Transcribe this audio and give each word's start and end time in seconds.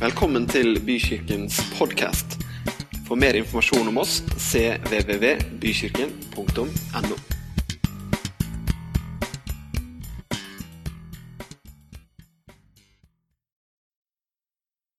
Velkommen 0.00 0.46
til 0.48 0.78
Bykirkens 0.80 1.58
podkast. 1.76 2.40
For 3.04 3.20
mer 3.20 3.36
informasjon 3.36 3.84
om 3.90 3.98
oss 4.00 4.22
cvvvbykirken.no. 4.32 7.16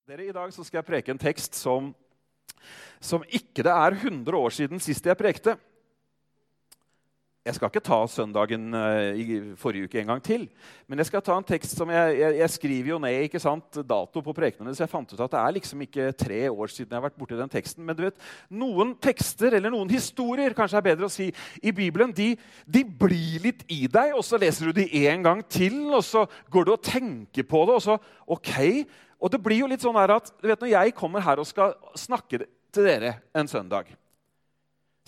Dere, 0.06 0.22
I 0.22 0.38
dag 0.38 0.54
så 0.54 0.62
skal 0.62 0.84
jeg 0.84 0.90
preke 0.92 1.10
en 1.10 1.26
tekst 1.26 1.58
som, 1.58 1.98
som 3.02 3.26
ikke 3.26 3.66
det 3.66 3.74
er 3.74 3.98
100 3.98 4.38
år 4.38 4.54
siden 4.54 4.78
sist 4.78 5.02
jeg 5.10 5.18
prekte. 5.18 5.58
Jeg 7.42 7.56
skal 7.58 7.72
ikke 7.72 7.82
ta 7.82 7.98
søndagen 8.06 8.68
eh, 8.78 9.18
i 9.18 9.36
forrige 9.58 9.88
uke 9.90 9.98
en 9.98 10.12
gang 10.12 10.20
til. 10.22 10.44
Men 10.86 11.02
jeg 11.02 11.08
skal 11.08 11.24
ta 11.26 11.34
en 11.40 11.46
tekst 11.48 11.72
som 11.74 11.90
jeg, 11.90 12.20
jeg, 12.20 12.36
jeg 12.38 12.54
skriver 12.54 12.90
jo 12.92 13.00
ned 13.02 13.24
ikke 13.26 13.40
sant, 13.42 13.80
dato 13.90 14.22
på 14.22 14.36
prekenene, 14.38 14.76
så 14.78 14.84
jeg 14.84 14.92
fant 14.92 15.10
ut 15.10 15.24
at 15.26 15.32
det 15.34 15.40
er 15.40 15.56
liksom 15.56 15.82
ikke 15.82 16.12
tre 16.22 16.38
år 16.52 16.70
siden 16.70 16.94
jeg 16.94 17.00
har 17.00 17.08
vært 17.08 17.18
borti 17.18 17.40
den 17.40 17.50
teksten. 17.50 17.82
Men 17.88 17.98
du 17.98 18.04
vet, 18.06 18.28
noen 18.54 18.92
tekster, 19.02 19.56
eller 19.58 19.74
noen 19.74 19.90
historier, 19.90 20.54
kanskje 20.54 20.78
er 20.84 20.86
bedre 20.92 21.10
å 21.10 21.14
si, 21.16 21.32
i 21.66 21.74
Bibelen, 21.74 22.14
de, 22.14 22.36
de 22.70 22.84
blir 22.86 23.42
litt 23.48 23.66
i 23.74 23.88
deg, 23.90 24.14
og 24.14 24.22
så 24.28 24.38
leser 24.38 24.70
du 24.70 24.78
de 24.78 24.86
en 25.10 25.26
gang 25.26 25.42
til, 25.50 25.80
og 25.90 26.06
så 26.06 26.28
går 26.54 26.70
du 26.70 26.76
og 26.76 26.86
tenker 26.86 27.50
på 27.50 27.64
det, 27.66 27.80
og 27.80 27.86
så 27.88 27.98
OK. 28.38 28.54
Og 29.18 29.34
det 29.34 29.42
blir 29.42 29.64
jo 29.64 29.72
litt 29.74 29.82
sånn 29.82 29.98
her 29.98 30.14
at 30.20 30.30
du 30.38 30.46
vet, 30.46 30.62
når 30.62 30.76
jeg 30.76 30.94
kommer 31.02 31.26
her 31.26 31.42
og 31.42 31.50
skal 31.50 31.74
snakke 31.98 32.44
til 32.70 32.86
dere 32.86 33.16
en 33.34 33.50
søndag 33.50 33.90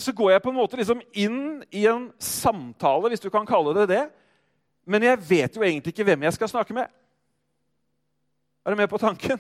så 0.04 0.14
går 0.16 0.34
jeg 0.34 0.44
på 0.44 0.52
en 0.52 0.60
måte 0.60 0.80
liksom 0.80 1.02
inn 1.16 1.64
i 1.72 1.86
en 1.90 2.10
samtale, 2.22 3.12
hvis 3.12 3.24
du 3.24 3.30
kan 3.34 3.48
kalle 3.48 3.76
det 3.80 3.88
det. 3.94 4.04
Men 4.86 5.06
jeg 5.06 5.24
vet 5.30 5.56
jo 5.56 5.64
egentlig 5.64 5.94
ikke 5.94 6.06
hvem 6.12 6.28
jeg 6.28 6.36
skal 6.36 6.52
snakke 6.52 6.76
med. 6.76 6.92
Er 8.64 8.72
du 8.72 8.80
med 8.80 8.92
på 8.92 9.00
tanken? 9.00 9.40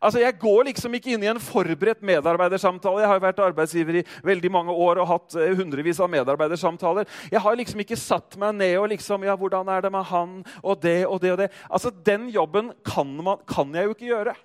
Altså, 0.00 0.20
Jeg 0.20 0.38
går 0.38 0.62
liksom 0.68 0.94
ikke 0.94 1.14
inn 1.14 1.24
i 1.24 1.30
en 1.30 1.40
forberedt 1.42 2.02
medarbeidersamtale. 2.06 3.02
Jeg 3.02 3.10
har 3.10 3.18
jo 3.18 3.24
vært 3.24 3.42
arbeidsgiver 3.42 3.98
i 4.00 4.04
veldig 4.24 4.50
mange 4.52 4.72
år 4.72 5.00
og 5.02 5.08
hatt 5.10 5.34
eh, 5.36 5.54
hundrevis 5.58 6.00
av 6.00 6.10
medarbeidersamtaler. 6.12 7.08
Jeg 7.32 7.42
har 7.42 7.58
liksom 7.58 7.82
ikke 7.82 7.98
satt 7.98 8.38
meg 8.40 8.54
ned 8.54 8.76
og 8.78 8.88
liksom 8.94 9.26
Ja, 9.26 9.34
hvordan 9.36 9.68
er 9.68 9.82
det 9.84 9.92
med 9.92 10.06
han 10.08 10.38
og 10.62 10.82
det 10.82 11.04
og 11.06 11.20
det 11.20 11.32
og 11.34 11.38
det? 11.42 11.50
Altså, 11.68 11.90
Den 11.90 12.28
jobben 12.30 12.72
kan, 12.86 13.10
man, 13.24 13.42
kan 13.48 13.74
jeg 13.74 13.84
jo 13.84 13.96
ikke 13.96 14.12
gjøre. 14.12 14.36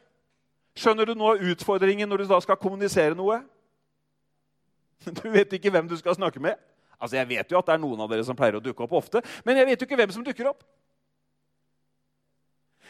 Skjønner 0.75 1.07
du 1.07 1.13
nå 1.15 1.37
utfordringen 1.53 2.09
når 2.09 2.25
du 2.25 2.33
da 2.33 2.41
skal 2.43 2.59
kommunisere 2.59 3.15
noe? 3.15 3.39
Du 5.21 5.27
vet 5.33 5.53
ikke 5.57 5.71
hvem 5.73 5.87
du 5.89 5.97
skal 5.99 6.17
snakke 6.17 6.41
med. 6.41 6.57
Altså, 6.99 7.17
Jeg 7.17 7.29
vet 7.29 7.51
jo 7.51 7.59
at 7.59 7.67
det 7.67 7.75
er 7.75 7.83
noen 7.83 8.01
av 8.01 8.11
dere 8.11 8.25
som 8.25 8.37
pleier 8.37 8.57
å 8.57 8.63
dukke 8.63 8.85
opp 8.85 8.95
ofte, 9.01 9.21
men 9.45 9.59
jeg 9.59 9.69
vet 9.69 9.81
jo 9.81 9.87
ikke 9.89 9.99
hvem 9.99 10.13
som 10.15 10.25
dukker 10.25 10.49
opp. 10.51 10.63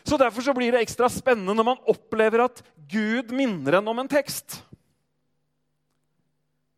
Så 0.06 0.20
Derfor 0.22 0.46
så 0.46 0.54
blir 0.54 0.76
det 0.76 0.84
ekstra 0.86 1.10
spennende 1.10 1.56
når 1.58 1.66
man 1.66 1.82
opplever 1.90 2.46
at 2.46 2.62
Gud 2.92 3.34
minner 3.34 3.80
en 3.80 3.88
om 3.90 4.00
en 4.04 4.12
tekst 4.12 4.60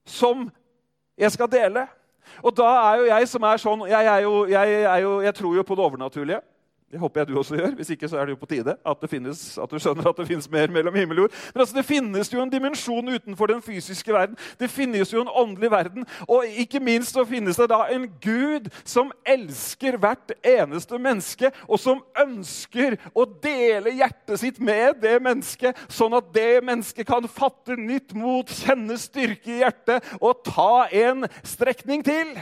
som 0.08 0.47
jeg 1.19 1.33
skal 1.35 1.49
dele. 1.52 1.83
Og 2.39 2.53
da 2.55 2.67
er 2.85 3.02
jo 3.02 3.09
jeg 3.09 3.27
som 3.31 3.43
er 3.47 3.59
sånn 3.59 3.83
Jeg, 3.89 4.08
er 4.08 4.21
jo, 4.23 4.45
jeg, 4.47 4.77
er 4.83 5.02
jo, 5.03 5.11
jeg 5.25 5.35
tror 5.35 5.58
jo 5.58 5.65
på 5.67 5.75
det 5.75 5.83
overnaturlige. 5.83 6.39
Det 6.88 6.99
håper 7.02 7.19
jeg 7.19 7.27
du 7.27 7.38
også 7.39 7.57
gjør. 7.59 7.73
Hvis 7.75 7.89
ikke 7.91 8.07
så 8.07 8.16
er 8.17 8.25
det 8.25 8.38
jo 8.38 8.39
på 8.39 8.47
tide 8.47 8.77
at, 8.88 9.02
finnes, 9.11 9.41
at 9.59 9.71
du 9.71 9.75
skjønner 9.75 10.07
at 10.07 10.19
det 10.21 10.27
finnes 10.30 10.47
mer 10.52 10.71
mellom 10.71 10.95
himmel 10.95 11.19
og 11.19 11.25
jord. 11.25 11.35
Men 11.53 11.63
altså, 11.66 11.75
det 11.75 11.83
finnes 11.85 12.31
jo 12.31 12.39
en 12.39 12.53
dimensjon 12.53 13.11
utenfor 13.11 13.52
den 13.52 13.59
fysiske 13.61 14.13
verden. 14.16 14.39
Det 14.59 14.69
finnes 14.71 15.11
jo 15.11 15.25
en 15.25 15.33
åndelig 15.35 15.71
verden. 15.71 16.08
Og 16.31 16.47
ikke 16.63 16.80
minst 16.80 17.17
så 17.17 17.25
finnes 17.27 17.59
det 17.59 17.67
da 17.73 17.81
en 17.91 18.08
Gud 18.23 18.71
som 18.88 19.11
elsker 19.27 19.99
hvert 19.99 20.31
eneste 20.39 20.99
menneske, 20.99 21.52
og 21.67 21.83
som 21.83 21.99
ønsker 22.23 22.95
å 23.11 23.27
dele 23.43 23.97
hjertet 23.99 24.39
sitt 24.39 24.63
med 24.63 25.02
det 25.03 25.17
mennesket, 25.23 25.75
sånn 25.91 26.15
at 26.15 26.31
det 26.31 26.63
mennesket 26.63 27.08
kan 27.09 27.27
fatte 27.27 27.75
nytt 27.75 28.15
mot, 28.15 28.47
kjenne 28.47 28.95
styrke 29.02 29.58
i 29.58 29.63
hjertet 29.65 30.15
og 30.21 30.39
ta 30.47 30.88
en 30.88 31.27
strekning 31.43 32.08
til. 32.08 32.37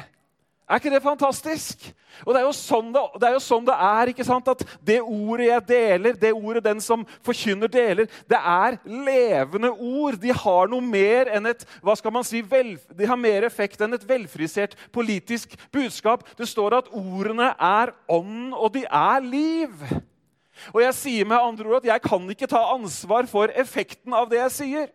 Er 0.65 0.79
ikke 0.79 0.89
det 0.89 1.03
fantastisk? 1.03 1.83
Og 2.25 2.33
Det 2.33 2.39
er 2.39 2.45
jo 2.47 2.53
sånn 2.55 2.87
det, 2.93 3.01
det, 3.21 3.27
er, 3.27 3.41
sånn 3.43 3.65
det 3.67 3.75
er, 3.75 4.09
ikke 4.09 4.25
sant? 4.25 4.47
at 4.49 4.63
det 4.87 4.97
ordet 5.03 5.49
jeg 5.49 5.65
deler, 5.67 6.17
det 6.17 6.31
ordet 6.33 6.63
den 6.65 6.81
som 6.81 7.03
forkynner, 7.25 7.69
deler, 7.69 8.09
det 8.29 8.39
er 8.39 8.79
levende 8.87 9.69
ord. 9.73 10.17
De 10.21 10.33
har 10.33 10.71
noe 10.71 10.81
mer 10.81 11.29
enn 11.35 11.51
et 11.51 11.65
hva 11.85 11.93
skal 11.99 12.15
man 12.15 12.25
si, 12.25 12.41
vel, 12.41 12.75
de 12.97 13.09
har 13.09 13.19
mer 13.19 13.45
effekt 13.45 13.83
enn 13.83 13.93
et 13.93 14.07
velfrisert 14.09 14.73
politisk 14.95 15.53
budskap. 15.75 16.25
Det 16.39 16.49
står 16.49 16.79
at 16.79 16.91
ordene 16.95 17.51
er 17.53 17.93
ånd, 18.09 18.55
og 18.55 18.73
de 18.73 18.87
er 18.89 19.25
liv. 19.27 19.87
Og 20.73 20.81
jeg 20.81 20.97
sier 20.97 21.27
med 21.29 21.37
andre 21.37 21.67
ord 21.69 21.83
at 21.83 21.91
jeg 21.91 22.07
kan 22.07 22.29
ikke 22.31 22.49
ta 22.49 22.63
ansvar 22.73 23.27
for 23.29 23.53
effekten 23.53 24.15
av 24.15 24.31
det 24.31 24.41
jeg 24.47 24.55
sier. 24.61 24.93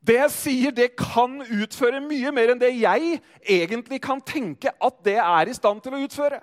Det 0.00 0.16
jeg 0.16 0.32
sier, 0.32 0.72
det 0.72 0.94
kan 0.96 1.42
utføre 1.44 2.00
mye 2.00 2.32
mer 2.32 2.54
enn 2.54 2.60
det 2.60 2.72
jeg 2.78 3.18
egentlig 3.44 4.00
kan 4.00 4.22
tenke 4.24 4.72
at 4.72 5.02
det 5.04 5.18
er 5.20 5.50
i 5.50 5.56
stand 5.56 5.82
til 5.84 5.96
å 5.96 6.00
utføre. 6.06 6.40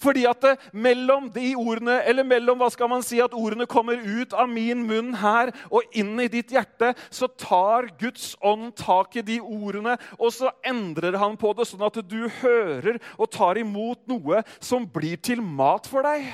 Fordi 0.00 0.24
at 0.28 0.40
det, 0.42 0.54
mellom 0.72 1.28
de 1.32 1.50
ordene, 1.58 1.98
eller 2.08 2.26
mellom 2.26 2.60
hva 2.60 2.68
skal 2.72 2.88
man 2.90 3.04
si, 3.04 3.18
at 3.22 3.34
ordene 3.36 3.68
kommer 3.68 4.00
ut 4.00 4.34
av 4.36 4.48
min 4.50 4.82
munn 4.88 5.12
her 5.20 5.52
og 5.68 5.96
inn 5.96 6.14
i 6.22 6.30
ditt 6.32 6.54
hjerte, 6.54 6.94
så 7.10 7.28
tar 7.28 7.90
Guds 8.00 8.34
ånd 8.40 8.72
tak 8.78 9.18
i 9.20 9.24
de 9.26 9.38
ordene, 9.40 9.96
og 10.18 10.32
så 10.34 10.52
endrer 10.66 11.18
han 11.20 11.36
på 11.40 11.52
det, 11.56 11.68
sånn 11.68 11.86
at 11.86 12.00
du 12.08 12.22
hører 12.40 13.00
og 13.16 13.30
tar 13.36 13.60
imot 13.60 14.02
noe 14.10 14.42
som 14.58 14.88
blir 14.88 15.20
til 15.20 15.44
mat 15.44 15.88
for 15.90 16.06
deg. 16.06 16.24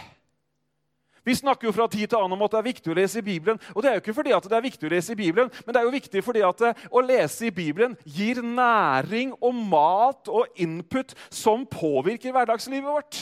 Vi 1.22 1.34
snakker 1.38 1.69
jo 1.69 1.75
fra 1.75 1.87
tid 1.87 2.09
til 2.10 2.19
annen 2.19 2.34
om 2.34 2.43
at 2.43 2.55
det 2.55 2.59
er 2.59 2.66
viktig 2.66 2.91
å 2.91 2.97
lese 2.99 3.21
i 3.21 3.27
Bibelen. 3.27 3.60
Og 3.77 3.83
det 3.83 3.91
er 3.91 3.94
jo 3.97 4.03
ikke 4.03 4.16
fordi 4.16 4.33
at 4.34 4.47
det 4.50 4.56
er 4.59 4.65
viktig 4.65 4.88
å 4.88 4.91
lese 4.91 5.15
i 5.15 5.19
Bibelen, 5.21 5.53
men 5.62 5.75
det 5.75 5.81
er 5.81 5.87
jo 5.87 5.94
viktig 5.94 6.22
fordi 6.27 6.43
at 6.47 6.65
eh, 6.66 6.83
å 6.91 7.03
lese 7.05 7.47
i 7.47 7.55
Bibelen 7.55 7.94
gir 8.03 8.43
næring 8.43 9.37
og 9.38 9.60
mat 9.71 10.33
og 10.33 10.59
input 10.62 11.15
som 11.31 11.62
påvirker 11.71 12.34
hverdagslivet 12.34 12.91
vårt. 12.91 13.21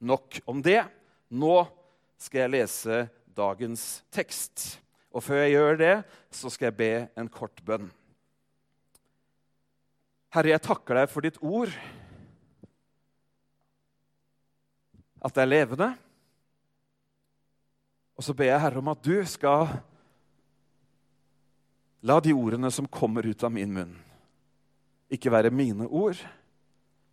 Nok 0.00 0.40
om 0.48 0.64
det. 0.64 0.80
Nå 1.28 1.60
skal 2.16 2.46
jeg 2.46 2.54
lese 2.56 3.04
dagens 3.36 3.84
tekst. 4.14 4.78
Og 5.12 5.24
før 5.24 5.42
jeg 5.42 5.56
gjør 5.58 5.80
det, 5.80 5.94
så 6.32 6.48
skal 6.52 6.70
jeg 6.70 6.80
be 6.80 6.92
en 7.18 7.28
kort 7.32 7.60
bønn. 7.66 7.90
Herre, 10.32 10.54
jeg 10.54 10.64
takker 10.64 11.02
deg 11.02 11.12
for 11.12 11.24
ditt 11.24 11.40
ord. 11.44 11.72
At 15.24 15.34
det 15.36 15.44
er 15.44 15.56
levende 15.58 15.94
og 18.18 18.26
så 18.26 18.34
ber 18.34 18.50
jeg 18.50 18.60
Herre 18.60 18.82
om 18.82 18.90
at 18.90 19.04
du 19.06 19.14
skal 19.30 19.78
la 22.02 22.18
de 22.22 22.34
ordene 22.34 22.70
som 22.74 22.88
kommer 22.90 23.26
ut 23.26 23.44
av 23.46 23.52
min 23.54 23.70
munn, 23.74 23.94
ikke 25.10 25.30
være 25.30 25.54
mine 25.54 25.86
ord, 25.86 26.18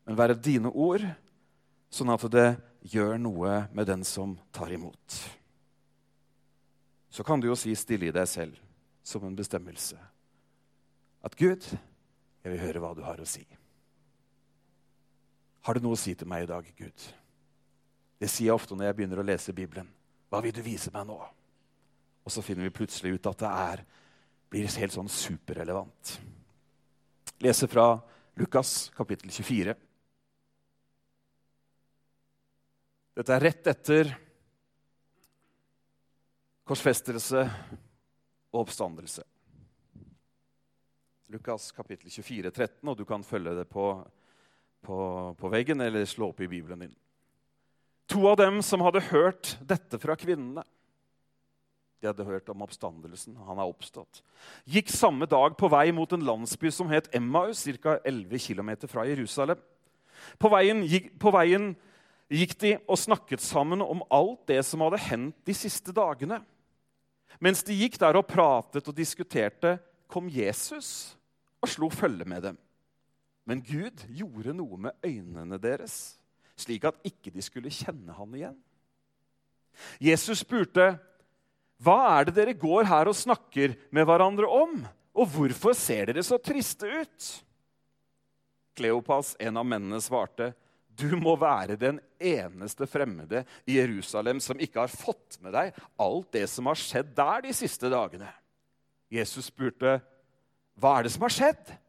men 0.05 0.17
være 0.17 0.37
dine 0.37 0.71
ord, 0.73 1.05
sånn 1.93 2.09
at 2.13 2.25
det 2.33 2.47
gjør 2.89 3.19
noe 3.21 3.59
med 3.73 3.87
den 3.89 4.05
som 4.05 4.33
tar 4.53 4.73
imot. 4.73 5.19
Så 7.09 7.23
kan 7.23 7.39
du 7.39 7.47
jo 7.47 7.57
si 7.57 7.73
stille 7.77 8.09
i 8.09 8.13
deg 8.13 8.27
selv, 8.27 8.57
som 9.05 9.23
en 9.25 9.37
bestemmelse, 9.37 9.97
at 11.25 11.37
Gud, 11.37 11.63
jeg 12.41 12.53
vil 12.53 12.61
høre 12.61 12.81
hva 12.81 12.91
du 12.97 13.03
har 13.05 13.21
å 13.21 13.29
si. 13.29 13.45
Har 15.65 15.77
du 15.77 15.85
noe 15.85 15.97
å 15.97 16.01
si 16.01 16.13
til 16.17 16.29
meg 16.29 16.45
i 16.45 16.49
dag, 16.49 16.65
Gud? 16.77 17.05
Det 18.21 18.29
sier 18.29 18.51
jeg 18.51 18.57
ofte 18.57 18.77
når 18.77 18.89
jeg 18.89 18.97
begynner 18.99 19.21
å 19.21 19.25
lese 19.25 19.53
Bibelen. 19.53 19.87
Hva 20.29 20.41
vil 20.43 20.55
du 20.55 20.61
vise 20.65 20.91
meg 20.93 21.07
nå? 21.09 21.17
Og 22.25 22.33
så 22.33 22.41
finner 22.41 22.65
vi 22.65 22.73
plutselig 22.73 23.15
ut 23.15 23.29
at 23.29 23.43
det 23.43 23.51
er, 23.51 23.83
blir 24.49 24.69
helt 24.81 24.95
sånn 24.95 25.11
superrelevant. 25.11 26.15
Leser 27.43 27.69
fra 27.69 27.89
Lukas 28.39 28.89
kapittel 28.95 29.29
24. 29.31 29.75
Dette 33.15 33.35
er 33.35 33.45
rett 33.45 33.69
etter 33.71 34.09
korsfestelse 36.65 37.45
og 38.51 38.65
oppstandelse. 38.65 39.23
Lukas 41.31 41.69
kapittel 41.75 42.11
24, 42.11 42.51
13, 42.51 42.89
og 42.89 42.97
du 42.97 43.05
kan 43.07 43.23
følge 43.23 43.55
det 43.57 43.65
på, 43.69 43.87
på, 44.85 44.97
på 45.37 45.51
veggen 45.53 45.81
eller 45.81 46.05
slå 46.09 46.31
opp 46.33 46.41
i 46.41 46.49
Bibelen 46.49 46.85
din. 46.85 46.97
To 48.11 48.27
av 48.29 48.37
dem 48.37 48.61
som 48.61 48.83
hadde 48.85 49.03
hørt 49.09 49.55
dette 49.65 49.97
fra 50.01 50.15
kvinnene 50.19 50.63
De 52.01 52.09
hadde 52.11 52.27
hørt 52.27 52.49
om 52.53 52.61
oppstandelsen. 52.61 53.33
Han 53.47 53.57
er 53.57 53.65
oppstått. 53.65 54.21
Gikk 54.69 54.91
samme 54.93 55.25
dag 55.25 55.55
på 55.57 55.69
vei 55.73 55.87
mot 55.95 56.11
en 56.13 56.25
landsby 56.27 56.69
som 56.69 56.91
het 56.91 57.07
Emmaus, 57.15 57.63
ca. 57.81 57.95
11 58.05 58.43
km 58.45 58.75
fra 58.91 59.07
Jerusalem. 59.09 59.57
På 60.37 60.51
veien, 60.53 60.83
gikk, 60.85 61.15
på 61.17 61.31
veien 61.33 61.71
gikk 62.29 62.53
de 62.61 62.75
og 62.85 62.99
snakket 62.99 63.41
sammen 63.41 63.81
om 63.81 64.03
alt 64.13 64.43
det 64.51 64.59
som 64.67 64.83
hadde 64.85 65.01
hendt 65.07 65.39
de 65.47 65.55
siste 65.57 65.95
dagene. 65.95 66.43
Mens 67.41 67.63
de 67.65 67.73
gikk 67.73 67.97
der 68.01 68.19
og 68.19 68.27
pratet 68.29 68.85
og 68.85 68.95
diskuterte, 68.95 69.77
kom 70.07 70.29
Jesus 70.29 71.15
og 71.57 71.71
slo 71.71 71.89
følge 71.89 72.27
med 72.29 72.45
dem. 72.51 72.59
Men 73.45 73.65
Gud 73.65 74.05
gjorde 74.13 74.53
noe 74.53 74.77
med 74.87 75.05
øynene 75.05 75.57
deres 75.61 76.19
slik 76.59 76.85
at 76.87 76.99
ikke 77.07 77.33
de 77.33 77.43
skulle 77.43 77.73
kjenne 77.73 78.15
han 78.15 78.35
igjen. 78.37 78.57
Jesus 79.99 80.39
spurte, 80.43 80.95
'Hva 81.81 82.19
er 82.19 82.25
det 82.25 82.35
dere 82.37 82.53
går 82.55 82.87
her 82.87 83.09
og 83.11 83.17
snakker 83.17 83.75
med 83.91 84.05
hverandre 84.07 84.47
om?' 84.47 84.85
'Og 85.15 85.27
hvorfor 85.31 85.75
ser 85.75 86.05
dere 86.11 86.23
så 86.23 86.37
triste 86.39 86.87
ut?' 86.87 87.43
Kleopas, 88.75 89.35
en 89.39 89.57
av 89.57 89.65
mennene, 89.65 90.01
svarte, 90.03 90.53
'Du 90.95 91.15
må 91.19 91.35
være 91.35 91.75
den 91.75 91.99
eneste 92.19 92.87
fremmede 92.87 93.45
i 93.67 93.75
Jerusalem 93.79 94.39
som 94.39 94.59
ikke 94.59 94.79
har 94.79 94.91
fått 94.91 95.39
med 95.41 95.53
deg 95.55 95.75
alt 95.99 96.31
det 96.31 96.47
som 96.49 96.67
har 96.67 96.79
skjedd 96.79 97.15
der 97.15 97.41
de 97.41 97.53
siste 97.53 97.91
dagene.' 97.91 98.31
Jesus 99.11 99.51
spurte, 99.51 100.01
'Hva 100.79 100.99
er 100.99 101.03
det 101.03 101.11
som 101.11 101.21
har 101.27 101.35
skjedd?' 101.35 101.84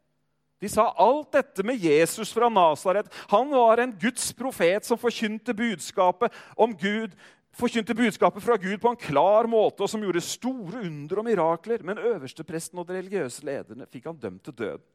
De 0.57 0.69
sa 0.69 0.87
alt 0.97 1.31
dette 1.35 1.63
med 1.65 1.77
Jesus 1.77 2.31
fra 2.33 2.49
Nasaret. 2.49 3.09
Han 3.29 3.51
var 3.53 3.81
en 3.81 3.93
Guds 4.01 4.31
profet 4.33 4.87
som 4.87 4.97
forkynte 4.97 5.53
budskapet 5.53 6.33
om 6.57 6.73
Gud, 6.73 7.13
forkynte 7.57 7.93
budskapet 7.97 8.43
fra 8.43 8.57
Gud 8.61 8.79
på 8.81 8.89
en 8.89 8.99
klar 8.99 9.49
måte, 9.49 9.83
og 9.85 9.91
som 9.91 10.01
gjorde 10.01 10.23
store 10.25 10.81
under 10.87 11.21
og 11.21 11.27
mirakler. 11.29 11.85
Men 11.85 12.01
øverstepresten 12.01 12.81
og 12.81 12.89
de 12.89 12.97
religiøse 12.97 13.45
lederne 13.45 13.89
fikk 13.89 14.09
han 14.09 14.21
dømt 14.21 14.47
til 14.49 14.57
død. 14.63 14.87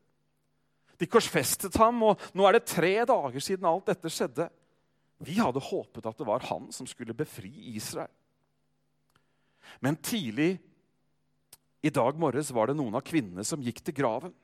De 0.99 1.09
korsfestet 1.11 1.79
ham, 1.79 2.03
og 2.11 2.27
nå 2.35 2.47
er 2.47 2.59
det 2.59 2.67
tre 2.71 2.97
dager 3.07 3.43
siden 3.43 3.67
alt 3.67 3.87
dette 3.91 4.11
skjedde. 4.13 4.49
Vi 5.23 5.39
hadde 5.39 5.63
håpet 5.63 6.07
at 6.07 6.19
det 6.19 6.27
var 6.27 6.51
han 6.51 6.69
som 6.75 6.87
skulle 6.91 7.15
befri 7.15 7.53
Israel. 7.77 8.11
Men 9.83 9.97
tidlig 9.97 10.57
i 11.83 11.91
dag 11.91 12.19
morges 12.19 12.51
var 12.55 12.71
det 12.71 12.79
noen 12.79 12.99
av 12.99 13.07
kvinnene 13.07 13.45
som 13.47 13.63
gikk 13.63 13.81
til 13.87 13.95
graven. 14.03 14.35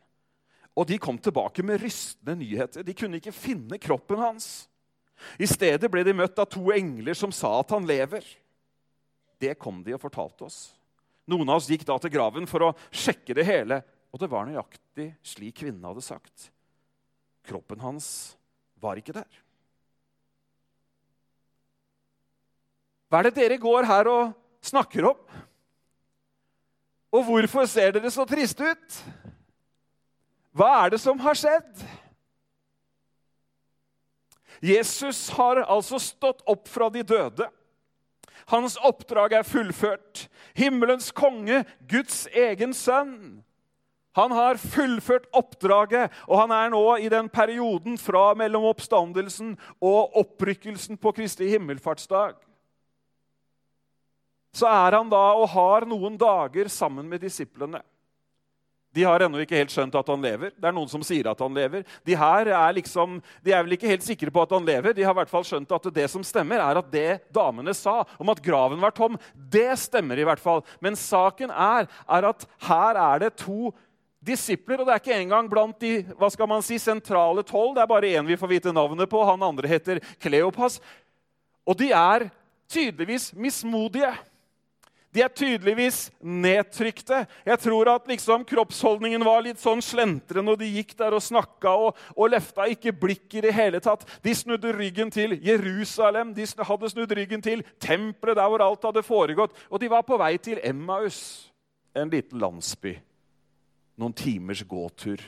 Og 0.76 0.86
de 0.88 0.98
kom 1.00 1.18
tilbake 1.18 1.64
med 1.66 1.80
rystende 1.82 2.36
nyheter. 2.38 2.84
De 2.86 2.94
kunne 2.96 3.18
ikke 3.18 3.34
finne 3.34 3.80
kroppen 3.82 4.20
hans. 4.20 4.48
I 5.38 5.48
stedet 5.50 5.90
ble 5.90 6.04
de 6.06 6.14
møtt 6.14 6.38
av 6.38 6.46
to 6.52 6.68
engler 6.74 7.16
som 7.18 7.32
sa 7.34 7.58
at 7.60 7.72
han 7.74 7.86
lever. 7.88 8.24
Det 9.38 9.56
kom 9.58 9.82
de 9.86 9.94
og 9.96 10.02
fortalte 10.02 10.46
oss. 10.46 10.58
Noen 11.28 11.50
av 11.50 11.60
oss 11.60 11.68
gikk 11.70 11.84
da 11.86 11.98
til 12.00 12.12
graven 12.14 12.46
for 12.48 12.64
å 12.64 12.74
sjekke 12.94 13.36
det 13.36 13.44
hele, 13.46 13.82
og 14.14 14.22
det 14.22 14.30
var 14.32 14.46
nøyaktig 14.48 15.10
slik 15.26 15.58
kvinnen 15.60 15.84
hadde 15.84 16.04
sagt. 16.04 16.48
Kroppen 17.48 17.82
hans 17.82 18.08
var 18.80 18.98
ikke 19.00 19.16
der. 19.18 19.28
Hva 23.08 23.20
er 23.20 23.28
det 23.28 23.38
dere 23.38 23.60
går 23.60 23.86
her 23.88 24.08
og 24.12 24.34
snakker 24.64 25.10
om? 25.10 25.20
Og 27.08 27.24
hvorfor 27.24 27.68
ser 27.68 27.94
dere 27.96 28.10
så 28.12 28.26
triste 28.28 28.68
ut? 28.68 28.98
Hva 30.56 30.68
er 30.84 30.94
det 30.94 31.00
som 31.02 31.20
har 31.22 31.38
skjedd? 31.38 31.84
Jesus 34.64 35.28
har 35.36 35.62
altså 35.62 36.00
stått 36.02 36.42
opp 36.50 36.66
fra 36.68 36.88
de 36.90 37.04
døde. 37.06 37.46
Hans 38.48 38.78
oppdrag 38.80 39.36
er 39.38 39.46
fullført. 39.46 40.24
Himmelens 40.56 41.12
konge, 41.12 41.62
Guds 41.90 42.24
egen 42.32 42.72
sønn. 42.74 43.44
Han 44.18 44.32
har 44.34 44.58
fullført 44.58 45.28
oppdraget, 45.36 46.10
og 46.26 46.40
han 46.40 46.54
er 46.56 46.72
nå 46.72 46.82
i 46.98 47.10
den 47.12 47.28
perioden 47.30 47.98
fra 48.00 48.32
mellom 48.34 48.64
oppstandelsen 48.72 49.52
og 49.84 50.16
opprykkelsen 50.18 50.98
på 50.98 51.12
Kristi 51.14 51.46
himmelfartsdag. 51.52 52.34
Så 54.56 54.66
er 54.66 54.96
han 54.96 55.12
da 55.12 55.22
og 55.38 55.52
har 55.52 55.86
noen 55.86 56.16
dager 56.18 56.72
sammen 56.72 57.06
med 57.06 57.22
disiplene. 57.22 57.84
De 58.98 59.04
har 59.06 59.22
ennå 59.22 59.38
ikke 59.44 59.60
helt 59.60 59.70
skjønt 59.70 59.94
at 59.94 60.08
han 60.10 60.24
lever. 60.24 60.50
Det 60.58 60.66
er 60.66 60.74
noen 60.74 60.90
som 60.90 61.04
sier 61.06 61.28
at 61.30 61.38
han 61.38 61.54
lever. 61.54 61.84
De 62.02 62.16
her 62.18 62.48
er 62.50 62.72
liksom, 62.74 63.20
de 63.46 63.52
er 63.54 63.62
vel 63.62 63.76
ikke 63.76 63.90
helt 63.92 64.02
sikre 64.02 64.32
på 64.34 64.42
at 64.42 64.54
han 64.56 64.66
lever. 64.66 64.96
De 64.96 65.04
har 65.06 65.14
i 65.14 65.18
hvert 65.20 65.30
fall 65.30 65.46
skjønt 65.46 65.70
at 65.76 65.86
det 65.94 66.08
som 66.10 66.24
stemmer, 66.26 66.58
er 66.58 66.80
at 66.80 66.88
det 66.90 67.20
damene 67.34 67.70
sa 67.78 68.00
om 68.18 68.32
at 68.34 68.42
graven 68.42 68.82
var 68.82 68.96
tom, 68.96 69.14
det 69.54 69.70
stemmer 69.78 70.18
i 70.18 70.26
hvert 70.26 70.42
fall. 70.42 70.64
Men 70.82 70.98
saken 70.98 71.54
er, 71.54 71.86
er 72.10 72.26
at 72.32 72.42
her 72.66 72.98
er 73.04 73.22
det 73.22 73.36
to 73.38 73.70
disipler, 74.18 74.80
og 74.80 74.88
det 74.88 74.96
er 74.96 75.04
ikke 75.04 75.20
engang 75.20 75.46
blant 75.50 75.78
de 75.78 76.00
hva 76.18 76.26
skal 76.34 76.50
man 76.50 76.64
si, 76.66 76.80
sentrale 76.82 77.46
tolv. 77.46 77.76
Det 77.76 77.84
er 77.84 77.92
bare 77.94 78.10
én 78.18 78.26
vi 78.26 78.40
får 78.40 78.50
vite 78.50 78.74
navnet 78.74 79.10
på. 79.10 79.22
Han 79.30 79.46
andre 79.46 79.70
heter 79.70 80.02
Kleopas. 80.18 80.80
Og 81.62 81.78
de 81.78 81.92
er 81.94 82.26
tydeligvis 82.66 83.30
mismodige. 83.38 84.10
De 85.14 85.22
er 85.24 85.32
tydeligvis 85.32 86.10
nedtrykte. 86.20 87.22
Jeg 87.46 87.60
tror 87.62 87.88
at 87.94 88.10
liksom 88.10 88.44
kroppsholdningen 88.48 89.24
var 89.24 89.40
litt 89.46 89.60
sånn 89.62 89.80
slentrende, 89.82 90.44
når 90.44 90.60
de 90.60 90.70
gikk 90.74 90.92
der 91.00 91.16
og 91.16 91.24
snakka 91.24 91.72
og, 91.86 91.98
og 92.12 92.30
løfta 92.34 92.68
ikke 92.68 92.92
blikket 92.92 93.40
i 93.40 93.44
det 93.48 93.56
hele 93.56 93.80
tatt. 93.84 94.04
De 94.24 94.34
snudde 94.36 94.74
ryggen 94.76 95.10
til 95.14 95.38
Jerusalem, 95.44 96.34
de 96.36 96.44
hadde 96.44 96.92
snudd 96.92 97.16
ryggen 97.16 97.44
til 97.44 97.64
tempelet 97.80 98.36
der 98.36 98.52
hvor 98.52 98.68
alt 98.68 98.88
hadde 98.90 99.06
foregått. 99.06 99.56
Og 99.72 99.80
de 99.80 99.90
var 99.90 100.04
på 100.04 100.20
vei 100.20 100.34
til 100.36 100.60
Emmaus, 100.62 101.20
en 101.96 102.12
liten 102.12 102.38
landsby 102.38 102.98
noen 103.98 104.14
timers 104.14 104.62
gåtur 104.62 105.22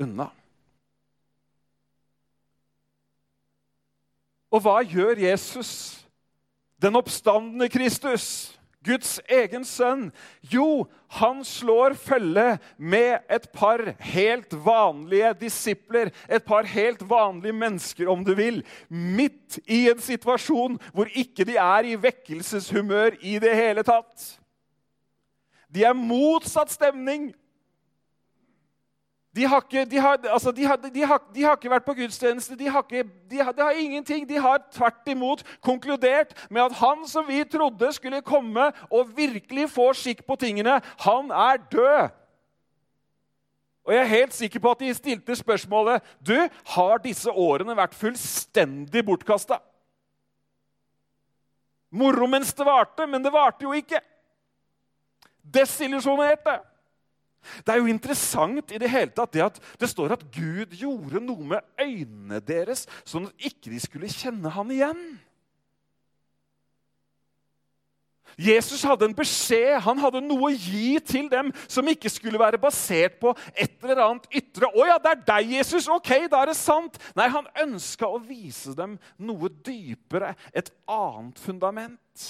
unna. 0.00 0.30
Og 4.54 4.62
hva 4.62 4.78
gjør 4.86 5.18
Jesus, 5.18 5.70
den 6.80 6.96
oppstandende 6.96 7.68
Kristus? 7.72 8.26
Guds 8.84 9.16
egen 9.32 9.64
sønn? 9.66 10.08
Jo, 10.52 10.86
han 11.18 11.42
slår 11.46 11.96
følge 11.98 12.58
med 12.76 13.24
et 13.32 13.46
par 13.54 13.82
helt 14.12 14.54
vanlige 14.64 15.32
disipler. 15.40 16.12
Et 16.28 16.44
par 16.44 16.68
helt 16.68 17.04
vanlige 17.08 17.56
mennesker, 17.56 18.10
om 18.10 18.24
du 18.24 18.34
vil. 18.38 18.62
Midt 18.88 19.58
i 19.66 19.86
en 19.92 20.02
situasjon 20.02 20.78
hvor 20.92 21.10
ikke 21.14 21.46
de 21.48 21.56
er 21.60 21.90
i 21.90 21.98
vekkelseshumør 22.00 23.20
i 23.22 23.38
det 23.42 23.54
hele 23.56 23.86
tatt. 23.86 24.34
De 25.74 25.82
er 25.82 25.96
motsatt 25.96 26.70
stemning 26.70 27.32
de 29.34 29.46
har, 29.46 29.64
ikke, 29.64 29.84
de, 29.90 29.98
har, 29.98 30.18
altså 30.30 30.52
de, 30.52 30.64
har, 30.64 30.76
de, 30.76 31.02
har, 31.42 31.56
ikke, 31.56 31.70
vært 31.70 31.84
på 31.84 31.94
gudstjeneste. 31.98 32.54
De 32.58 32.68
har, 32.70 32.84
ikke, 32.86 33.42
har, 33.42 33.70
ingenting. 33.70 34.28
De 34.28 34.38
har 34.38 34.60
tvert 34.72 35.08
imot 35.10 35.42
konkludert 35.60 36.36
med 36.50 36.62
at 36.62 36.76
han 36.78 37.02
som 37.10 37.26
vi 37.26 37.40
trodde 37.44 37.92
skulle 37.92 38.22
komme 38.22 38.68
og 38.90 39.16
virkelig 39.16 39.66
få 39.74 39.88
skikk 39.98 40.22
på 40.26 40.36
tingene, 40.38 40.78
han 41.02 41.32
er 41.34 41.58
død. 41.72 42.12
Og 43.84 43.92
jeg 43.92 44.00
er 44.00 44.12
helt 44.12 44.34
sikker 44.34 44.62
på 44.62 44.70
at 44.70 44.80
de 44.80 44.94
stilte 44.94 45.36
spørsmålet 45.36 46.02
Du, 46.26 46.36
har 46.76 47.02
disse 47.04 47.30
årene 47.30 47.76
vært 47.76 47.96
fullstendig 47.98 49.02
bortkasta? 49.04 49.58
Moro 51.90 52.26
mens 52.26 52.54
det 52.54 52.66
varte, 52.66 53.06
men 53.06 53.22
det 53.22 53.32
varte 53.32 53.66
jo 53.66 53.74
ikke. 53.74 53.98
Desillusjonerte. 55.42 56.56
Det 57.64 57.74
er 57.74 57.82
jo 57.82 57.90
interessant 57.92 58.72
i 58.74 58.80
det 58.80 58.90
hele 58.90 59.12
tatt 59.14 59.34
det 59.34 59.44
at 59.44 59.60
det 59.80 59.90
står 59.90 60.16
at 60.16 60.26
Gud 60.34 60.74
gjorde 60.78 61.22
noe 61.22 61.52
med 61.54 61.64
øynene 61.80 62.40
deres, 62.44 62.86
sånn 63.04 63.28
at 63.30 63.48
ikke 63.50 63.72
de 63.72 63.80
skulle 63.82 64.12
kjenne 64.12 64.52
han 64.54 64.72
igjen. 64.74 65.04
Jesus 68.38 68.82
hadde 68.82 69.06
en 69.06 69.14
beskjed, 69.14 69.76
han 69.84 70.00
hadde 70.02 70.22
noe 70.24 70.48
å 70.48 70.54
gi 70.54 70.98
til 71.06 71.28
dem 71.30 71.52
som 71.70 71.86
ikke 71.90 72.10
skulle 72.10 72.40
være 72.40 72.58
basert 72.58 73.20
på 73.22 73.34
et 73.52 73.76
eller 73.82 74.02
annet 74.08 74.26
ytre. 74.34 74.70
'Å 74.70 74.88
ja, 74.88 74.96
det 74.98 75.12
er 75.12 75.22
deg, 75.28 75.52
Jesus. 75.58 75.88
Ok, 75.88 76.10
da 76.30 76.42
er 76.42 76.50
det 76.50 76.58
sant.' 76.58 76.98
Nei, 77.14 77.28
han 77.30 77.46
ønska 77.62 78.08
å 78.10 78.18
vise 78.18 78.74
dem 78.74 78.98
noe 79.18 79.50
dypere, 79.62 80.34
et 80.52 80.72
annet 80.90 81.38
fundament. 81.38 82.26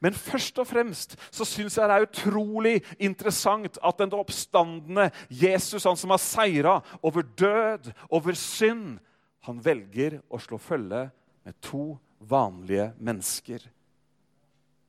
Men 0.00 0.14
først 0.16 0.58
og 0.62 0.68
fremst 0.68 1.16
så 1.30 1.46
syns 1.48 1.76
jeg 1.78 1.88
det 1.88 1.96
er 1.96 2.06
utrolig 2.06 2.74
interessant 3.02 3.78
at 3.82 3.98
den 4.00 4.14
oppstandende 4.16 5.08
Jesus, 5.28 5.84
han 5.88 5.98
som 5.98 6.14
har 6.14 6.22
seira 6.22 6.78
over 7.02 7.26
død, 7.26 7.92
over 8.10 8.38
synd, 8.38 9.00
han 9.42 9.58
velger 9.62 10.20
å 10.30 10.38
slå 10.38 10.58
følge 10.62 11.08
med 11.42 11.58
to 11.64 11.96
vanlige 12.22 12.92
mennesker 13.02 13.64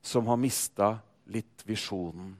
som 0.03 0.27
har 0.27 0.38
mista 0.38 0.97
litt 1.33 1.63
visjonen. 1.65 2.35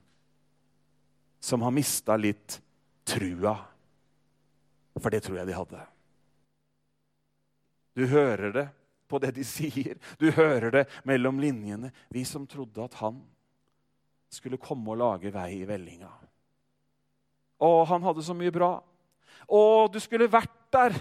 Som 1.40 1.64
har 1.66 1.74
mista 1.74 2.18
litt 2.20 2.60
trua. 3.08 3.56
For 5.00 5.10
det 5.10 5.24
tror 5.26 5.40
jeg 5.40 5.50
de 5.50 5.58
hadde. 5.58 5.82
Du 7.98 8.06
hører 8.10 8.54
det 8.54 8.68
på 9.14 9.22
det 9.22 9.36
de 9.38 9.46
sier. 9.46 10.00
Du 10.18 10.32
hører 10.34 10.72
det 10.74 10.84
mellom 11.08 11.40
linjene. 11.42 11.94
Vi 12.10 12.26
som 12.26 12.48
trodde 12.50 12.84
at 12.84 12.98
han 13.04 13.22
skulle 14.34 14.62
komme 14.62 14.90
og 14.94 15.00
lage 15.02 15.32
vei 15.34 15.62
i 15.62 15.68
vellinga. 15.70 16.10
Å, 17.64 17.70
han 17.88 18.04
hadde 18.04 18.26
så 18.26 18.36
mye 18.36 18.54
bra. 18.54 18.74
Å, 19.46 19.62
du 19.94 20.00
skulle 20.02 20.32
vært 20.32 20.63
der. 20.74 20.96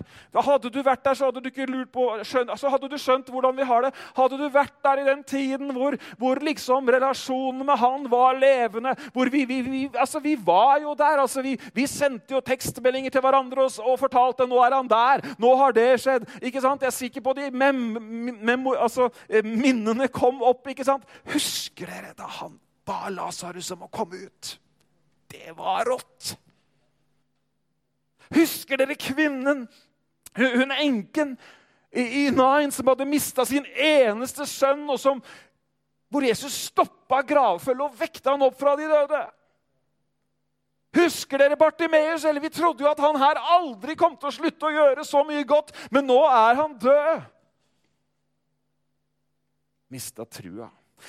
Hadde 0.47 0.71
du 0.73 0.79
vært 0.85 1.05
der, 1.05 1.17
så 1.19 1.29
hadde 1.29 1.43
du 1.43 1.49
ikke 1.51 1.67
lurt 1.71 1.91
på, 1.95 2.07
skjønt, 2.27 2.53
så 2.61 2.71
hadde 2.73 2.91
du 2.91 2.99
skjønt 3.01 3.31
hvordan 3.33 3.57
vi 3.57 3.67
har 3.69 3.87
det. 3.87 3.93
Hadde 4.17 4.39
du 4.41 4.47
vært 4.53 4.75
der 4.85 5.03
i 5.03 5.07
den 5.09 5.25
tiden 5.27 5.73
hvor, 5.77 5.97
hvor 6.21 6.41
liksom 6.45 6.91
relasjonen 6.93 7.65
med 7.67 7.81
han 7.81 8.09
var 8.13 8.39
levende 8.39 8.95
hvor 9.13 9.31
Vi, 9.33 9.45
vi, 9.49 9.61
vi, 9.63 9.83
altså 9.97 10.21
vi 10.21 10.35
var 10.37 10.81
jo 10.83 10.95
der. 10.99 11.21
altså 11.23 11.43
Vi, 11.43 11.87
sendte 11.87 12.35
jo 12.35 12.41
tekstmeldinger 12.45 13.11
til 13.11 13.25
hverandre 13.25 13.65
og, 13.65 13.79
og, 13.81 13.99
fortalte 14.01 14.47
nå 14.49 14.61
er 14.65 14.77
han 14.77 14.91
der. 14.91 15.25
Nå 15.41 15.55
har 15.57 15.73
det 15.77 15.89
skjedd. 16.03 16.27
ikke 16.43 16.61
sant? 16.61 16.83
Jeg 16.83 16.93
er 16.93 16.97
sikker 16.97 17.25
på 17.25 17.35
de 17.39 17.51
mem, 17.51 17.81
mem, 18.43 18.67
altså, 18.77 19.09
eh, 19.29 19.45
minnene 19.45 20.09
kom 20.09 20.43
opp. 20.43 20.69
ikke 20.69 20.87
sant? 20.87 21.07
Husker 21.33 21.89
dere 21.89 22.15
da 22.19 22.29
han 22.41 22.59
ba 22.87 23.09
Lasarus 23.13 23.71
om 23.75 23.87
å 23.87 23.93
komme 23.93 24.27
ut? 24.27 24.57
Det 25.33 25.55
var 25.57 25.87
rått. 25.89 26.35
Husker 28.33 28.81
dere 28.81 28.97
kvinnen, 28.97 29.67
hun 30.39 30.73
enken 30.79 31.37
i 31.93 32.31
Nain 32.33 32.73
som 32.73 32.89
hadde 32.89 33.09
mista 33.09 33.45
sin 33.49 33.67
eneste 33.77 34.47
sønn, 34.49 34.87
og 34.89 35.01
som, 35.01 35.21
hvor 36.13 36.25
Jesus 36.25 36.55
stoppa 36.71 37.21
gravfølget 37.29 37.85
og 37.85 37.99
vekta 38.01 38.33
han 38.33 38.45
opp 38.47 38.59
fra 38.61 38.75
de 38.81 38.89
døde? 38.89 39.23
Husker 40.97 41.41
dere 41.41 41.57
Bartimeus? 41.57 42.25
Eller 42.25 42.41
Vi 42.41 42.53
trodde 42.53 42.85
jo 42.85 42.91
at 42.91 43.01
han 43.01 43.17
her 43.21 43.41
aldri 43.55 43.97
kom 43.97 44.17
til 44.17 44.29
å 44.29 44.35
slutte 44.35 44.69
å 44.69 44.75
gjøre 44.75 45.05
så 45.09 45.25
mye 45.25 45.45
godt, 45.49 45.73
men 45.93 46.09
nå 46.09 46.19
er 46.29 46.61
han 46.61 46.77
død. 46.81 47.25
Mista 49.93 50.25
trua. 50.25 50.69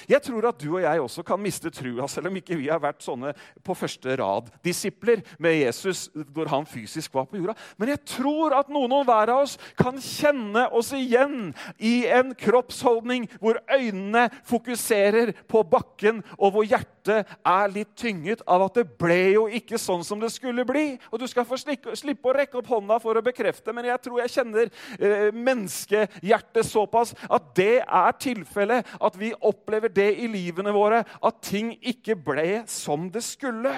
Jeg 0.10 0.24
tror 0.26 0.50
at 0.50 0.60
du 0.62 0.70
og 0.76 0.82
jeg 0.84 1.02
også 1.02 1.24
kan 1.28 1.42
miste 1.42 1.72
trua, 1.74 2.08
selv 2.12 2.30
om 2.30 2.38
ikke 2.40 2.58
vi 2.60 2.70
har 2.72 2.82
vært 2.84 3.04
sånne 3.06 3.34
på 3.66 3.76
første 3.78 4.18
rad-disipler 4.20 5.24
med 5.44 5.60
Jesus 5.60 6.06
når 6.14 6.52
han 6.52 6.68
fysisk 6.70 7.14
var 7.16 7.28
på 7.30 7.40
jorda. 7.40 7.56
Men 7.78 7.94
jeg 7.94 8.04
tror 8.16 8.56
at 8.58 8.72
noen 8.74 8.94
og 9.00 9.06
hver 9.08 9.34
av 9.34 9.44
oss 9.46 9.58
kan 9.80 10.00
kjenne 10.02 10.66
oss 10.76 10.94
igjen 10.98 11.54
i 11.78 12.04
en 12.12 12.34
kroppsholdning 12.38 13.28
hvor 13.40 13.60
øynene 13.72 14.28
fokuserer 14.48 15.34
på 15.50 15.64
bakken, 15.68 16.22
og 16.38 16.56
hvor 16.56 16.68
hjertet 16.68 17.30
er 17.48 17.72
litt 17.74 17.94
tynget 18.00 18.44
av 18.48 18.66
at 18.68 18.80
det 18.80 18.86
ble 19.00 19.20
jo 19.36 19.46
ikke 19.52 19.80
sånn 19.82 20.04
som 20.08 20.22
det 20.22 20.32
skulle 20.34 20.66
bli. 20.68 20.94
Og 21.12 21.20
Du 21.24 21.28
skal 21.30 21.48
få 21.48 21.58
slippe 21.60 22.30
å 22.30 22.36
rekke 22.36 22.60
opp 22.60 22.70
hånda 22.72 23.00
for 23.04 23.18
å 23.18 23.24
bekrefte, 23.26 23.74
men 23.76 23.88
jeg 23.88 24.02
tror 24.04 24.22
jeg 24.22 24.34
kjenner 24.38 24.72
eh, 25.00 25.30
menneskehjertet 25.32 26.68
såpass 26.68 27.14
at 27.28 27.52
det 27.58 27.82
er 27.84 28.18
tilfellet 28.20 28.88
at 29.00 29.20
vi 29.20 29.34
opplever 29.40 29.83
opplever 29.84 29.94
det 29.94 30.24
i 30.24 30.28
livene 30.28 30.72
våre 30.72 31.04
at 31.04 31.42
ting 31.44 31.74
ikke 31.82 32.16
ble 32.16 32.64
som 32.68 33.10
det 33.12 33.24
skulle. 33.24 33.74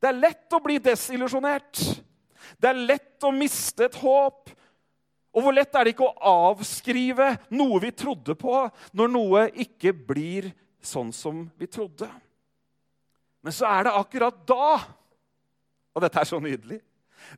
Det 0.00 0.08
er 0.08 0.18
lett 0.18 0.52
å 0.52 0.60
bli 0.62 0.78
desillusjonert. 0.78 1.78
Det 2.58 2.68
er 2.68 2.86
lett 2.86 3.22
å 3.24 3.32
miste 3.32 3.86
et 3.86 3.94
håp. 3.96 4.50
Og 5.32 5.42
hvor 5.42 5.54
lett 5.54 5.74
er 5.74 5.84
det 5.84 5.94
ikke 5.94 6.08
å 6.08 6.50
avskrive 6.52 7.36
noe 7.50 7.80
vi 7.80 7.92
trodde 7.92 8.34
på, 8.36 8.68
når 8.92 9.08
noe 9.08 9.46
ikke 9.54 9.92
blir 9.92 10.50
sånn 10.82 11.12
som 11.12 11.46
vi 11.56 11.66
trodde? 11.66 12.08
Men 13.42 13.54
så 13.54 13.66
er 13.66 13.86
det 13.86 13.96
akkurat 13.98 14.36
da 14.46 14.66
Og 15.92 16.00
dette 16.00 16.20
er 16.20 16.24
så 16.24 16.38
nydelig. 16.40 16.78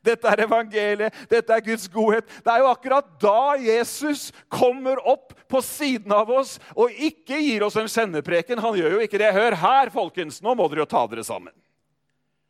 Dette 0.05 0.31
er 0.31 0.45
evangeliet, 0.47 1.19
dette 1.31 1.55
er 1.55 1.65
Guds 1.65 1.89
godhet. 1.93 2.29
Det 2.45 2.53
er 2.53 2.63
jo 2.63 2.71
akkurat 2.71 3.11
da 3.23 3.55
Jesus 3.61 4.31
kommer 4.53 5.01
opp 5.01 5.35
på 5.51 5.63
siden 5.65 6.13
av 6.15 6.31
oss 6.33 6.57
og 6.75 6.93
ikke 6.93 7.39
gir 7.41 7.67
oss 7.67 7.79
en 7.81 7.91
sendepreken. 7.91 8.63
Han 8.63 8.79
gjør 8.79 8.99
jo 8.99 9.05
ikke 9.05 9.21
det. 9.21 9.35
Hør 9.37 9.59
her, 9.61 9.93
folkens, 9.95 10.41
nå 10.45 10.57
må 10.57 10.69
dere 10.71 10.85
jo 10.85 10.91
ta 10.91 11.05
dere 11.11 11.27
sammen. 11.27 11.55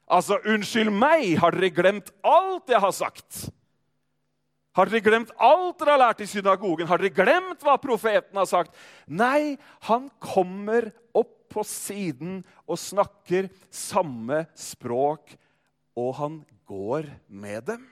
Altså, 0.04 0.38
unnskyld 0.44 0.92
meg, 0.92 1.30
har 1.40 1.56
dere 1.56 1.72
glemt 1.72 2.10
alt 2.28 2.68
jeg 2.70 2.82
har 2.82 2.92
sagt? 2.94 3.46
Har 4.74 4.90
dere 4.90 5.04
glemt 5.06 5.30
alt 5.38 5.78
dere 5.78 5.94
har 5.94 6.02
lært 6.02 6.24
i 6.24 6.28
synagogen? 6.28 6.88
Har 6.90 7.00
dere 7.00 7.14
glemt 7.14 7.62
hva 7.64 7.76
profeten 7.80 8.40
har 8.40 8.48
sagt? 8.50 8.74
Nei, 9.06 9.54
han 9.86 10.10
kommer 10.22 10.90
opp 11.14 11.30
på 11.54 11.62
siden 11.68 12.40
og 12.66 12.80
snakker 12.80 13.48
samme 13.70 14.42
språk, 14.58 15.36
og 15.94 16.10
han 16.18 16.40
går 16.68 17.08
med 17.28 17.66
dem. 17.68 17.84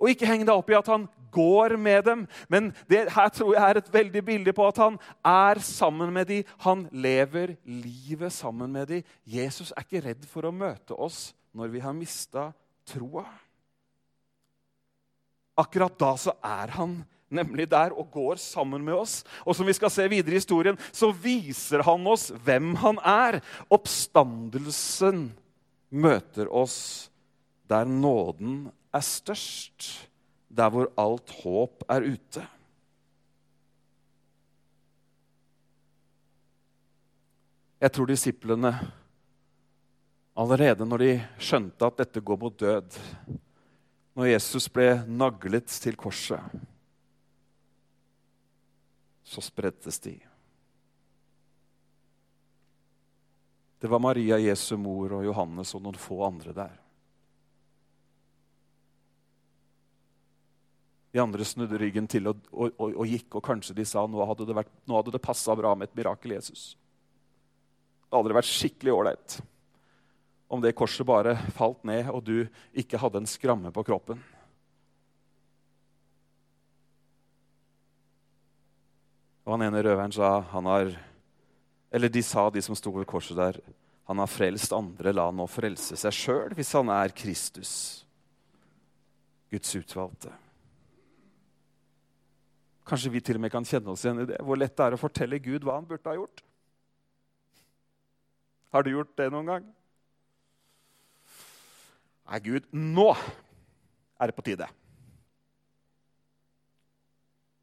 Og 0.00 0.12
ikke 0.12 0.28
heng 0.28 0.46
deg 0.48 0.56
opp 0.56 0.70
i 0.72 0.78
at 0.78 0.88
han 0.88 1.04
går 1.30 1.76
med 1.78 2.06
dem, 2.06 2.22
men 2.50 2.70
det 2.90 3.04
her 3.14 3.28
tror 3.30 3.52
jeg 3.54 3.62
er 3.62 3.78
et 3.78 3.92
veldig 3.92 4.22
bilde 4.26 4.54
på 4.56 4.64
at 4.66 4.80
han 4.80 4.96
er 5.26 5.60
sammen 5.62 6.10
med 6.14 6.26
dem. 6.30 6.48
Han 6.64 6.86
lever 6.90 7.54
livet 7.68 8.32
sammen 8.32 8.72
med 8.72 8.88
dem. 8.88 9.04
Jesus 9.28 9.74
er 9.76 9.84
ikke 9.84 10.02
redd 10.08 10.24
for 10.26 10.48
å 10.48 10.54
møte 10.54 10.96
oss 10.96 11.30
når 11.52 11.74
vi 11.74 11.84
har 11.84 11.94
mista 11.94 12.48
troa. 12.88 13.26
Akkurat 15.60 15.98
da 16.00 16.14
så 16.16 16.34
er 16.40 16.72
han 16.78 17.02
nemlig 17.30 17.68
der 17.70 17.92
og 17.94 18.08
går 18.10 18.40
sammen 18.42 18.82
med 18.84 18.96
oss. 18.96 19.20
Og 19.44 19.54
som 19.54 19.68
vi 19.68 19.76
skal 19.76 19.92
se 19.92 20.08
videre 20.10 20.34
i 20.34 20.40
historien, 20.40 20.78
så 20.90 21.12
viser 21.12 21.84
han 21.86 22.08
oss 22.10 22.30
hvem 22.44 22.72
han 22.80 22.98
er. 23.04 23.42
Oppstandelsen 23.70 25.28
møter 25.90 26.50
oss 26.50 27.09
der 27.70 27.86
nåden 27.86 28.70
er 28.92 29.04
størst, 29.04 30.10
der 30.50 30.70
hvor 30.70 30.90
alt 30.98 31.30
håp 31.42 31.84
er 31.88 32.06
ute. 32.10 32.46
Jeg 37.80 37.92
tror 37.92 38.10
disiplene 38.10 38.72
allerede 40.36 40.84
når 40.84 41.04
de 41.04 41.12
skjønte 41.38 41.86
at 41.86 42.02
dette 42.02 42.20
går 42.20 42.40
mot 42.42 42.58
død, 42.58 42.98
når 44.18 44.32
Jesus 44.32 44.66
ble 44.68 45.04
naglet 45.06 45.70
til 45.70 45.96
korset, 45.96 46.42
så 49.22 49.40
spredtes 49.44 50.00
de. 50.02 50.18
Det 53.80 53.88
var 53.88 54.02
Maria, 54.02 54.36
Jesu 54.42 54.74
mor, 54.76 55.20
og 55.20 55.24
Johannes 55.24 55.72
og 55.78 55.86
noen 55.86 55.96
få 55.96 56.18
andre 56.26 56.52
der. 56.52 56.74
De 61.10 61.18
andre 61.22 61.44
snudde 61.44 61.78
ryggen 61.80 62.06
til 62.10 62.30
og, 62.30 62.42
og, 62.52 62.74
og, 62.78 62.92
og 63.02 63.08
gikk, 63.10 63.34
og 63.34 63.44
kanskje 63.44 63.74
de 63.74 63.86
sa 63.88 64.04
nå 64.06 64.26
hadde 64.28 64.46
det, 64.46 64.54
vært, 64.60 64.70
det 65.10 65.22
passa 65.22 65.56
bra 65.58 65.74
med 65.74 65.90
et 65.90 65.96
mirakel 65.98 66.36
Jesus. 66.36 66.74
Det 68.06 68.18
hadde 68.18 68.36
vært 68.36 68.50
skikkelig 68.50 68.94
ålreit 68.94 69.40
om 70.50 70.58
det 70.62 70.74
korset 70.74 71.06
bare 71.06 71.36
falt 71.54 71.84
ned, 71.86 72.08
og 72.10 72.24
du 72.26 72.42
ikke 72.74 72.98
hadde 72.98 73.20
en 73.22 73.28
skramme 73.30 73.70
på 73.70 73.84
kroppen. 73.86 74.18
Og 79.46 79.54
han 79.54 79.68
ene 79.68 79.82
røveren 79.86 80.14
sa 80.14 80.40
han 80.50 80.66
har 80.70 80.90
Eller 81.90 82.10
de 82.10 82.22
sa, 82.22 82.44
de 82.50 82.62
som 82.62 82.76
sto 82.78 82.92
ved 82.94 83.06
korset 83.10 83.34
der, 83.34 83.56
han 84.06 84.18
har 84.18 84.28
frelst 84.30 84.70
andre. 84.74 85.10
La 85.10 85.24
han 85.26 85.38
nå 85.38 85.46
frelse 85.50 85.96
seg 85.98 86.14
sjøl 86.14 86.54
hvis 86.54 86.70
han 86.78 86.90
er 86.94 87.10
Kristus, 87.14 87.72
Guds 89.50 89.74
utvalgte. 89.74 90.30
Kanskje 92.90 93.12
vi 93.14 93.20
til 93.22 93.38
og 93.38 93.44
med 93.44 93.52
kan 93.54 93.66
kjenne 93.66 93.92
oss 93.92 94.02
igjen 94.02 94.24
i 94.24 94.30
det. 94.32 94.40
Hvor 94.42 94.58
lett 94.58 94.74
det 94.74 94.86
er 94.88 94.96
å 94.96 94.98
fortelle 94.98 95.38
Gud 95.42 95.62
hva 95.62 95.76
han 95.78 95.86
burde 95.86 96.10
ha 96.10 96.16
gjort. 96.18 96.42
Har 98.74 98.82
du 98.82 98.90
gjort 98.90 99.12
det 99.18 99.28
noen 99.30 99.50
gang? 99.50 99.68
Nei, 102.30 102.40
Gud, 102.42 102.66
nå 102.74 103.08
er 103.14 104.30
det 104.30 104.36
på 104.36 104.44
tide. 104.46 104.66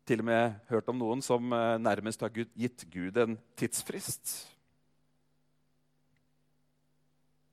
Til 0.08 0.24
og 0.24 0.28
med 0.30 0.56
hørt 0.72 0.88
om 0.92 1.00
noen 1.00 1.24
som 1.24 1.52
eh, 1.56 1.76
nærmest 1.84 2.24
har 2.24 2.32
gitt 2.32 2.88
Gud 2.92 3.20
en 3.20 3.36
tidsfrist. 3.60 4.32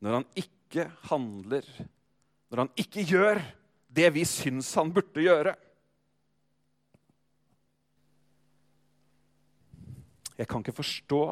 Når 0.02 0.20
han 0.20 0.26
ikke 0.38 0.86
handler, 1.10 1.66
når 2.50 2.64
han 2.64 2.74
ikke 2.78 3.06
gjør 3.06 3.42
det 3.94 4.10
vi 4.14 4.26
syns 4.26 4.70
han 4.78 4.90
burde 4.94 5.22
gjøre. 5.22 5.54
Jeg 10.38 10.50
kan 10.50 10.62
ikke 10.64 10.80
forstå 10.82 11.24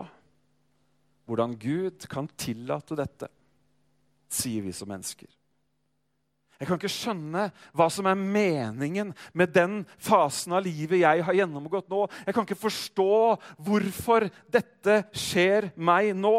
hvordan 1.27 1.55
Gud 1.59 2.05
kan 2.11 2.29
tillate 2.39 2.99
dette, 2.99 3.29
sier 4.33 4.65
vi 4.65 4.73
som 4.75 4.91
mennesker. 4.91 5.31
Jeg 6.63 6.69
kan 6.69 6.79
ikke 6.79 6.93
skjønne 6.95 7.49
hva 7.75 7.89
som 7.91 8.07
er 8.07 8.19
meningen 8.19 9.09
med 9.35 9.51
den 9.51 9.81
fasen 9.99 10.55
av 10.55 10.63
livet 10.63 11.01
jeg 11.01 11.25
har 11.27 11.35
gjennomgått 11.35 11.89
nå. 11.91 12.05
Jeg 12.23 12.37
kan 12.37 12.47
ikke 12.47 12.61
forstå 12.61 13.15
hvorfor 13.67 14.29
dette 14.47 15.01
skjer 15.11 15.73
meg 15.75 16.13
nå. 16.15 16.37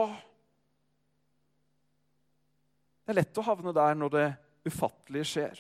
Det 3.03 3.11
er 3.11 3.19
lett 3.19 3.41
å 3.41 3.43
havne 3.49 3.75
der 3.75 3.99
når 3.99 4.15
det 4.15 4.25
ufattelige 4.71 5.27
skjer. 5.27 5.59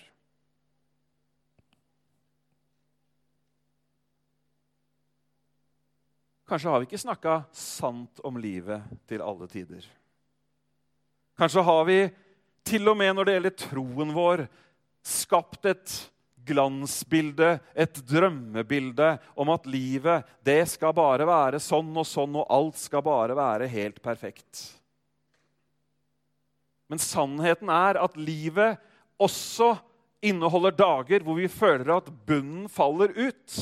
Kanskje 6.49 6.69
har 6.69 6.81
vi 6.81 6.87
ikke 6.89 7.01
snakka 7.01 7.37
sant 7.55 8.19
om 8.27 8.37
livet 8.41 8.83
til 9.07 9.23
alle 9.23 9.47
tider. 9.51 9.85
Kanskje 11.39 11.63
har 11.65 11.85
vi, 11.87 11.99
til 12.67 12.87
og 12.91 12.97
med 12.99 13.15
når 13.15 13.27
det 13.27 13.35
gjelder 13.37 13.55
troen 13.63 14.11
vår, 14.15 14.45
skapt 15.03 15.65
et 15.71 15.95
glansbilde, 16.43 17.55
et 17.75 17.99
drømmebilde 18.07 19.09
om 19.39 19.51
at 19.53 19.67
livet 19.69 20.27
det 20.43 20.61
skal 20.71 20.95
bare 20.95 21.27
være 21.27 21.61
sånn 21.63 21.91
og 21.95 22.07
sånn, 22.07 22.35
og 22.39 22.51
alt 22.51 22.79
skal 22.79 23.03
bare 23.05 23.37
være 23.37 23.69
helt 23.71 24.01
perfekt. 24.03 24.65
Men 26.91 27.01
sannheten 27.01 27.71
er 27.73 27.97
at 28.03 28.19
livet 28.19 28.81
også 29.21 29.73
inneholder 30.23 30.75
dager 30.75 31.23
hvor 31.23 31.39
vi 31.39 31.49
føler 31.51 31.95
at 31.95 32.11
bunnen 32.27 32.67
faller 32.71 33.15
ut. 33.15 33.55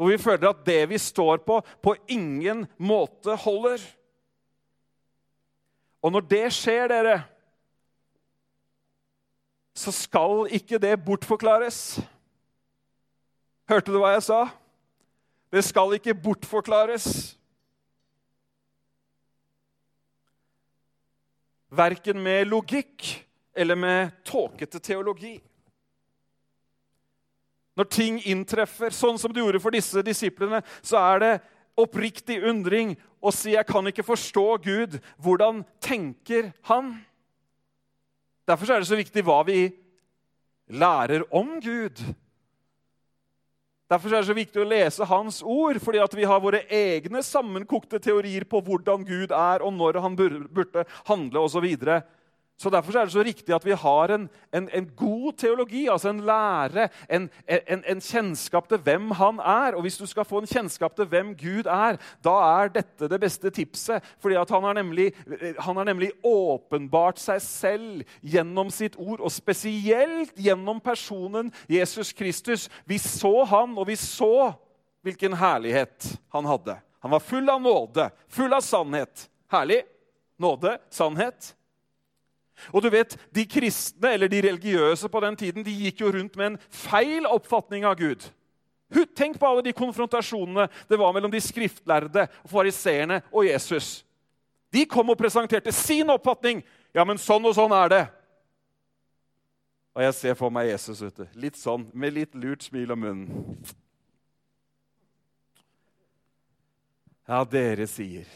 Hvor 0.00 0.08
vi 0.08 0.16
føler 0.16 0.48
at 0.48 0.62
det 0.64 0.78
vi 0.88 0.96
står 0.96 1.42
på, 1.44 1.58
på 1.84 1.92
ingen 2.08 2.62
måte 2.80 3.34
holder. 3.36 3.82
Og 6.00 6.14
når 6.14 6.24
det 6.30 6.46
skjer, 6.56 6.86
dere, 6.88 7.18
så 9.76 9.92
skal 9.92 10.46
ikke 10.56 10.80
det 10.80 10.94
bortforklares. 11.04 12.00
Hørte 13.68 13.92
du 13.92 14.00
hva 14.00 14.14
jeg 14.14 14.24
sa? 14.24 14.40
Det 15.52 15.66
skal 15.68 15.92
ikke 15.98 16.16
bortforklares. 16.16 17.10
Verken 21.68 22.24
med 22.24 22.48
logikk 22.48 23.12
eller 23.52 23.76
med 23.76 24.16
tåkete 24.24 24.80
teologi. 24.80 25.36
Når 27.78 27.90
ting 27.90 28.18
inntreffer, 28.26 28.90
sånn 28.90 29.18
som 29.18 29.32
det 29.32 29.42
gjorde 29.42 29.60
for 29.62 29.74
disse 29.74 30.02
disiplene, 30.02 30.62
så 30.82 30.98
er 31.00 31.22
det 31.22 31.34
oppriktig 31.80 32.40
undring 32.42 32.96
å 33.22 33.32
si 33.32 33.52
'jeg 33.52 33.66
kan 33.66 33.86
ikke 33.86 34.04
forstå 34.04 34.62
Gud'. 34.62 35.00
Hvordan 35.20 35.64
tenker 35.80 36.52
han? 36.62 37.04
Derfor 38.46 38.70
er 38.70 38.80
det 38.80 38.88
så 38.88 38.96
viktig 38.96 39.22
hva 39.22 39.44
vi 39.46 39.72
lærer 40.68 41.22
om 41.30 41.60
Gud. 41.60 42.00
Derfor 43.90 44.12
er 44.12 44.22
det 44.22 44.30
så 44.30 44.34
viktig 44.34 44.60
å 44.62 44.68
lese 44.68 45.06
Hans 45.10 45.42
ord, 45.42 45.80
fordi 45.82 45.98
vi 46.14 46.24
har 46.24 46.40
våre 46.40 46.62
egne 46.70 47.22
sammenkokte 47.26 47.98
teorier 47.98 48.44
på 48.44 48.60
hvordan 48.62 49.04
Gud 49.04 49.32
er, 49.34 49.64
og 49.66 49.72
når 49.72 50.00
han 50.00 50.16
burde 50.16 50.84
handle 51.08 51.40
osv. 51.40 51.66
Så 52.60 52.68
Derfor 52.70 52.98
er 52.98 53.04
det 53.08 53.12
så 53.14 53.22
riktig 53.24 53.54
at 53.56 53.64
vi 53.64 53.72
har 53.72 54.12
en, 54.12 54.26
en, 54.52 54.66
en 54.68 54.86
god 54.96 55.32
teologi, 55.40 55.86
altså 55.88 56.10
en 56.10 56.20
lære, 56.20 56.88
en, 57.08 57.30
en, 57.48 58.00
kjennskap 58.04 58.66
til 58.68 58.82
hvem 58.84 59.10
han 59.16 59.38
er. 59.40 59.72
Og 59.74 59.80
Hvis 59.86 59.96
du 59.96 60.04
skal 60.06 60.26
få 60.28 60.42
en 60.42 60.46
kjennskap 60.46 60.92
til 60.96 61.06
hvem 61.08 61.30
Gud 61.40 61.64
er, 61.64 61.96
da 62.24 62.34
er 62.60 62.68
dette 62.74 63.08
det 63.08 63.20
beste 63.20 63.50
tipset. 63.50 64.04
fordi 64.20 64.34
han 64.34 64.64
har, 64.64 64.72
nemlig, 64.72 65.12
han 65.58 65.76
har 65.76 65.84
nemlig 65.84 66.10
åpenbart 66.24 67.18
seg 67.18 67.40
selv 67.40 68.02
gjennom 68.20 68.70
sitt 68.70 68.98
ord, 68.98 69.20
og 69.20 69.32
spesielt 69.32 70.36
gjennom 70.36 70.80
personen 70.80 71.52
Jesus 71.68 72.12
Kristus. 72.12 72.68
Vi 72.84 72.98
så 72.98 73.44
han, 73.44 73.78
og 73.78 73.86
vi 73.86 73.96
så 73.96 74.52
hvilken 75.02 75.32
herlighet 75.32 76.18
han 76.28 76.44
hadde. 76.44 76.76
Han 77.00 77.10
var 77.10 77.24
full 77.24 77.48
av 77.48 77.62
nåde, 77.62 78.10
full 78.28 78.52
av 78.52 78.60
sannhet. 78.60 79.30
Herlig. 79.48 79.80
Nåde, 80.36 80.76
sannhet. 80.90 81.54
Og 82.72 82.82
du 82.82 82.90
vet, 82.92 83.16
De 83.34 83.46
kristne 83.46 84.14
eller 84.14 84.28
de 84.28 84.42
religiøse 84.48 85.08
på 85.08 85.20
den 85.20 85.36
tiden 85.36 85.64
de 85.64 85.72
gikk 85.86 86.00
jo 86.00 86.12
rundt 86.12 86.36
med 86.36 86.46
en 86.52 86.60
feil 86.68 87.26
oppfatning 87.26 87.84
av 87.84 87.96
Gud. 87.98 88.22
Tenk 89.14 89.38
på 89.38 89.46
alle 89.46 89.62
de 89.62 89.72
konfrontasjonene 89.76 90.66
det 90.90 90.98
var 90.98 91.12
mellom 91.14 91.30
de 91.30 91.40
skriftlærde, 91.40 92.26
fariseerne 92.50 93.20
og 93.30 93.46
Jesus. 93.46 94.00
De 94.70 94.84
kom 94.86 95.10
og 95.10 95.18
presenterte 95.18 95.72
sin 95.74 96.10
oppfatning. 96.10 96.62
Ja, 96.94 97.04
men 97.06 97.18
sånn 97.18 97.46
og 97.46 97.54
sånn 97.54 97.74
er 97.74 97.90
det. 97.90 98.04
Og 99.94 100.02
jeg 100.04 100.14
ser 100.14 100.38
for 100.38 100.54
meg 100.54 100.70
Jesus 100.70 101.02
ute, 101.02 101.26
litt 101.34 101.58
sånn, 101.58 101.88
med 101.92 102.14
litt 102.14 102.34
lurt 102.38 102.62
smil 102.66 102.94
om 102.94 103.02
munnen. 103.02 103.56
Ja, 107.30 107.42
dere 107.46 107.86
sier. 107.90 108.26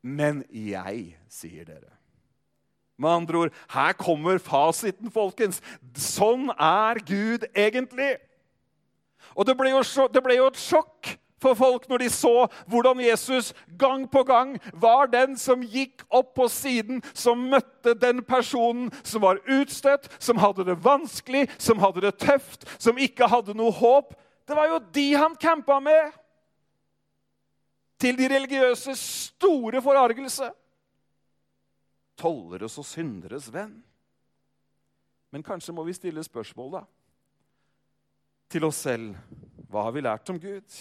Men 0.00 0.42
jeg 0.52 1.14
sier 1.32 1.68
dere. 1.68 1.99
Med 3.00 3.10
andre 3.10 3.38
ord, 3.38 3.54
her 3.72 3.94
kommer 3.96 4.38
fasiten, 4.44 5.08
folkens. 5.12 5.62
Sånn 5.96 6.50
er 6.52 7.00
Gud 7.08 7.46
egentlig. 7.54 8.18
Og 9.32 9.46
det 9.48 9.56
ble, 9.56 9.72
jo, 9.72 9.80
det 10.12 10.22
ble, 10.24 10.36
jo, 10.36 10.50
et 10.50 10.60
sjokk 10.60 11.14
for 11.40 11.56
folk 11.56 11.86
når 11.88 12.04
de 12.04 12.08
så 12.12 12.34
hvordan 12.68 13.00
Jesus 13.00 13.54
gang 13.80 14.04
på 14.10 14.22
gang 14.28 14.54
var 14.76 15.08
den 15.08 15.38
som 15.40 15.62
gikk 15.64 16.04
opp 16.12 16.34
på 16.36 16.48
siden, 16.52 17.00
som 17.16 17.48
møtte 17.48 17.94
den 17.96 18.20
personen 18.26 18.90
som 19.00 19.24
var 19.24 19.40
utstøtt, 19.48 20.10
som 20.20 20.40
hadde 20.42 20.66
det 20.68 20.76
vanskelig, 20.84 21.46
som 21.56 21.80
hadde 21.80 22.04
det 22.04 22.18
tøft, 22.20 22.68
som 22.76 23.00
ikke 23.00 23.30
hadde 23.30 23.56
noe 23.56 23.72
håp. 23.72 24.12
Det 24.44 24.58
var 24.58 24.68
jo 24.74 24.82
de 24.92 25.08
han 25.16 25.38
campa 25.40 25.80
med! 25.80 26.16
Til 28.00 28.16
de 28.16 28.30
religiøse 28.32 28.94
store 28.96 29.82
forargelse 29.84 30.46
tolleres 32.20 32.76
og 32.80 32.86
synderes 32.86 33.48
venn. 33.52 33.78
Men 35.30 35.44
kanskje 35.46 35.74
må 35.74 35.84
vi 35.86 35.94
stille 35.96 36.22
spørsmål 36.26 36.80
da, 36.80 36.86
til 38.50 38.66
oss 38.66 38.82
selv. 38.84 39.14
Hva 39.70 39.86
har 39.86 39.94
vi 39.94 40.02
lært 40.02 40.32
om 40.32 40.40
Gud? 40.42 40.80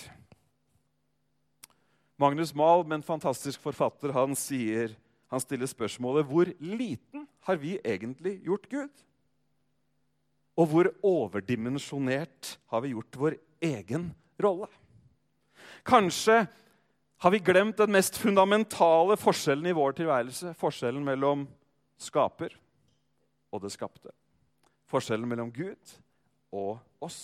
Magnus 2.19 2.51
Mahl, 2.57 2.83
en 2.91 3.05
fantastisk 3.05 3.61
forfatter, 3.63 4.11
han, 4.11 4.33
sier, 4.35 4.95
han 5.31 5.39
stiller 5.39 5.69
spørsmålet 5.69 6.27
hvor 6.27 6.49
liten 6.59 7.27
har 7.47 7.59
vi 7.61 7.77
egentlig 7.79 8.39
gjort 8.43 8.65
Gud? 8.71 9.05
Og 10.59 10.67
hvor 10.67 10.89
overdimensjonert 11.05 12.57
har 12.73 12.83
vi 12.83 12.91
gjort 12.91 13.19
vår 13.21 13.37
egen 13.63 14.09
rolle? 14.41 14.67
Kanskje 15.87 16.41
har 17.19 17.31
vi 17.31 17.41
glemt 17.43 17.77
den 17.77 17.91
mest 17.91 18.17
fundamentale 18.17 19.17
forskjellen 19.19 19.67
i 19.67 19.75
vår 19.75 19.97
tilværelse. 19.97 20.53
Forskjellen 20.59 21.03
mellom 21.03 21.45
skaper 21.99 22.53
og 23.51 23.63
det 23.63 23.73
skapte. 23.73 24.13
Forskjellen 24.89 25.27
mellom 25.27 25.51
Gud 25.51 25.97
og 26.55 26.79
oss. 27.03 27.19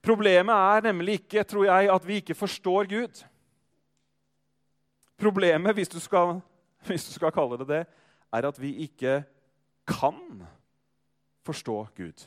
Problemet 0.00 0.56
er 0.56 0.86
nemlig 0.88 1.18
ikke, 1.20 1.44
tror 1.44 1.66
jeg, 1.68 1.90
at 1.92 2.06
vi 2.08 2.22
ikke 2.22 2.34
forstår 2.34 2.88
Gud. 2.88 3.24
Problemet, 5.20 5.74
hvis 5.76 5.92
du 5.92 6.00
skal, 6.00 6.38
hvis 6.88 7.04
du 7.04 7.12
skal 7.12 7.32
kalle 7.36 7.60
det 7.60 7.68
det, 7.68 7.84
er 8.32 8.48
at 8.48 8.60
vi 8.62 8.72
ikke 8.86 9.20
kan 9.84 10.46
forstå 11.44 11.76
Gud. 11.96 12.24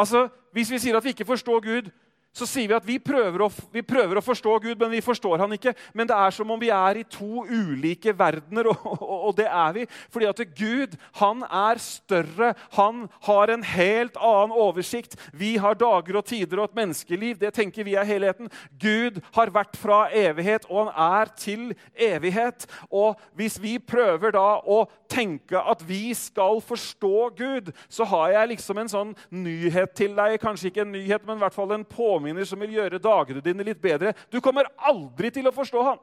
Altså, 0.00 0.28
Hvis 0.52 0.70
vi 0.70 0.78
sier 0.78 0.96
at 0.96 1.04
vi 1.04 1.08
ikke 1.08 1.24
forstår 1.24 1.60
Gud, 1.60 1.90
så 2.30 2.46
sier 2.46 2.70
vi 2.70 2.76
at 2.76 2.86
vi 2.86 2.96
prøver, 3.02 3.42
å, 3.42 3.48
vi 3.74 3.82
prøver, 3.82 4.20
å, 4.20 4.22
forstå 4.22 4.52
Gud, 4.62 4.76
men 4.78 4.92
vi 4.94 5.02
forstår 5.02 5.42
han 5.42 5.54
ikke. 5.56 5.72
Men 5.98 6.06
det 6.06 6.14
er 6.14 6.34
som 6.34 6.50
om 6.54 6.60
vi 6.60 6.68
er 6.70 7.00
i 7.00 7.06
to 7.10 7.42
ulike 7.42 8.14
verdener, 8.16 8.68
og, 8.70 8.84
og, 8.86 9.16
og 9.30 9.34
det 9.40 9.48
er 9.50 9.74
vi. 9.74 9.86
Fordi 10.14 10.28
at 10.30 10.42
Gud 10.54 10.94
han 11.18 11.42
er 11.44 11.82
større. 11.82 12.52
Han 12.78 13.08
har 13.26 13.50
en 13.50 13.66
helt 13.66 14.18
annen 14.20 14.54
oversikt. 14.54 15.16
Vi 15.34 15.56
har 15.60 15.78
dager 15.78 16.20
og 16.20 16.28
tider 16.30 16.62
og 16.62 16.70
et 16.70 16.78
menneskeliv. 16.78 17.40
Det 17.42 17.50
tenker 17.56 17.88
vi 17.88 17.96
er 17.98 18.06
helheten. 18.06 18.50
Gud 18.78 19.18
har 19.34 19.50
vært 19.54 19.74
fra 19.80 20.04
evighet, 20.14 20.68
og 20.70 20.86
han 20.86 21.10
er 21.10 21.34
til 21.34 21.66
evighet. 21.98 22.68
Og 22.94 23.18
hvis 23.34 23.58
vi 23.62 23.74
prøver 23.82 24.36
da 24.38 24.60
å 24.62 24.84
tenke 25.10 25.58
at 25.58 25.82
vi 25.82 26.14
skal 26.14 26.62
forstå 26.62 27.14
Gud, 27.34 27.74
så 27.90 28.06
har 28.06 28.36
jeg 28.36 28.54
liksom 28.54 28.78
en 28.78 28.94
sånn 28.94 29.12
nyhet 29.34 29.98
til 29.98 30.14
deg. 30.14 30.38
Kanskje 30.42 30.70
ikke 30.70 30.86
en 30.86 30.94
nyhet, 30.94 31.26
men 31.26 31.40
i 31.40 31.42
hvert 31.42 31.58
fall 31.58 31.74
en 31.74 31.86
påminnelse 31.90 32.19
påminner 32.20 32.44
som 32.44 32.60
vil 32.60 32.76
gjøre 32.76 33.00
dagene 33.00 33.40
dine 33.40 33.64
litt 33.64 33.80
bedre. 33.80 34.12
Du 34.30 34.40
kommer 34.40 34.68
aldri 34.76 35.30
til 35.32 35.48
å 35.48 35.54
forstå 35.54 35.82
han. 35.82 36.00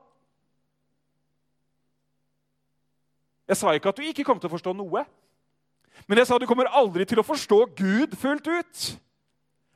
Jeg 3.48 3.58
sa 3.58 3.74
ikke 3.74 3.94
at 3.94 4.00
du 4.00 4.04
ikke 4.04 4.26
kom 4.28 4.40
til 4.42 4.50
å 4.50 4.56
forstå 4.58 4.74
noe. 4.76 5.06
Men 6.08 6.20
jeg 6.20 6.28
sa 6.28 6.38
du 6.38 6.48
kommer 6.50 6.68
aldri 6.68 7.06
til 7.08 7.22
å 7.22 7.26
forstå 7.26 7.60
Gud 7.78 8.18
fullt 8.20 8.48
ut. 8.50 8.88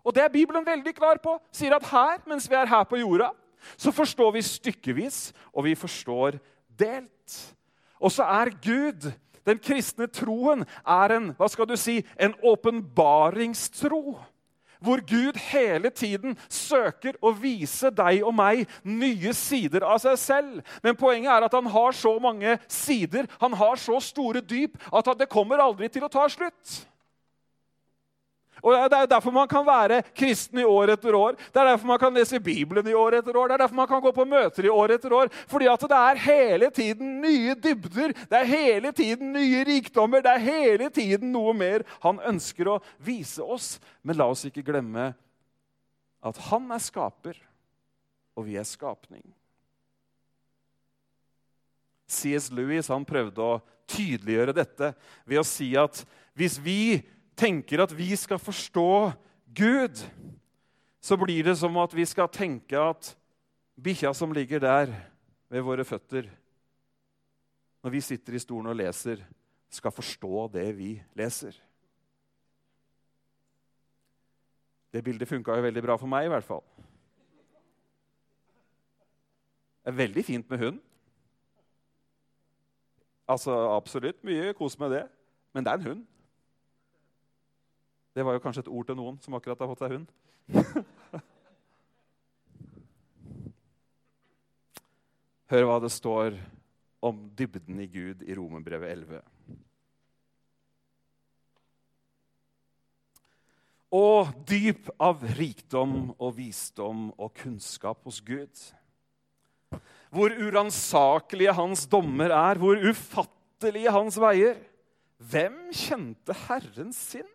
Og 0.04 0.16
det 0.16 0.26
er 0.26 0.34
Bibelen 0.34 0.66
veldig 0.66 0.94
klar 0.98 1.22
på. 1.22 1.38
Sier 1.54 1.76
at 1.78 1.88
her, 1.88 2.20
mens 2.28 2.50
vi 2.50 2.58
er 2.58 2.68
her 2.68 2.84
på 2.90 3.00
jorda, 3.00 3.32
så 3.78 3.94
forstår 3.94 4.34
vi 4.34 4.42
stykkevis, 4.42 5.30
og 5.54 5.68
vi 5.70 5.76
forstår 5.78 6.40
delt. 6.68 7.38
Og 8.02 8.12
så 8.12 8.26
er 8.26 8.50
Gud, 8.64 9.12
den 9.46 9.62
kristne 9.62 10.10
troen, 10.10 10.66
er 10.82 11.16
en 11.16 11.30
hva 11.38 11.48
skal 11.50 11.70
du 11.70 11.78
si, 11.78 12.00
en 12.18 12.34
åpenbaringstro 12.42 14.18
hvor 14.82 15.02
Gud 15.08 15.38
hele 15.52 15.92
tiden 15.94 16.36
søker 16.50 17.18
å 17.22 17.34
vise 17.38 17.92
deg 17.94 18.26
og 18.26 18.36
meg 18.36 18.66
nye 18.84 19.34
sider 19.38 19.86
av 19.88 20.02
seg 20.04 20.20
selv. 20.20 20.62
Men 20.84 20.98
poenget 21.00 21.32
er 21.34 21.48
at 21.48 21.58
han 21.58 21.70
har 21.72 21.98
så 21.98 22.16
mange 22.22 22.58
sider, 22.68 23.30
han 23.42 23.56
har 23.58 23.80
så 23.82 24.00
store 24.04 24.42
dyp, 24.42 24.78
at 24.92 25.14
det 25.20 25.30
kommer 25.32 25.62
aldri 25.62 25.90
til 25.92 26.06
å 26.06 26.12
ta 26.12 26.28
slutt. 26.32 26.82
Og 28.62 28.90
Det 28.90 28.98
er 28.98 29.10
derfor 29.10 29.34
man 29.34 29.48
kan 29.50 29.66
være 29.66 30.02
kristen 30.14 30.60
i 30.62 30.66
år 30.68 30.94
etter 30.94 31.16
år. 31.18 31.34
Det 31.34 31.62
er 31.62 31.72
derfor 31.72 31.88
man 31.88 32.00
kan 32.00 32.14
lese 32.14 32.40
Bibelen 32.40 32.88
i 32.88 32.94
år 32.94 33.18
etter 33.18 33.38
år. 33.38 33.48
Det 33.48 33.54
er 33.54 33.64
derfor 33.64 33.76
man 33.76 33.88
kan 33.88 34.02
gå 34.02 34.12
på 34.12 34.26
møter 34.26 34.66
i 34.66 34.70
år 34.70 34.94
etter 34.96 35.14
år. 35.14 35.32
Fordi 35.50 35.68
at 35.72 35.82
det 35.82 35.98
er 35.98 36.22
hele 36.26 36.70
tiden 36.70 37.22
nye 37.22 37.56
dybder, 37.56 38.14
det 38.14 38.38
er 38.38 38.46
hele 38.46 38.92
tiden 38.92 39.34
nye 39.34 39.64
rikdommer. 39.66 40.22
Det 40.22 40.32
er 40.32 40.46
hele 40.46 40.90
tiden 40.90 41.32
noe 41.34 41.54
mer 41.58 41.86
han 42.04 42.22
ønsker 42.22 42.70
å 42.70 42.80
vise 43.02 43.42
oss. 43.42 43.80
Men 44.04 44.20
la 44.22 44.30
oss 44.30 44.46
ikke 44.46 44.66
glemme 44.66 45.12
at 46.22 46.38
han 46.52 46.70
er 46.70 46.82
skaper, 46.82 47.38
og 48.38 48.46
vi 48.46 48.60
er 48.62 48.68
skapning. 48.68 49.24
C.S. 52.12 52.52
Lewis 52.54 52.92
han 52.92 53.08
prøvde 53.08 53.42
å 53.42 53.62
tydeliggjøre 53.92 54.54
dette 54.56 54.92
ved 55.26 55.42
å 55.42 55.48
si 55.48 55.72
at 55.80 56.04
hvis 56.38 56.58
vi 56.62 57.02
tenker 57.42 57.82
at 57.82 57.94
vi 57.98 58.12
skal 58.20 58.40
forstå 58.40 59.12
Gud, 59.56 60.04
så 61.02 61.18
blir 61.18 61.44
det 61.50 61.58
som 61.58 61.78
at 61.82 61.96
vi 61.96 62.06
skal 62.06 62.30
tenke 62.32 62.78
at 62.78 63.16
bikkja 63.82 64.14
som 64.14 64.34
ligger 64.36 64.62
der 64.62 64.94
ved 65.50 65.66
våre 65.66 65.86
føtter, 65.86 66.30
når 67.82 67.96
vi 67.96 68.02
sitter 68.06 68.38
i 68.38 68.42
stolen 68.44 68.70
og 68.70 68.78
leser, 68.78 69.24
skal 69.72 69.92
forstå 69.92 70.48
det 70.54 70.68
vi 70.78 70.92
leser. 71.18 71.56
Det 74.92 75.04
bildet 75.04 75.28
funka 75.28 75.56
jo 75.56 75.66
veldig 75.66 75.84
bra 75.84 75.96
for 75.98 76.12
meg, 76.12 76.28
i 76.28 76.32
hvert 76.34 76.46
fall. 76.46 76.64
Det 79.82 79.90
er 79.90 79.98
veldig 79.98 80.24
fint 80.28 80.50
med 80.52 80.60
hund. 80.62 80.80
Altså, 83.32 83.56
Absolutt 83.72 84.20
mye 84.28 84.52
kos 84.54 84.78
med 84.80 84.92
det. 84.94 85.06
Men 85.56 85.66
det 85.66 85.72
er 85.72 85.80
en 85.80 85.88
hund. 85.88 86.04
Det 88.12 88.24
var 88.28 88.34
jo 88.36 88.42
kanskje 88.44 88.66
et 88.66 88.74
ord 88.74 88.86
til 88.90 88.98
noen 89.00 89.20
som 89.24 89.36
akkurat 89.38 89.60
har 89.64 89.70
fått 89.72 89.84
seg 89.84 89.92
hund. 89.96 90.08
Hør 95.52 95.64
hva 95.68 95.78
det 95.84 95.92
står 95.96 96.36
om 97.04 97.30
dybden 97.36 97.80
i 97.84 97.88
Gud 97.92 98.22
i 98.24 98.36
Romerbrevet 98.36 98.92
11. 98.92 99.22
Og 103.96 104.32
dyp 104.48 104.88
av 105.04 105.24
rikdom 105.36 106.14
og 106.16 106.38
visdom 106.38 107.12
og 107.18 107.34
kunnskap 107.42 108.00
hos 108.08 108.22
Gud. 108.24 108.56
Hvor 110.12 110.32
uransakelige 110.32 111.56
hans 111.56 111.88
dommer 111.92 112.32
er, 112.36 112.56
hvor 112.60 112.76
ufattelige 112.76 113.92
hans 113.92 114.20
veier. 114.20 114.56
Hvem 115.20 115.72
kjente 115.76 116.36
Herren 116.48 116.92
sin? 116.96 117.28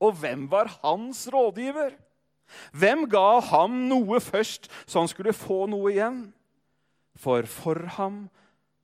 Og 0.00 0.16
hvem 0.20 0.46
var 0.50 0.70
hans 0.82 1.26
rådgiver? 1.32 1.94
Hvem 2.72 3.06
ga 3.10 3.40
ham 3.48 3.78
noe 3.90 4.20
først, 4.22 4.68
så 4.86 5.02
han 5.02 5.10
skulle 5.10 5.34
få 5.34 5.64
noe 5.70 5.90
igjen? 5.92 6.20
For 7.16 7.48
for 7.48 7.80
ham, 7.96 8.26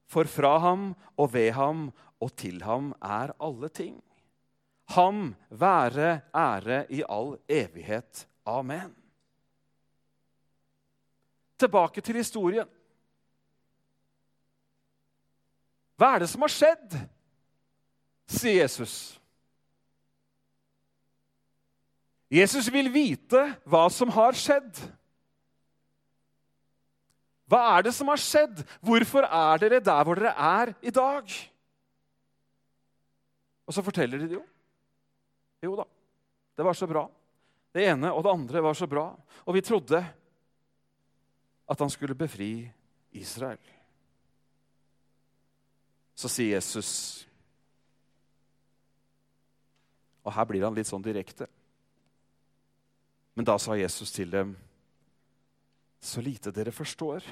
for 0.09 0.29
fra 0.29 0.57
ham 0.59 0.92
og 1.20 1.33
ved 1.35 1.53
ham 1.57 1.90
og 2.22 2.33
til 2.38 2.62
ham 2.64 2.92
er 3.03 3.35
alle 3.42 3.68
ting. 3.68 4.01
Ham 4.96 5.35
være 5.48 6.20
ære 6.35 6.85
i 6.90 7.03
all 7.09 7.37
evighet. 7.48 8.27
Amen. 8.46 8.94
Tilbake 11.59 12.01
til 12.01 12.18
historien. 12.18 12.68
Hva 15.96 16.16
er 16.16 16.25
det 16.25 16.33
som 16.33 16.42
har 16.42 16.51
skjedd? 16.51 16.96
sier 18.33 18.62
Jesus. 18.62 19.21
Jesus 22.33 22.71
vil 22.73 22.88
vite 22.92 23.42
hva 23.68 23.85
som 23.92 24.09
har 24.14 24.37
skjedd. 24.38 24.79
Hva 27.53 27.61
er 27.75 27.85
det 27.85 27.92
som 27.92 28.09
har 28.09 28.21
skjedd? 28.21 28.62
Hvorfor 28.81 29.27
er 29.29 29.61
dere 29.61 29.83
der 29.85 30.07
hvor 30.09 30.16
dere 30.16 30.33
er 30.33 30.73
i 30.81 30.92
dag? 30.95 31.35
Og 33.68 33.77
så 33.77 33.85
forteller 33.85 34.23
de 34.23 34.31
det 34.31 34.38
jo. 34.38 34.45
Jo 35.62 35.77
da, 35.79 35.85
det 36.57 36.64
var 36.64 36.79
så 36.79 36.88
bra. 36.88 37.05
Det 37.73 37.85
ene 37.92 38.11
og 38.12 38.25
det 38.25 38.33
andre 38.33 38.62
var 38.64 38.77
så 38.77 38.88
bra. 38.88 39.05
Og 39.45 39.57
vi 39.57 39.64
trodde 39.64 40.01
at 41.73 41.85
han 41.85 41.92
skulle 41.92 42.16
befri 42.16 42.64
Israel. 43.12 43.61
Så 46.16 46.29
sier 46.33 46.57
Jesus 46.57 47.27
Og 50.23 50.31
her 50.31 50.47
blir 50.47 50.62
han 50.62 50.77
litt 50.77 50.87
sånn 50.87 51.03
direkte. 51.03 51.49
Men 53.35 53.49
da 53.49 53.57
sa 53.61 53.77
Jesus 53.79 54.12
til 54.12 54.31
dem, 54.33 54.53
så 56.03 56.21
lite 56.21 56.53
dere 56.53 56.75
forstår. 56.75 57.25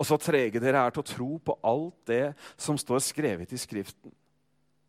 Og 0.00 0.08
så 0.08 0.18
trege 0.18 0.58
dere 0.62 0.80
er 0.82 0.94
til 0.94 1.04
å 1.04 1.06
tro 1.06 1.30
på 1.38 1.56
alt 1.62 1.98
det 2.10 2.32
som 2.56 2.78
står 2.80 3.02
skrevet 3.04 3.52
i 3.54 3.60
Skriften. 3.60 4.14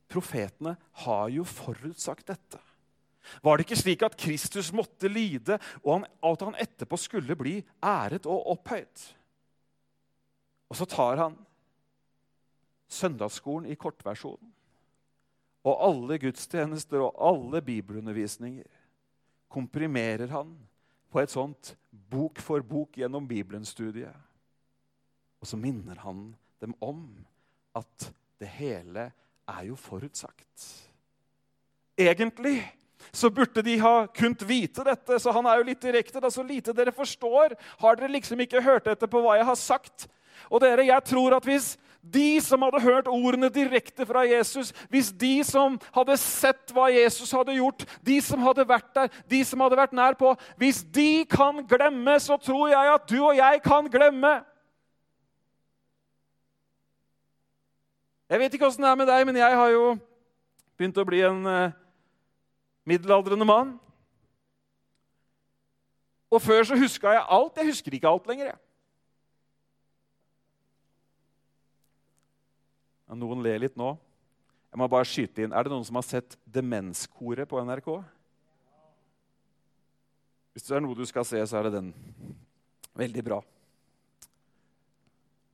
Profetene 0.10 0.76
har 1.06 1.28
jo 1.34 1.46
forutsagt 1.46 2.32
dette. 2.32 2.62
Var 3.44 3.58
det 3.58 3.66
ikke 3.66 3.80
slik 3.80 4.04
at 4.04 4.18
Kristus 4.20 4.72
måtte 4.76 5.08
lide, 5.12 5.60
og 5.86 6.08
at 6.26 6.44
han 6.44 6.58
etterpå 6.60 6.98
skulle 7.00 7.38
bli 7.40 7.60
æret 7.80 8.26
og 8.28 8.50
opphøyd? 8.56 9.06
Og 10.74 10.80
så 10.80 10.88
tar 10.90 11.22
han 11.22 11.38
søndagsskolen 12.90 13.70
i 13.70 13.78
kortversjonen. 13.80 14.50
Og 15.64 15.84
alle 15.88 16.18
gudstjenester 16.20 17.06
og 17.06 17.22
alle 17.24 17.62
bibelundervisninger 17.64 18.68
komprimerer 19.54 20.32
han 20.34 20.56
på 21.14 21.22
et 21.22 21.34
sånt 21.34 21.76
bok 21.92 22.42
for 22.42 22.64
bok 22.66 22.98
gjennom 22.98 23.28
Bibelen-studiet. 23.30 24.14
Og 25.44 25.50
så 25.50 25.60
minner 25.60 26.00
han 26.02 26.32
dem 26.64 26.74
om 26.82 27.06
at 27.78 28.08
det 28.42 28.50
hele 28.58 29.12
er 29.50 29.66
jo 29.68 29.76
forutsagt. 29.78 30.70
Egentlig 32.00 32.62
så 33.12 33.30
burde 33.30 33.62
de 33.62 33.76
ha 33.82 34.06
kunnet 34.16 34.46
vite 34.48 34.86
dette, 34.88 35.20
så 35.20 35.34
han 35.36 35.46
er 35.46 35.60
jo 35.60 35.68
litt 35.68 35.84
direkte. 35.84 36.22
Da, 36.24 36.32
så 36.32 36.44
lite 36.46 36.74
dere 36.74 36.94
forstår. 36.96 37.58
Har 37.82 38.00
dere 38.00 38.14
liksom 38.16 38.40
ikke 38.42 38.64
hørt 38.64 38.88
etter 38.90 39.12
på 39.12 39.22
hva 39.22 39.36
jeg 39.38 39.50
har 39.50 39.60
sagt? 39.60 40.08
Og 40.50 40.64
dere, 40.64 40.88
jeg 40.88 41.06
tror 41.10 41.36
at 41.38 41.46
hvis 41.48 41.74
de 42.04 42.42
som 42.44 42.62
hadde 42.62 42.82
hørt 42.84 43.08
ordene 43.08 43.48
direkte 43.50 44.06
fra 44.06 44.26
Jesus, 44.28 44.74
hvis 44.92 45.12
de 45.16 45.38
som 45.48 45.78
hadde 45.96 46.18
sett 46.20 46.74
hva 46.76 46.90
Jesus 46.92 47.32
hadde 47.32 47.56
gjort, 47.56 47.86
de 48.04 48.18
som 48.22 48.44
hadde 48.44 48.66
vært 48.68 48.90
der, 48.96 49.12
de 49.32 49.40
som 49.48 49.64
hadde 49.64 49.80
vært 49.80 49.96
nær 49.96 50.18
på 50.20 50.34
Hvis 50.60 50.84
de 50.84 51.24
kan 51.30 51.64
glemme, 51.68 52.20
så 52.20 52.38
tror 52.38 52.68
jeg 52.74 52.94
at 52.94 53.08
du 53.10 53.20
og 53.22 53.38
jeg 53.38 53.62
kan 53.64 53.88
glemme. 53.92 54.34
Jeg 58.30 58.40
vet 58.40 58.54
ikke 58.54 58.68
åssen 58.68 58.84
det 58.84 58.92
er 58.92 59.00
med 59.00 59.08
deg, 59.08 59.26
men 59.30 59.40
jeg 59.40 59.58
har 59.58 59.72
jo 59.72 59.96
begynt 60.78 61.00
å 61.00 61.08
bli 61.08 61.22
en 61.24 61.42
uh, 61.48 61.74
middelaldrende 62.84 63.48
mann. 63.48 63.76
Og 66.34 66.42
før 66.42 66.66
så 66.66 66.78
huska 66.80 67.14
jeg 67.14 67.26
alt. 67.30 67.60
Jeg 67.62 67.70
husker 67.70 67.94
ikke 67.94 68.10
alt 68.10 68.28
lenger. 68.28 68.52
jeg. 68.52 68.60
Noen 73.12 73.44
ler 73.44 73.60
litt 73.66 73.76
nå. 73.80 73.94
Jeg 74.74 74.80
må 74.82 74.88
bare 74.90 75.06
skyte 75.06 75.44
inn. 75.44 75.54
Er 75.54 75.66
det 75.66 75.74
noen 75.74 75.86
som 75.86 76.00
har 76.00 76.06
sett 76.08 76.38
Demenskoret 76.50 77.50
på 77.50 77.60
NRK? 77.62 77.90
Hvis 80.54 80.66
det 80.66 80.78
er 80.78 80.84
noe 80.86 80.98
du 80.98 81.06
skal 81.10 81.26
se, 81.26 81.42
så 81.50 81.60
er 81.60 81.68
det 81.68 81.76
den. 81.80 81.92
Veldig 82.98 83.24
bra. 83.26 83.40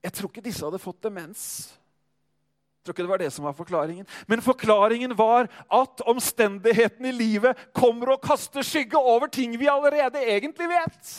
Jeg 0.03 0.15
tror 0.15 0.31
ikke 0.31 0.43
disse 0.43 0.63
hadde 0.63 0.79
fått 0.79 1.01
demens. 1.03 1.43
Jeg 2.79 2.87
tror 2.87 2.95
ikke 2.95 3.05
det 3.05 3.11
var 3.11 3.21
det 3.21 3.31
som 3.35 3.47
var 3.47 3.55
forklaringen. 3.57 4.07
Men 4.27 4.43
forklaringen 4.43 5.15
var 5.19 5.49
at 5.67 6.03
omstendighetene 6.07 7.11
i 7.11 7.15
livet 7.15 7.59
kommer 7.75 8.15
og 8.15 8.23
kaster 8.23 8.63
skygge 8.63 8.99
over 8.99 9.27
ting 9.27 9.57
vi 9.59 9.67
allerede 9.71 10.23
egentlig 10.23 10.69
vet. 10.71 11.11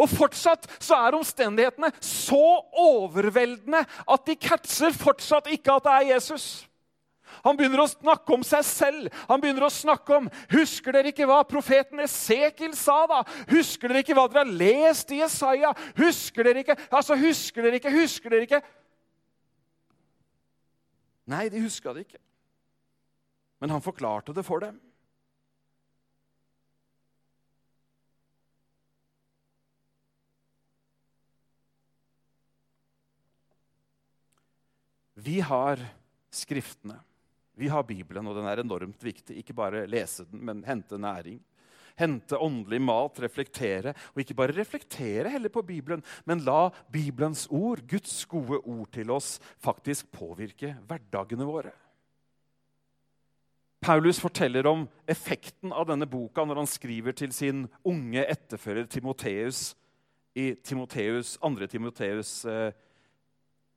Og 0.00 0.10
fortsatt 0.10 0.68
så 0.82 0.98
er 0.98 1.16
omstendighetene 1.18 1.90
så 2.02 2.44
overveldende 2.84 3.84
at 3.84 4.28
de 4.28 4.36
catcher 4.38 4.94
fortsatt 4.96 5.50
ikke 5.54 5.76
at 5.76 5.86
det 5.86 5.96
er 5.96 6.08
Jesus. 6.14 6.46
Han 7.44 7.58
begynner 7.58 7.82
å 7.82 7.90
snakke 7.90 8.34
om 8.36 8.44
seg 8.46 8.62
selv. 8.66 9.08
Han 9.28 9.40
begynner 9.42 9.66
å 9.66 9.72
snakke 9.72 10.16
om 10.16 10.28
Husker 10.52 10.94
dere 10.94 11.10
ikke 11.10 11.26
hva 11.28 11.40
profeten 11.48 12.02
Esekiel 12.04 12.76
sa? 12.78 13.02
da? 13.10 13.20
Husker 13.50 13.90
dere 13.90 14.04
ikke 14.04 14.16
hva 14.16 14.28
dere 14.30 14.44
har 14.44 14.54
lest 14.62 15.12
i 15.12 15.20
Jesaja? 15.20 15.74
Husker 15.98 16.46
dere 16.46 16.64
ikke? 16.64 16.78
Altså, 16.90 17.18
husker 17.18 17.66
dere 17.66 17.80
ikke? 17.80 17.92
Husker 17.94 18.32
dere 18.32 18.48
ikke? 18.48 18.62
Nei, 21.30 21.48
de 21.48 21.62
huska 21.64 21.94
det 21.96 22.04
ikke. 22.04 22.20
Men 23.60 23.72
han 23.72 23.84
forklarte 23.84 24.34
det 24.36 24.44
for 24.44 24.60
dem. 24.60 24.76
Vi 35.24 35.40
har 35.40 35.80
Skriftene. 36.34 36.98
Vi 37.54 37.68
har 37.70 37.84
Bibelen, 37.86 38.26
og 38.26 38.34
den 38.36 38.46
er 38.50 38.60
enormt 38.60 39.04
viktig. 39.06 39.36
Ikke 39.38 39.54
bare 39.54 39.84
lese 39.86 40.26
den, 40.26 40.40
men 40.44 40.64
hente 40.66 40.98
næring. 40.98 41.38
Hente 41.94 42.38
åndelig 42.42 42.80
mat, 42.82 43.20
reflektere. 43.22 43.94
Og 44.12 44.24
ikke 44.24 44.34
bare 44.34 44.56
reflektere 44.56 45.30
heller 45.30 45.52
på 45.54 45.62
Bibelen, 45.62 46.02
men 46.26 46.42
la 46.44 46.66
Bibelens 46.92 47.46
ord, 47.54 47.84
Guds 47.86 48.24
gode 48.26 48.58
ord 48.58 48.90
til 48.92 49.14
oss, 49.14 49.38
faktisk 49.62 50.10
påvirke 50.12 50.74
hverdagene 50.88 51.46
våre. 51.46 51.72
Paulus 53.84 54.18
forteller 54.20 54.66
om 54.66 54.86
effekten 55.06 55.72
av 55.76 55.86
denne 55.86 56.08
boka 56.08 56.42
når 56.44 56.62
han 56.62 56.70
skriver 56.72 57.14
til 57.16 57.32
sin 57.36 57.66
unge 57.84 58.24
etterfører 58.24 58.88
Timoteus 58.90 59.74
i 60.34 60.54
Timoteus, 60.56 61.36
2. 61.38 61.68
Timoteus 61.70 62.34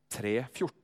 3, 0.09 0.35
14. 0.55 0.76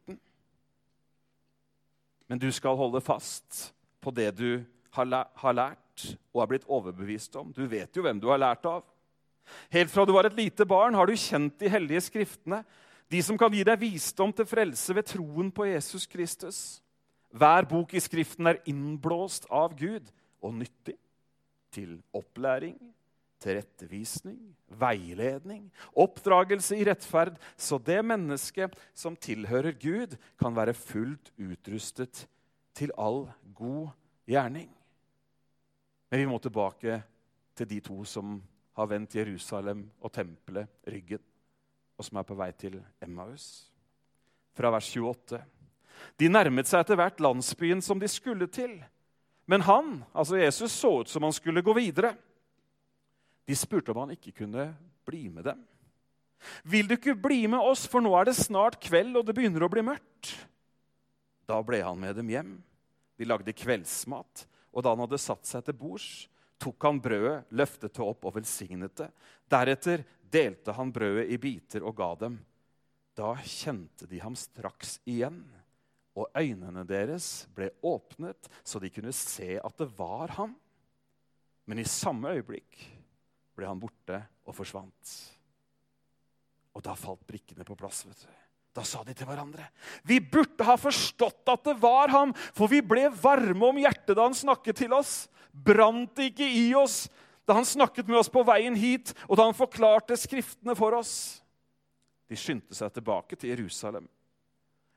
Men 2.33 2.41
du 2.41 2.47
skal 2.49 2.73
holde 2.73 2.97
fast 3.05 3.67
på 4.01 4.09
det 4.09 4.31
du 4.39 4.63
har 4.97 5.05
lært 5.53 6.05
og 6.33 6.39
er 6.41 6.47
blitt 6.49 6.63
overbevist 6.65 7.35
om. 7.37 7.51
Du 7.53 7.67
vet 7.69 7.93
jo 7.93 8.01
hvem 8.01 8.17
du 8.17 8.25
har 8.31 8.39
lært 8.41 8.65
av. 8.65 8.79
Helt 9.69 9.91
fra 9.93 10.01
du 10.01 10.15
var 10.15 10.25
et 10.25 10.39
lite 10.39 10.65
barn, 10.65 10.97
har 10.97 11.05
du 11.05 11.13
kjent 11.13 11.59
de 11.61 11.69
hellige 11.69 12.01
skriftene, 12.07 12.63
de 13.05 13.21
som 13.21 13.37
kan 13.37 13.53
gi 13.53 13.61
deg 13.69 13.77
visdom 13.83 14.33
til 14.33 14.49
frelse 14.49 14.95
ved 14.97 15.05
troen 15.11 15.51
på 15.53 15.67
Jesus 15.69 16.09
Kristus. 16.09 16.63
Hver 17.29 17.69
bok 17.69 17.93
i 17.93 18.01
Skriften 18.01 18.49
er 18.49 18.63
innblåst 18.65 19.45
av 19.53 19.77
Gud 19.77 20.09
og 20.41 20.57
nyttig 20.57 20.97
til 21.69 21.99
opplæring, 22.17 22.79
tilrettevisning, 23.43 24.39
veiledning, 24.79 25.67
oppdragelse 25.99 26.77
i 26.79 26.86
rettferd, 26.88 27.36
så 27.60 27.77
det 27.77 27.99
mennesket 28.06 28.77
som 28.95 29.17
tilhører 29.19 29.75
Gud, 29.79 30.15
kan 30.39 30.56
være 30.56 30.75
fullt 30.77 31.34
utrustet 31.38 32.25
til 32.77 32.93
all 32.97 33.27
god 33.56 33.91
gjerning. 34.29 34.69
Men 36.10 36.23
vi 36.23 36.29
må 36.29 36.39
tilbake 36.39 37.01
til 37.58 37.69
de 37.69 37.79
to 37.84 38.03
som 38.08 38.39
har 38.77 38.89
vendt 38.89 39.15
Jerusalem 39.17 39.86
og 40.01 40.13
tempelet 40.13 40.69
ryggen, 40.89 41.21
og 41.97 42.06
som 42.06 42.17
er 42.17 42.27
på 42.27 42.38
vei 42.38 42.49
til 42.58 42.79
Emmaus. 43.03 43.67
Fra 44.58 44.71
vers 44.73 44.89
28. 44.89 45.41
De 46.17 46.29
nærmet 46.29 46.69
seg 46.69 46.84
etter 46.84 46.97
hvert 46.97 47.21
landsbyen 47.21 47.82
som 47.86 48.01
de 48.01 48.10
skulle 48.10 48.47
til. 48.53 48.75
Men 49.49 49.65
han, 49.67 49.99
altså 50.13 50.39
Jesus, 50.39 50.71
så 50.71 50.99
ut 51.01 51.10
som 51.12 51.25
han 51.25 51.36
skulle 51.36 51.63
gå 51.65 51.73
videre. 51.77 52.13
De 53.47 53.56
spurte 53.58 53.91
om 53.91 54.03
han 54.06 54.15
ikke 54.15 54.34
kunne 54.43 54.69
bli 55.08 55.27
med 55.29 55.47
dem. 55.51 55.62
Vil 56.67 56.88
du 56.88 56.95
ikke 56.97 57.15
bli 57.15 57.45
med 57.51 57.63
oss, 57.63 57.86
for 57.88 58.03
nå 58.03 58.12
er 58.19 58.29
det 58.29 58.38
snart 58.39 58.79
kveld, 58.84 59.15
og 59.19 59.27
det 59.27 59.36
begynner 59.36 59.63
å 59.63 59.71
bli 59.71 59.84
mørkt? 59.86 60.34
Da 61.47 61.60
ble 61.63 61.82
han 61.84 61.99
med 61.99 62.17
dem 62.19 62.32
hjem. 62.32 62.53
De 63.19 63.27
lagde 63.27 63.56
kveldsmat, 63.56 64.45
og 64.73 64.84
da 64.84 64.93
han 64.93 65.03
hadde 65.06 65.21
satt 65.21 65.47
seg 65.47 65.65
til 65.67 65.77
bords, 65.77 66.08
tok 66.63 66.88
han 66.88 67.01
brødet, 67.03 67.43
løftet 67.51 67.93
det 67.95 68.03
opp 68.03 68.25
og 68.27 68.38
velsignet 68.38 68.95
det. 68.99 69.10
Deretter 69.51 70.03
delte 70.34 70.75
han 70.75 70.91
brødet 70.95 71.27
i 71.32 71.39
biter 71.41 71.86
og 71.86 71.97
ga 71.99 72.10
dem. 72.23 72.39
Da 73.13 73.36
kjente 73.45 74.08
de 74.10 74.21
ham 74.23 74.36
straks 74.39 74.97
igjen, 75.06 75.43
og 76.17 76.29
øynene 76.38 76.86
deres 76.86 77.45
ble 77.53 77.71
åpnet, 77.86 78.49
så 78.65 78.82
de 78.82 78.91
kunne 78.93 79.13
se 79.17 79.58
at 79.58 79.77
det 79.82 79.89
var 79.97 80.34
ham. 80.38 80.56
Men 81.69 81.82
i 81.82 81.88
samme 81.88 82.34
øyeblikk 82.36 82.79
ble 83.57 83.69
han 83.69 83.81
borte 83.81 84.19
og 84.47 84.55
forsvant. 84.57 85.13
Og 86.73 86.83
da 86.85 86.95
falt 86.97 87.21
brikkene 87.29 87.65
på 87.67 87.77
plass. 87.77 88.03
vet 88.07 88.25
du. 88.25 88.31
Da 88.73 88.81
sa 88.81 89.03
de 89.05 89.13
til 89.13 89.27
hverandre 89.29 89.67
Vi 90.01 90.17
burde 90.17 90.65
ha 90.65 90.73
forstått 90.81 91.51
at 91.53 91.67
det 91.67 91.75
var 91.77 92.09
ham, 92.09 92.33
for 92.57 92.71
vi 92.71 92.81
ble 92.81 93.05
varme 93.21 93.69
om 93.69 93.77
hjertet 93.77 94.15
da 94.17 94.25
han 94.25 94.37
snakket 94.37 94.81
til 94.81 94.95
oss. 94.97 95.27
Brant 95.53 96.15
det 96.17 96.31
ikke 96.31 96.49
i 96.49 96.71
oss 96.77 97.05
da 97.45 97.57
han 97.57 97.67
snakket 97.67 98.07
med 98.07 98.21
oss 98.21 98.31
på 98.31 98.39
veien 98.47 98.75
hit, 98.79 99.11
og 99.27 99.35
da 99.35 99.45
han 99.49 99.57
forklarte 99.57 100.15
Skriftene 100.15 100.77
for 100.79 100.95
oss? 100.95 101.43
De 102.31 102.37
skyndte 102.39 102.75
seg 102.77 102.93
tilbake 102.95 103.35
til 103.35 103.51
Jerusalem 103.51 104.07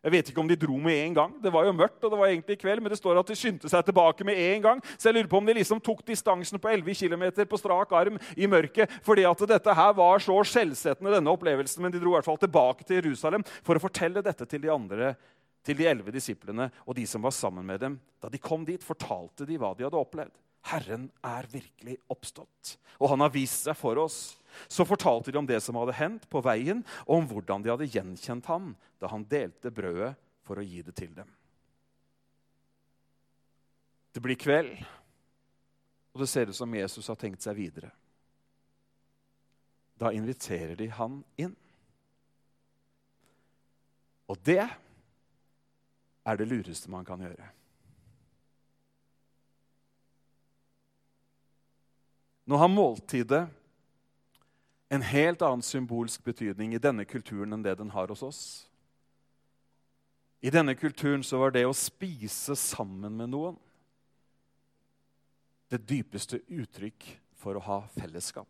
jeg 0.07 0.13
vet 0.15 0.29
ikke 0.31 0.39
om 0.39 0.47
de 0.47 0.55
dro 0.55 0.77
med 0.79 0.95
en 1.03 1.15
gang. 1.17 1.33
Det 1.43 1.51
var 1.51 1.65
jo 1.67 1.73
mørkt, 1.75 1.99
og 2.07 2.13
det 2.13 2.19
var 2.21 2.31
egentlig 2.31 2.57
kveld, 2.61 2.79
men 2.79 2.93
det 2.93 2.99
står 3.01 3.19
at 3.19 3.27
de 3.27 3.35
skyndte 3.35 3.67
seg 3.73 3.83
tilbake 3.89 4.23
med 4.29 4.39
en 4.39 4.63
gang. 4.63 4.83
Så 4.95 5.09
jeg 5.09 5.17
lurer 5.17 5.31
på 5.33 5.41
om 5.41 5.49
de 5.51 5.57
liksom 5.59 5.81
tok 5.83 6.05
distansen 6.07 6.63
på 6.63 6.71
11 6.71 6.95
km 7.01 7.25
på 7.51 7.59
strak 7.59 7.95
arm 7.99 8.21
i 8.39 8.47
mørket 8.47 8.95
fordi 9.03 9.25
at 9.27 9.43
dette 9.51 9.75
her 9.75 9.97
var 9.99 10.23
så 10.23 10.37
skjellsettende, 10.47 11.11
denne 11.17 11.33
opplevelsen. 11.35 11.83
Men 11.83 11.91
de 11.91 11.99
dro 11.99 12.15
i 12.15 12.21
hvert 12.21 12.29
fall 12.29 12.39
tilbake 12.39 12.87
til 12.87 13.01
Jerusalem 13.01 13.43
for 13.67 13.75
å 13.75 13.83
fortelle 13.83 14.23
dette 14.23 14.47
til 14.47 14.63
de 14.63 14.71
andre, 14.71 15.17
til 15.67 15.81
de 15.81 15.91
elleve 15.91 16.15
disiplene 16.15 16.71
og 16.85 16.95
de 16.95 17.11
som 17.11 17.27
var 17.27 17.35
sammen 17.35 17.67
med 17.67 17.83
dem. 17.83 17.99
Da 18.23 18.31
de 18.31 18.39
kom 18.39 18.63
dit, 18.69 18.87
fortalte 18.87 19.49
de 19.49 19.59
hva 19.59 19.75
de 19.75 19.89
hadde 19.89 19.99
opplevd. 19.99 20.37
Herren 20.67 21.07
er 21.25 21.47
virkelig 21.51 21.97
oppstått, 22.11 22.77
og 22.99 23.13
han 23.13 23.23
har 23.23 23.33
vist 23.35 23.69
seg 23.69 23.77
for 23.79 24.01
oss. 24.03 24.37
Så 24.73 24.87
fortalte 24.89 25.31
de 25.31 25.39
om 25.39 25.47
det 25.47 25.61
som 25.63 25.77
hadde 25.79 25.95
hendt 25.99 26.25
på 26.33 26.41
veien, 26.43 26.83
og 27.07 27.21
om 27.21 27.27
hvordan 27.31 27.63
de 27.63 27.73
hadde 27.73 27.91
gjenkjent 27.93 28.49
ham 28.51 28.73
da 29.01 29.11
han 29.13 29.27
delte 29.29 29.71
brødet 29.75 30.15
for 30.47 30.59
å 30.59 30.65
gi 30.65 30.81
det 30.87 30.95
til 30.97 31.13
dem. 31.15 31.29
Det 34.17 34.23
blir 34.25 34.39
kveld, 34.41 34.73
og 36.17 36.23
det 36.23 36.31
ser 36.33 36.49
ut 36.49 36.57
som 36.57 36.75
Jesus 36.75 37.11
har 37.13 37.19
tenkt 37.21 37.45
seg 37.45 37.59
videre. 37.59 37.91
Da 40.01 40.09
inviterer 40.17 40.77
de 40.77 40.89
han 40.97 41.21
inn. 41.41 41.53
Og 44.27 44.41
det 44.45 44.65
er 44.65 46.41
det 46.41 46.49
lureste 46.49 46.91
man 46.91 47.05
kan 47.07 47.21
gjøre. 47.23 47.53
Nå 52.47 52.59
har 52.61 52.71
måltidet 52.71 53.45
en 54.89 55.03
helt 55.03 55.43
annen 55.43 55.65
symbolsk 55.67 56.23
betydning 56.25 56.77
i 56.77 56.83
denne 56.83 57.05
kulturen 57.09 57.57
enn 57.57 57.65
det 57.65 57.75
den 57.81 57.91
har 57.91 58.13
hos 58.13 58.23
oss. 58.23 58.43
I 60.47 60.53
denne 60.55 60.77
kulturen 60.79 61.25
så 61.27 61.41
var 61.41 61.55
det 61.55 61.65
å 61.67 61.75
spise 61.75 62.55
sammen 62.59 63.17
med 63.19 63.33
noen 63.33 63.57
det 65.73 65.81
dypeste 65.91 66.39
uttrykk 66.47 67.09
for 67.35 67.59
å 67.59 67.65
ha 67.67 67.81
fellesskap. 67.97 68.47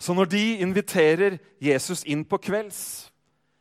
Så 0.00 0.14
når 0.16 0.30
de 0.32 0.44
inviterer 0.64 1.36
Jesus 1.60 2.04
inn 2.08 2.24
på 2.24 2.38
kvelds, 2.40 3.10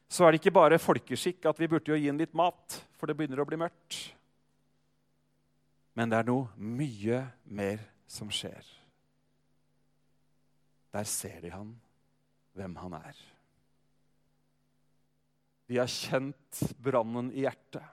så 0.08 0.23
er 0.23 0.32
det 0.32 0.39
ikke 0.39 0.56
bare 0.56 0.80
folkeskikk 0.80 1.47
at 1.49 1.60
vi 1.60 1.67
burde 1.71 1.91
jo 1.91 1.99
gi 1.99 2.08
ham 2.08 2.19
litt 2.19 2.36
mat, 2.36 2.80
for 2.95 3.08
det 3.08 3.17
begynner 3.19 3.41
å 3.43 3.47
bli 3.47 3.60
mørkt. 3.60 3.99
Men 5.95 6.12
det 6.12 6.19
er 6.21 6.28
noe 6.28 6.47
mye 6.56 7.21
mer 7.43 7.84
som 8.07 8.31
skjer. 8.31 8.65
Der 10.95 11.07
ser 11.09 11.41
de 11.43 11.51
han, 11.51 11.73
hvem 12.55 12.75
han 12.79 12.97
er. 12.99 13.17
De 15.65 15.79
har 15.81 15.89
kjent 15.89 16.61
brannen 16.83 17.31
i 17.33 17.43
hjertet. 17.45 17.83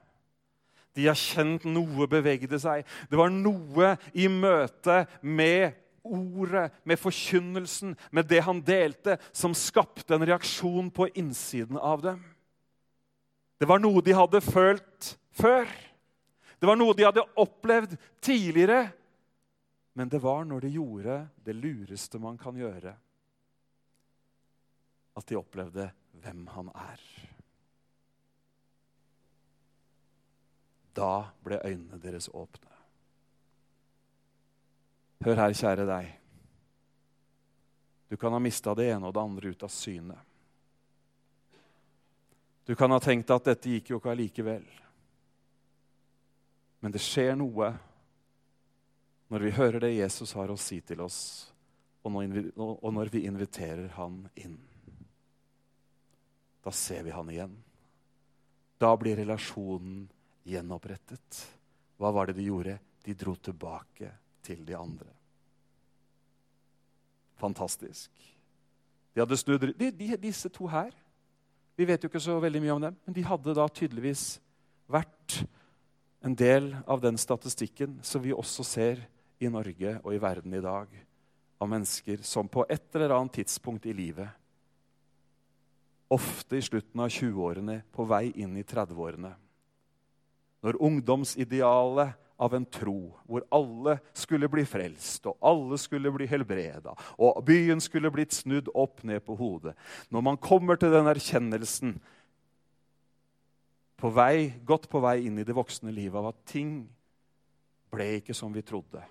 De 0.93 1.07
har 1.09 1.17
kjent 1.17 1.65
noe 1.65 2.07
bevegde 2.11 2.59
seg. 2.61 2.85
Det 3.09 3.17
var 3.17 3.33
noe 3.33 3.95
i 4.13 4.29
møte 4.29 5.07
med 5.25 5.73
ordet, 6.03 6.69
med 6.85 6.99
forkynnelsen, 7.01 7.95
med 8.11 8.29
det 8.29 8.43
han 8.45 8.61
delte, 8.67 9.17
som 9.33 9.55
skapte 9.57 10.15
en 10.15 10.27
reaksjon 10.27 10.91
på 10.93 11.09
innsiden 11.15 11.79
av 11.79 12.03
dem. 12.05 12.21
Det 13.63 13.69
var 13.71 13.81
noe 13.81 14.03
de 14.05 14.15
hadde 14.17 14.43
følt 14.45 15.13
før. 15.39 15.69
Det 16.59 16.69
var 16.69 16.77
noe 16.79 16.95
de 16.99 17.07
hadde 17.07 17.25
opplevd 17.41 17.95
tidligere. 18.23 18.91
Men 19.93 20.09
det 20.09 20.23
var 20.25 20.45
når 20.45 20.61
de 20.65 20.73
gjorde 20.73 21.19
det 21.45 21.55
lureste 21.57 22.19
man 22.19 22.39
kan 22.41 22.57
gjøre, 22.57 22.95
at 25.13 25.29
de 25.29 25.37
opplevde 25.37 25.91
hvem 26.23 26.47
han 26.55 26.71
er. 26.73 27.03
Da 30.97 31.13
ble 31.45 31.61
øynene 31.65 32.01
deres 32.01 32.29
åpne. 32.33 32.73
Hør 35.23 35.39
her, 35.39 35.55
kjære 35.55 35.87
deg. 35.87 36.11
Du 38.09 38.17
kan 38.17 38.33
ha 38.35 38.41
mista 38.43 38.75
det 38.75 38.91
ene 38.93 39.09
og 39.09 39.15
det 39.15 39.23
andre 39.23 39.53
ut 39.53 39.63
av 39.65 39.73
syne. 39.73 40.17
Du 42.65 42.75
kan 42.79 42.93
ha 42.93 42.99
tenkt 43.03 43.31
at 43.33 43.47
dette 43.47 43.71
gikk 43.71 43.93
jo 43.93 44.01
ikke 44.01 44.13
allikevel. 44.13 44.67
Men 46.83 46.93
det 46.95 47.03
skjer 47.03 47.37
noe 47.39 47.71
når 49.33 49.47
vi 49.47 49.55
hører 49.57 49.81
det 49.81 49.95
Jesus 49.95 50.35
har 50.37 50.51
å 50.53 50.59
si 50.61 50.83
til 50.85 51.01
oss, 51.01 51.19
og 52.05 52.13
når 52.93 53.11
vi 53.15 53.23
inviterer 53.25 53.89
han 53.97 54.19
inn. 54.37 54.59
Da 56.63 56.73
ser 56.75 57.07
vi 57.07 57.15
han 57.15 57.31
igjen. 57.33 57.55
Da 58.77 58.91
blir 58.99 59.17
relasjonen 59.17 60.05
gjenopprettet. 60.45 61.39
Hva 61.97 62.11
var 62.13 62.29
det 62.29 62.37
de 62.37 62.45
gjorde? 62.51 62.77
De 63.03 63.15
dro 63.17 63.33
tilbake 63.41 64.11
til 64.45 64.67
de 64.67 64.77
andre. 64.77 65.09
Fantastisk. 67.41 68.11
De 69.15 69.23
hadde 69.23 69.39
snudd 69.41 69.65
de, 69.79 69.89
de, 69.91 70.11
Disse 70.21 70.49
to 70.53 70.69
her 70.73 70.93
Vi 71.77 71.85
vet 71.89 72.05
jo 72.05 72.09
ikke 72.09 72.21
så 72.23 72.39
veldig 72.41 72.61
mye 72.63 72.77
om 72.77 72.85
dem, 72.85 73.01
men 73.05 73.17
de 73.17 73.25
hadde 73.27 73.57
da 73.57 73.65
tydeligvis 73.69 74.37
vært 74.93 75.41
en 76.23 76.37
del 76.39 76.71
av 76.87 77.01
den 77.03 77.17
statistikken 77.19 77.97
som 78.07 78.23
vi 78.23 78.35
også 78.37 78.65
ser 78.67 79.03
i 79.43 79.51
Norge 79.53 79.97
og 80.03 80.15
i 80.15 80.21
verden 80.23 80.55
i 80.55 80.63
dag, 80.63 80.93
av 81.63 81.71
mennesker 81.71 82.23
som 82.27 82.49
på 82.51 82.65
et 82.71 82.97
eller 82.97 83.15
annet 83.17 83.41
tidspunkt 83.41 83.87
i 83.87 83.95
livet, 83.95 84.29
ofte 86.13 86.59
i 86.59 86.65
slutten 86.65 87.01
av 87.01 87.13
20-årene, 87.13 87.79
på 87.93 88.05
vei 88.05 88.27
inn 88.43 88.57
i 88.61 88.67
30-årene, 88.67 89.31
når 90.63 90.79
ungdomsidealet 90.85 92.19
av 92.43 92.55
en 92.57 92.65
tro 92.67 93.13
hvor 93.29 93.45
alle 93.55 93.97
skulle 94.19 94.49
bli 94.51 94.65
frelst, 94.67 95.27
og 95.31 95.39
alle 95.47 95.79
skulle 95.81 96.11
bli 96.15 96.27
helbreda, 96.31 96.95
og 97.23 97.43
byen 97.47 97.81
skulle 97.83 98.11
blitt 98.15 98.35
snudd 98.35 98.71
opp 98.75 99.05
ned 99.07 99.23
på 99.27 99.37
hodet 99.39 99.77
Når 100.11 100.27
man 100.27 100.41
kommer 100.43 100.77
til 100.77 100.93
den 100.95 101.09
erkjennelsen 101.11 101.97
på 104.03 104.11
vei, 104.11 104.51
godt 104.67 104.89
på 104.91 104.99
vei 104.99 105.21
inn 105.29 105.39
i 105.39 105.47
det 105.47 105.55
voksne 105.55 105.95
livet 105.95 106.19
av 106.19 106.33
at 106.33 106.43
ting 106.51 106.83
ble 107.93 108.09
ikke 108.19 108.35
som 108.35 108.51
vi 108.51 108.65
trodde. 108.67 109.03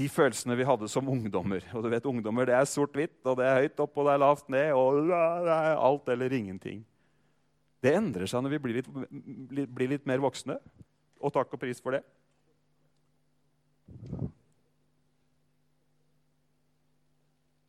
De 0.00 0.06
følelsene 0.08 0.56
vi 0.56 0.64
hadde 0.64 0.88
som 0.88 1.08
ungdommer 1.12 1.64
Og 1.76 1.82
du 1.84 1.90
vet, 1.92 2.06
ungdommer 2.08 2.48
det 2.48 2.54
er 2.56 2.68
sort-hvitt, 2.68 3.18
og 3.28 3.36
det 3.40 3.48
er 3.48 3.58
høyt 3.66 3.82
opp 3.84 3.98
og 3.98 4.06
det 4.06 4.14
er 4.14 4.22
lavt 4.22 4.48
ned, 4.52 4.70
og 4.72 5.10
alt 5.12 6.08
eller 6.14 6.32
ingenting. 6.32 6.80
Det 7.80 7.92
endrer 7.96 8.28
seg 8.28 8.44
når 8.44 8.54
vi 8.54 8.62
blir 8.64 8.78
litt, 8.80 8.88
blir 9.68 9.92
litt 9.92 10.08
mer 10.08 10.22
voksne. 10.22 10.56
Og 11.20 11.32
takk 11.34 11.52
og 11.52 11.60
pris 11.60 11.80
for 11.84 11.96
det. 11.96 12.02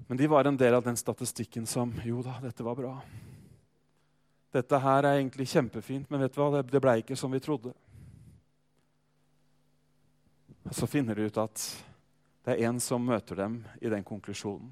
Men 0.07 0.19
de 0.19 0.27
var 0.31 0.47
en 0.47 0.59
del 0.59 0.75
av 0.75 0.83
den 0.83 0.99
statistikken 0.99 1.67
som 1.67 1.93
Jo 2.03 2.23
da, 2.23 2.37
dette 2.43 2.63
var 2.67 2.75
bra. 2.79 2.95
Dette 4.51 4.79
her 4.83 5.07
er 5.07 5.21
egentlig 5.21 5.47
kjempefint, 5.47 6.09
men 6.11 6.19
vet 6.19 6.35
du 6.35 6.41
hva? 6.43 6.63
det 6.63 6.83
ble 6.83 6.97
ikke 6.99 7.15
som 7.15 7.31
vi 7.31 7.39
trodde. 7.43 7.71
Og 10.67 10.75
så 10.75 10.87
finner 10.91 11.15
de 11.15 11.31
ut 11.31 11.39
at 11.39 11.63
det 12.45 12.55
er 12.55 12.69
en 12.69 12.79
som 12.81 13.03
møter 13.05 13.37
dem 13.37 13.59
i 13.81 13.89
den 13.89 14.03
konklusjonen. 14.03 14.71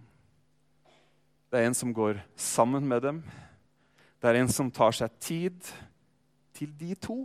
Det 1.50 1.60
er 1.60 1.68
en 1.70 1.78
som 1.78 1.94
går 1.94 2.22
sammen 2.38 2.86
med 2.88 3.02
dem. 3.02 3.22
Det 4.22 4.30
er 4.30 4.40
en 4.42 4.52
som 4.52 4.72
tar 4.72 4.94
seg 4.94 5.14
tid 5.22 5.70
til 6.54 6.74
de 6.80 6.96
to. 6.96 7.24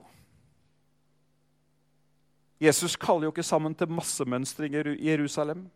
Jesus 2.61 2.97
kaller 2.97 3.29
jo 3.29 3.35
ikke 3.35 3.45
sammen 3.45 3.75
til 3.75 3.91
massemønstring 3.91 4.77
i 4.79 5.11
Jerusalem 5.11 5.67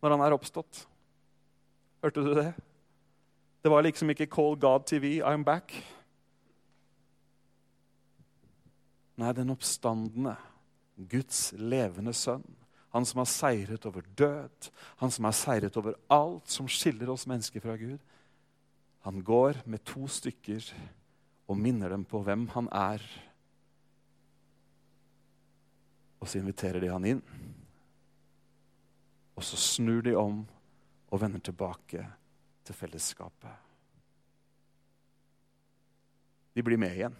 når 0.00 0.14
han 0.14 0.24
er 0.24 0.34
oppstått. 0.34 0.86
Hørte 2.02 2.24
du 2.24 2.32
det? 2.34 2.52
Det 3.62 3.70
var 3.70 3.82
liksom 3.82 4.10
ikke 4.10 4.26
'Call 4.26 4.56
God 4.60 4.86
TV, 4.86 5.20
I'm 5.22 5.44
back'. 5.44 5.84
Nei, 9.16 9.32
den 9.32 9.50
oppstandende, 9.50 10.36
Guds 10.96 11.52
levende 11.52 12.12
sønn. 12.12 12.59
Han 12.90 13.06
som 13.06 13.22
har 13.22 13.28
seiret 13.30 13.86
over 13.86 14.06
død, 14.18 14.70
han 14.98 15.12
som 15.14 15.28
har 15.28 15.34
seiret 15.36 15.76
over 15.78 15.94
alt 16.10 16.50
som 16.50 16.68
skiller 16.68 17.10
oss 17.12 17.28
mennesker 17.30 17.62
fra 17.62 17.76
Gud. 17.78 18.00
Han 19.06 19.22
går 19.24 19.62
med 19.64 19.84
to 19.86 20.08
stykker 20.10 20.72
og 21.50 21.58
minner 21.58 21.94
dem 21.94 22.04
på 22.04 22.20
hvem 22.26 22.48
han 22.54 22.68
er. 22.74 23.04
Og 26.20 26.28
så 26.28 26.40
inviterer 26.40 26.82
de 26.82 26.90
han 26.90 27.06
inn. 27.08 27.22
Og 29.38 29.46
så 29.46 29.56
snur 29.56 30.02
de 30.04 30.16
om 30.18 30.42
og 31.10 31.22
vender 31.22 31.40
tilbake 31.40 32.04
til 32.66 32.76
fellesskapet. 32.76 33.50
De 36.54 36.62
blir 36.62 36.76
med 36.76 36.92
igjen. 36.94 37.16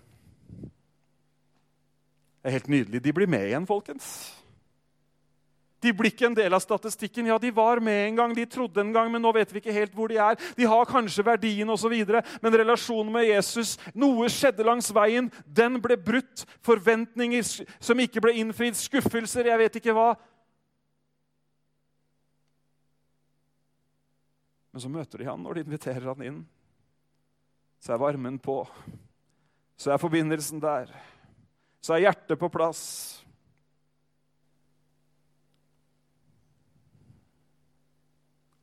Det 2.40 2.48
er 2.48 2.58
helt 2.58 2.68
nydelig. 2.68 3.04
De 3.04 3.12
blir 3.12 3.30
med 3.30 3.46
igjen, 3.46 3.66
folkens. 3.66 4.39
De 5.80 5.92
blir 5.96 6.12
ikke 6.12 6.28
en 6.28 6.36
del 6.36 6.52
av 6.52 6.60
statistikken. 6.60 7.30
Ja, 7.30 7.38
de 7.40 7.50
var 7.56 7.80
med 7.80 8.08
en 8.08 8.18
gang, 8.18 8.34
de 8.36 8.44
trodde 8.48 8.82
en 8.82 8.92
gang, 8.92 9.08
men 9.12 9.22
nå 9.24 9.32
vet 9.32 9.52
vi 9.52 9.62
ikke 9.62 9.74
helt 9.74 9.94
hvor 9.96 10.12
de 10.12 10.18
er. 10.20 10.36
De 10.56 10.68
har 10.68 10.88
kanskje 10.88 11.24
verdien 11.24 11.72
osv., 11.72 11.94
men 12.42 12.58
relasjonen 12.62 13.12
med 13.14 13.28
Jesus 13.28 13.76
Noe 13.96 14.28
skjedde 14.32 14.66
langs 14.66 14.90
veien. 14.94 15.30
Den 15.46 15.78
ble 15.82 15.96
brutt. 15.96 16.44
Forventninger 16.66 17.44
som 17.80 18.00
ikke 18.02 18.22
ble 18.22 18.36
innfridd. 18.42 18.76
Skuffelser, 18.76 19.48
jeg 19.48 19.62
vet 19.64 19.80
ikke 19.80 19.96
hva. 19.96 20.12
Men 24.70 24.84
så 24.84 24.90
møter 24.92 25.22
de 25.22 25.30
han 25.30 25.40
når 25.42 25.58
de 25.58 25.64
inviterer 25.66 26.10
han 26.12 26.26
inn. 26.26 26.42
Så 27.80 27.94
er 27.94 28.02
varmen 28.02 28.36
på. 28.38 28.62
Så 29.80 29.90
er 29.92 30.00
forbindelsen 30.00 30.60
der. 30.62 30.92
Så 31.80 31.96
er 31.96 32.04
hjertet 32.04 32.38
på 32.38 32.50
plass. 32.52 33.19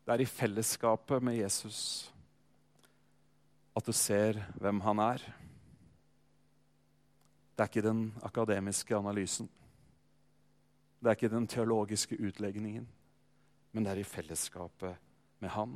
Det 0.07 0.13
er 0.13 0.21
i 0.23 0.29
fellesskapet 0.31 1.19
med 1.19 1.35
Jesus 1.35 2.07
at 3.75 3.83
du 3.83 3.91
ser 3.91 4.39
hvem 4.55 4.79
han 4.85 5.01
er. 5.03 5.23
Det 7.51 7.65
er 7.65 7.67
ikke 7.67 7.83
den 7.83 8.05
akademiske 8.23 8.95
analysen. 8.95 9.49
Det 11.03 11.11
er 11.11 11.17
ikke 11.17 11.33
den 11.33 11.47
teologiske 11.51 12.15
utlegningen. 12.23 12.87
Men 13.75 13.83
det 13.83 13.91
er 13.91 13.99
i 13.99 14.07
fellesskapet 14.07 14.95
med 15.43 15.51
han, 15.53 15.73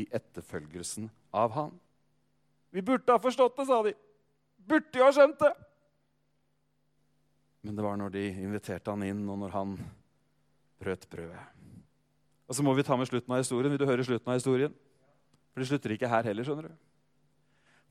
i 0.00 0.08
etterfølgelsen 0.10 1.10
av 1.36 1.52
han. 1.54 1.74
Vi 2.72 2.82
burde 2.82 3.12
ha 3.12 3.20
forstått 3.20 3.60
det, 3.60 3.66
sa 3.68 3.82
de. 3.84 3.92
Burde 4.64 4.98
jo 4.98 5.04
ha 5.04 5.12
skjønt 5.12 5.44
det. 5.44 5.52
Men 7.68 7.76
det 7.76 7.84
var 7.84 8.00
når 8.00 8.16
de 8.16 8.24
inviterte 8.32 8.96
han 8.96 9.04
inn, 9.04 9.22
og 9.28 9.44
når 9.44 9.54
han 9.60 9.76
brøt 10.80 11.04
brødet. 11.12 11.63
Og 12.54 12.58
så 12.60 12.62
må 12.62 12.70
vi 12.78 12.86
ta 12.86 12.94
med 12.94 13.08
slutten 13.10 13.34
av 13.34 13.40
historien. 13.42 13.72
Vil 13.74 13.80
du 13.82 13.88
høre 13.88 14.06
slutten 14.06 14.30
av 14.30 14.38
historien? 14.38 14.74
For 15.50 15.62
det 15.62 15.66
slutter 15.72 15.94
ikke 15.96 16.10
her 16.10 16.28
heller. 16.30 16.46
skjønner 16.46 16.68
du. 16.70 16.76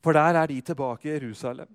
For 0.00 0.16
der 0.16 0.40
er 0.40 0.48
de 0.48 0.56
tilbake 0.64 1.10
i 1.10 1.18
Jerusalem 1.18 1.68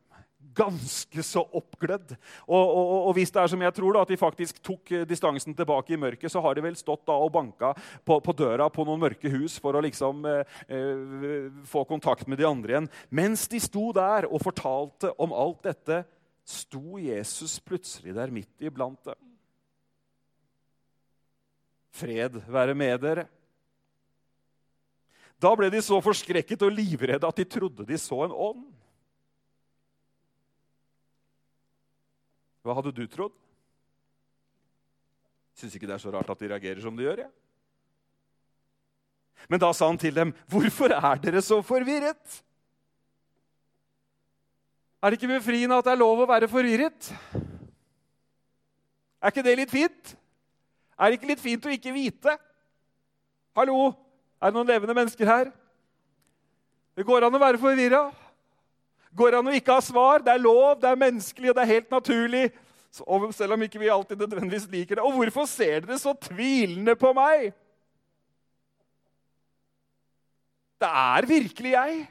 ganske 0.58 1.24
så 1.24 1.44
oppglødd. 1.44 2.16
Og, 2.48 2.58
og, 2.58 2.90
og, 2.96 3.12
hvis 3.14 3.30
det 3.30 3.42
er 3.44 3.52
som 3.52 3.62
jeg 3.62 3.76
tror, 3.78 3.94
da, 3.94 4.02
at 4.02 4.10
de 4.10 4.18
faktisk 4.18 4.58
tok 4.66 4.92
eh, 4.98 5.06
distansen 5.06 5.54
tilbake 5.54 5.94
i 5.94 6.00
mørket, 6.02 6.32
så 6.34 6.42
har 6.42 6.58
de 6.58 6.64
vel 6.66 6.76
stått 6.80 7.06
da 7.06 7.14
og 7.22 7.30
banka 7.36 7.76
på, 7.78 8.18
på 8.26 8.34
døra 8.34 8.66
på 8.74 8.88
noen 8.88 9.04
mørke 9.04 9.30
hus 9.30 9.60
for 9.62 9.78
å 9.78 9.84
liksom 9.86 10.26
eh, 10.26 10.58
eh, 10.74 11.48
få 11.70 11.86
kontakt 11.86 12.26
med 12.26 12.42
de 12.42 12.50
andre 12.50 12.76
igjen. 12.76 12.92
Mens 13.14 13.46
de 13.52 13.62
sto 13.62 13.92
der 13.94 14.26
og 14.26 14.42
fortalte 14.42 15.14
om 15.22 15.36
alt 15.38 15.62
dette, 15.70 16.02
sto 16.50 16.98
Jesus 16.98 17.60
plutselig 17.62 18.18
der 18.18 18.34
midt 18.34 18.66
iblant 18.66 19.04
dem. 19.06 19.29
Fred 21.96 22.42
være 22.48 22.76
med 22.78 23.00
dere. 23.02 23.26
Da 25.40 25.52
ble 25.56 25.70
de 25.72 25.80
så 25.84 25.98
forskrekket 26.04 26.66
og 26.68 26.74
livredde 26.76 27.28
at 27.28 27.40
de 27.40 27.48
trodde 27.48 27.86
de 27.88 27.98
så 27.98 28.26
en 28.26 28.36
ånd. 28.36 28.66
Hva 32.66 32.76
hadde 32.76 32.92
du 32.94 33.06
trodd? 33.08 33.36
Syns 35.56 35.76
ikke 35.76 35.88
det 35.88 35.96
er 35.96 36.04
så 36.04 36.12
rart 36.14 36.30
at 36.32 36.42
de 36.44 36.52
reagerer 36.52 36.84
som 36.84 36.96
de 36.96 37.08
gjør. 37.08 37.24
Ja. 37.24 37.30
Men 39.48 39.62
da 39.64 39.72
sa 39.74 39.88
han 39.88 39.98
til 39.98 40.16
dem, 40.16 40.34
'Hvorfor 40.48 40.92
er 40.92 41.16
dere 41.24 41.42
så 41.42 41.62
forvirret?' 41.64 42.44
Er 45.02 45.10
det 45.10 45.22
ikke 45.22 45.40
befriende 45.40 45.78
at 45.78 45.86
det 45.86 45.92
er 45.92 46.04
lov 46.04 46.20
å 46.20 46.28
være 46.28 46.48
forvirret? 46.52 47.12
Er 49.24 49.32
ikke 49.32 49.44
det 49.44 49.56
litt 49.56 49.72
fint? 49.72 50.16
Er 51.00 51.10
det 51.10 51.20
ikke 51.20 51.32
litt 51.32 51.44
fint 51.44 51.66
å 51.66 51.72
ikke 51.72 51.96
vite? 51.96 52.36
Hallo, 53.56 53.94
er 54.40 54.52
det 54.52 54.58
noen 54.58 54.68
levende 54.68 54.96
mennesker 54.98 55.30
her? 55.30 55.52
Det 57.00 57.06
går 57.08 57.24
an 57.24 57.38
å 57.38 57.40
være 57.40 57.62
forvirra. 57.62 58.10
Går 59.16 59.38
an 59.40 59.48
å 59.48 59.54
ikke 59.56 59.78
ha 59.78 59.84
svar. 59.84 60.20
Det 60.26 60.34
er 60.34 60.44
lov, 60.44 60.76
det 60.82 60.90
er 60.90 61.00
menneskelig, 61.00 61.52
og 61.52 61.56
det 61.56 61.64
er 61.64 61.74
helt 61.74 61.96
naturlig. 61.96 62.44
selv 63.32 63.54
om 63.54 63.64
ikke 63.64 63.80
vi 63.80 63.88
alltid 63.88 64.18
nødvendigvis 64.18 64.68
liker 64.68 64.96
det. 64.96 65.04
Og 65.04 65.16
hvorfor 65.16 65.46
ser 65.46 65.80
dere 65.86 65.98
så 65.98 66.14
tvilende 66.14 66.96
på 66.96 67.14
meg? 67.14 67.54
Det 70.80 70.88
er 70.90 71.26
virkelig 71.26 71.72
jeg. 71.72 72.08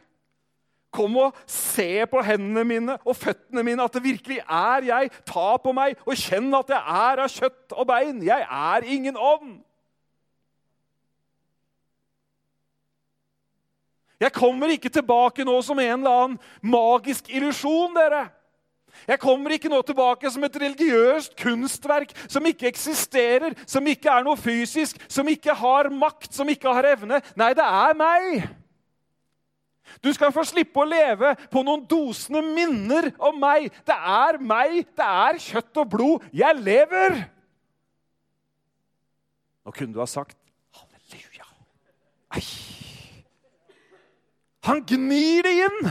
Kom 0.94 1.16
og 1.20 1.36
se 1.46 2.06
på 2.08 2.22
hendene 2.24 2.64
mine 2.64 2.96
og 3.04 3.16
føttene 3.16 3.64
mine, 3.66 3.84
at 3.84 3.92
det 3.92 4.04
virkelig 4.04 4.38
er 4.40 4.86
jeg. 4.88 5.10
Ta 5.28 5.48
på 5.60 5.74
meg 5.76 5.98
og 6.06 6.16
kjenn 6.16 6.48
at 6.56 6.72
jeg 6.72 7.00
er 7.02 7.24
av 7.24 7.32
kjøtt 7.32 7.74
og 7.76 7.88
bein. 7.90 8.22
Jeg 8.24 8.46
er 8.48 8.86
ingen 8.88 9.18
ånd. 9.20 9.58
Jeg 14.18 14.34
kommer 14.34 14.72
ikke 14.74 14.90
tilbake 14.90 15.44
nå 15.46 15.60
som 15.62 15.78
en 15.78 15.92
eller 16.00 16.24
annen 16.24 16.38
magisk 16.64 17.28
illusjon, 17.30 17.94
dere. 17.94 18.24
Jeg 19.06 19.20
kommer 19.22 19.52
ikke 19.54 19.70
nå 19.70 19.78
tilbake 19.86 20.30
som 20.32 20.42
et 20.42 20.56
religiøst 20.58 21.36
kunstverk 21.38 22.14
som 22.26 22.46
ikke 22.48 22.66
eksisterer, 22.72 23.54
som 23.68 23.86
ikke 23.86 24.10
er 24.10 24.24
noe 24.26 24.40
fysisk, 24.40 24.98
som 25.06 25.28
ikke 25.30 25.54
har 25.54 25.90
makt, 25.94 26.32
som 26.34 26.48
ikke 26.50 26.72
har 26.74 26.88
evne. 26.96 27.20
Nei, 27.38 27.52
det 27.54 27.66
er 27.66 27.94
meg. 27.98 28.48
Du 30.04 30.10
skal 30.14 30.32
få 30.34 30.44
slippe 30.46 30.82
å 30.82 30.88
leve 30.88 31.34
på 31.52 31.62
noen 31.66 31.84
dosende 31.88 32.42
minner 32.44 33.10
om 33.18 33.38
meg. 33.40 33.70
Det 33.86 33.96
er 33.96 34.38
meg, 34.42 34.80
det 34.96 35.08
er 35.08 35.40
kjøtt 35.42 35.82
og 35.82 35.90
blod. 35.96 36.28
Jeg 36.34 36.60
lever! 36.60 37.18
Nå 39.66 39.74
kunne 39.76 39.92
du 39.92 40.00
ha 40.00 40.08
sagt 40.08 40.36
halleluja. 40.78 41.48
Ei. 42.38 42.46
Han 44.68 44.84
gnir 44.88 45.44
det 45.44 45.56
inn! 45.66 45.90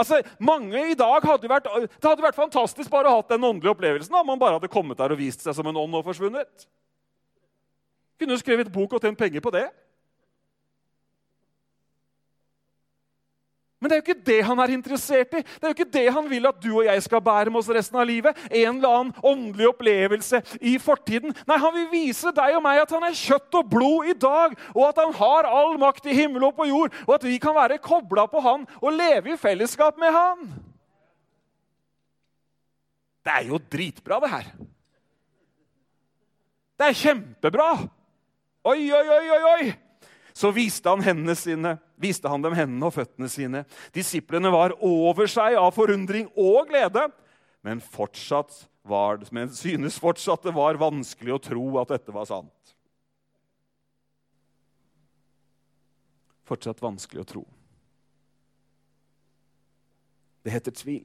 Altså, 0.00 0.20
mange 0.38 0.80
i 0.92 0.96
dag 0.96 1.24
hadde 1.26 1.48
vært, 1.50 1.66
Det 1.66 2.08
hadde 2.08 2.24
vært 2.24 2.38
fantastisk 2.38 2.90
bare 2.92 3.10
å 3.10 3.18
ha 3.18 3.24
den 3.28 3.44
åndelige 3.44 3.74
opplevelsen 3.74 4.14
om 4.16 4.28
man 4.28 4.40
bare 4.40 4.56
hadde 4.56 4.70
kommet 4.70 5.00
der 5.00 5.12
og 5.12 5.18
vist 5.18 5.42
seg 5.44 5.56
som 5.56 5.66
en 5.68 5.80
ånd 5.80 5.98
og 5.98 6.06
forsvunnet. 6.06 6.66
Kunne 8.20 8.36
du 8.36 8.40
skrevet 8.40 8.70
bok 8.72 8.94
og 8.96 9.02
tjent 9.02 9.18
penger 9.18 9.42
på 9.44 9.52
det. 9.54 9.66
Men 13.80 13.88
det 13.88 13.96
er 13.96 14.00
jo 14.00 14.04
ikke 14.04 14.26
det 14.28 14.38
han 14.44 14.60
er 14.60 14.72
interessert 14.74 15.30
i. 15.38 15.40
Det 15.40 15.64
er 15.64 15.70
jo 15.72 15.76
ikke 15.78 15.92
det 15.94 16.04
han 16.12 16.26
vil 16.28 16.48
at 16.50 16.58
du 16.60 16.68
og 16.74 16.84
jeg 16.84 17.00
skal 17.06 17.22
bære 17.24 17.48
med 17.48 17.62
oss 17.62 17.70
resten 17.72 17.96
av 17.96 18.04
livet. 18.10 18.36
En 18.50 18.76
eller 18.76 18.96
annen 18.98 19.14
åndelig 19.24 19.70
opplevelse 19.70 20.42
i 20.60 20.74
fortiden. 20.82 21.32
Nei, 21.48 21.58
Han 21.62 21.72
vil 21.78 21.88
vise 21.88 22.32
deg 22.36 22.58
og 22.58 22.64
meg 22.66 22.82
at 22.82 22.92
han 22.92 23.08
er 23.08 23.16
kjøtt 23.16 23.56
og 23.56 23.72
blod 23.72 24.12
i 24.12 24.16
dag, 24.20 24.56
og 24.74 24.82
at 24.90 25.00
han 25.00 25.16
har 25.16 25.48
all 25.48 25.78
makt 25.80 26.10
i 26.12 26.18
himmel 26.20 26.44
og 26.50 26.58
på 26.60 26.68
jord, 26.68 26.92
og 27.06 27.16
at 27.16 27.24
vi 27.24 27.40
kan 27.40 27.56
være 27.56 27.80
kobla 27.80 28.28
på 28.28 28.44
han 28.44 28.68
og 28.82 28.92
leve 28.92 29.32
i 29.32 29.40
fellesskap 29.40 29.96
med 30.00 30.12
han. 30.12 30.48
Det 33.24 33.32
er 33.32 33.48
jo 33.48 33.64
dritbra, 33.72 34.20
det 34.20 34.34
her. 34.36 34.56
Det 36.76 36.88
er 36.88 37.00
kjempebra. 37.00 37.70
Oi, 38.64 38.80
oi, 38.92 39.06
oi, 39.08 39.24
oi! 39.30 39.44
oi! 39.54 39.89
Så 40.36 40.52
viste 40.54 40.90
han, 40.90 41.02
sine, 41.36 41.76
viste 42.00 42.30
han 42.30 42.42
dem 42.44 42.56
hendene 42.56 42.88
og 42.88 42.94
føttene 42.94 43.28
sine. 43.30 43.64
Disiplene 43.94 44.52
var 44.52 44.76
over 44.78 45.30
seg 45.30 45.58
av 45.58 45.72
forundring 45.76 46.30
og 46.36 46.70
glede, 46.70 47.08
men, 47.66 47.80
fortsatt 47.80 48.54
var, 48.88 49.20
men 49.34 49.50
synes 49.52 49.98
fortsatt 50.00 50.46
det 50.46 50.54
var 50.56 50.80
vanskelig 50.80 51.34
å 51.36 51.42
tro 51.50 51.64
at 51.82 51.92
dette 51.92 52.14
var 52.14 52.28
sant. 52.30 52.74
Fortsatt 56.48 56.80
vanskelig 56.82 57.22
å 57.22 57.28
tro. 57.28 57.42
Det 60.42 60.54
heter 60.54 60.74
tvil. 60.74 61.04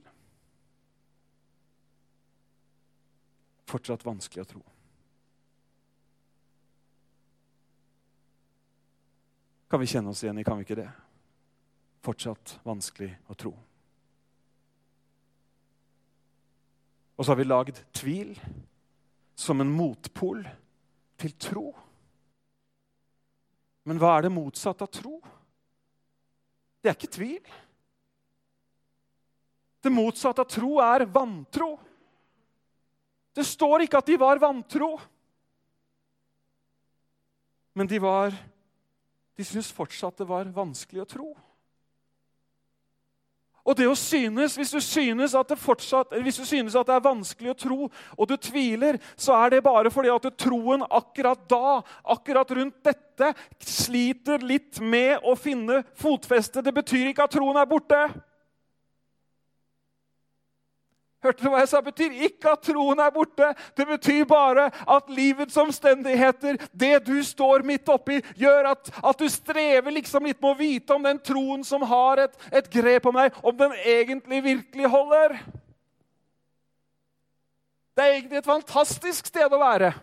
Fortsatt 3.69 4.05
vanskelig 4.07 4.45
å 4.45 4.49
tro. 4.55 4.63
Kan 9.70 9.82
vi 9.82 9.89
kjenne 9.89 10.11
oss 10.13 10.24
igjen 10.24 10.38
i, 10.38 10.43
kan 10.45 10.59
vi 10.59 10.66
ikke 10.68 10.78
det? 10.78 10.89
Fortsatt 12.05 12.59
vanskelig 12.66 13.09
å 13.32 13.38
tro. 13.38 13.53
Og 17.16 17.24
så 17.24 17.32
har 17.32 17.39
vi 17.39 17.47
lagd 17.47 17.80
tvil 17.95 18.36
som 19.36 19.61
en 19.63 19.72
motpol 19.72 20.43
til 21.20 21.34
tro. 21.39 21.70
Men 23.88 23.99
hva 24.01 24.18
er 24.18 24.28
det 24.28 24.36
motsatte 24.36 24.86
av 24.86 24.91
tro? 24.93 25.20
Det 26.82 26.91
er 26.91 26.97
ikke 26.97 27.16
tvil. 27.16 27.53
Det 29.86 29.93
motsatte 29.93 30.43
av 30.43 30.49
tro 30.49 30.78
er 30.84 31.05
vantro. 31.09 31.76
Det 33.36 33.45
står 33.45 33.86
ikke 33.86 33.99
at 33.99 34.09
de 34.09 34.16
var 34.18 34.39
vantro, 34.39 34.93
men 37.76 37.89
de 37.91 37.97
var 37.99 38.32
de 39.36 39.43
syntes 39.43 39.73
fortsatt 39.75 40.17
det 40.17 40.27
var 40.29 40.47
vanskelig 40.55 41.03
å 41.03 41.09
tro. 41.09 41.29
Og 43.65 43.73
det 43.73 43.88
å 43.89 43.95
synes, 43.97 44.55
Hvis 44.55 44.71
du 44.71 44.79
synes 44.79 45.33
fortsatt, 45.57 46.13
hvis 46.21 46.38
du 46.38 46.45
synes 46.45 46.75
at 46.75 46.86
det 46.86 46.95
er 46.95 47.01
vanskelig 47.01 47.49
å 47.49 47.57
tro, 47.57 47.89
og 48.17 48.27
du 48.29 48.38
tviler, 48.38 48.99
så 49.17 49.33
er 49.33 49.49
det 49.49 49.63
bare 49.63 49.89
fordi 49.89 50.09
at 50.13 50.38
troen 50.38 50.86
akkurat 50.86 51.49
da, 51.49 51.81
akkurat 52.05 52.51
rundt 52.51 52.77
dette, 52.83 53.33
sliter 53.59 54.38
litt 54.38 54.79
med 54.79 55.17
å 55.23 55.33
finne 55.36 55.83
fotfeste. 55.97 56.61
Det 56.61 56.73
betyr 56.73 57.09
ikke 57.09 57.25
at 57.25 57.33
troen 57.33 57.57
er 57.57 57.65
borte. 57.65 58.05
Hørte 61.26 61.41
du 61.41 61.49
hva 61.49 61.63
jeg 61.63 61.69
sa? 61.71 61.80
Det 61.82 61.89
betyr 61.89 62.17
ikke 62.28 62.51
at 62.53 62.63
troen 62.67 62.99
er 63.01 63.13
borte. 63.13 63.47
Det 63.78 63.88
betyr 63.89 64.28
bare 64.30 64.67
at 64.69 65.07
livets 65.09 65.57
omstendigheter, 65.57 66.59
det 66.69 66.99
du 67.07 67.15
står 67.26 67.65
midt 67.65 67.89
oppi, 67.89 68.19
gjør 68.38 68.69
at, 68.76 68.91
at 69.01 69.21
du 69.21 69.26
strever 69.32 69.95
liksom 69.95 70.28
litt 70.30 70.38
med 70.38 70.51
å 70.51 70.59
vite 70.59 70.93
om 70.93 71.05
den 71.05 71.21
troen 71.26 71.65
som 71.65 71.86
har 71.89 72.21
et, 72.28 72.36
et 72.53 72.69
grep 72.69 73.09
om 73.09 73.17
deg, 73.17 73.39
om 73.41 73.57
den 73.57 73.73
egentlig 73.82 74.43
virkelig 74.45 74.91
holder. 74.93 75.39
Det 77.95 78.03
er 78.03 78.17
egentlig 78.19 78.43
et 78.43 78.51
fantastisk 78.51 79.32
sted 79.32 79.53
å 79.55 79.61
være. 79.61 79.93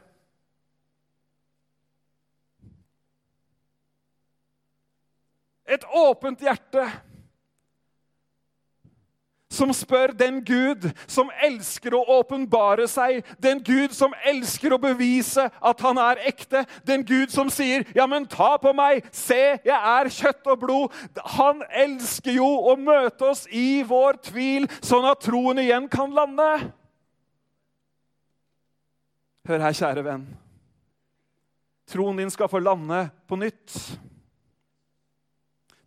Et 5.70 5.85
åpent 5.95 6.43
hjerte 6.43 6.89
som 9.53 9.73
spør 9.77 10.15
den 10.17 10.41
Gud 10.45 10.89
som 11.11 11.31
elsker 11.45 11.95
å 11.97 12.03
åpenbare 12.19 12.89
seg, 12.91 13.21
den 13.43 13.61
Gud 13.65 13.95
som 13.97 14.15
elsker 14.27 14.73
å 14.73 14.81
bevise 14.81 15.49
at 15.61 15.85
han 15.85 16.01
er 16.01 16.23
ekte, 16.33 16.65
den 16.89 17.05
Gud 17.05 17.33
som 17.33 17.51
sier, 17.53 17.85
'Ja, 17.95 18.07
men 18.07 18.27
ta 18.27 18.57
på 18.57 18.73
meg, 18.73 19.05
se, 19.13 19.59
jeg 19.65 19.81
er 19.97 20.09
kjøtt 20.09 20.47
og 20.47 20.59
blod'. 20.61 20.93
Han 21.37 21.63
elsker 21.71 22.33
jo 22.33 22.49
å 22.73 22.77
møte 22.77 23.31
oss 23.31 23.47
i 23.51 23.83
vår 23.83 24.23
tvil, 24.23 24.69
sånn 24.81 25.05
at 25.11 25.21
troen 25.21 25.59
igjen 25.59 25.89
kan 25.89 26.11
lande. 26.11 26.73
Hør 29.49 29.59
her, 29.59 29.73
kjære 29.73 30.05
venn. 30.05 30.27
Troen 31.91 32.17
din 32.17 32.31
skal 32.31 32.49
få 32.49 32.59
lande 32.63 33.11
på 33.29 33.37
nytt. 33.37 33.99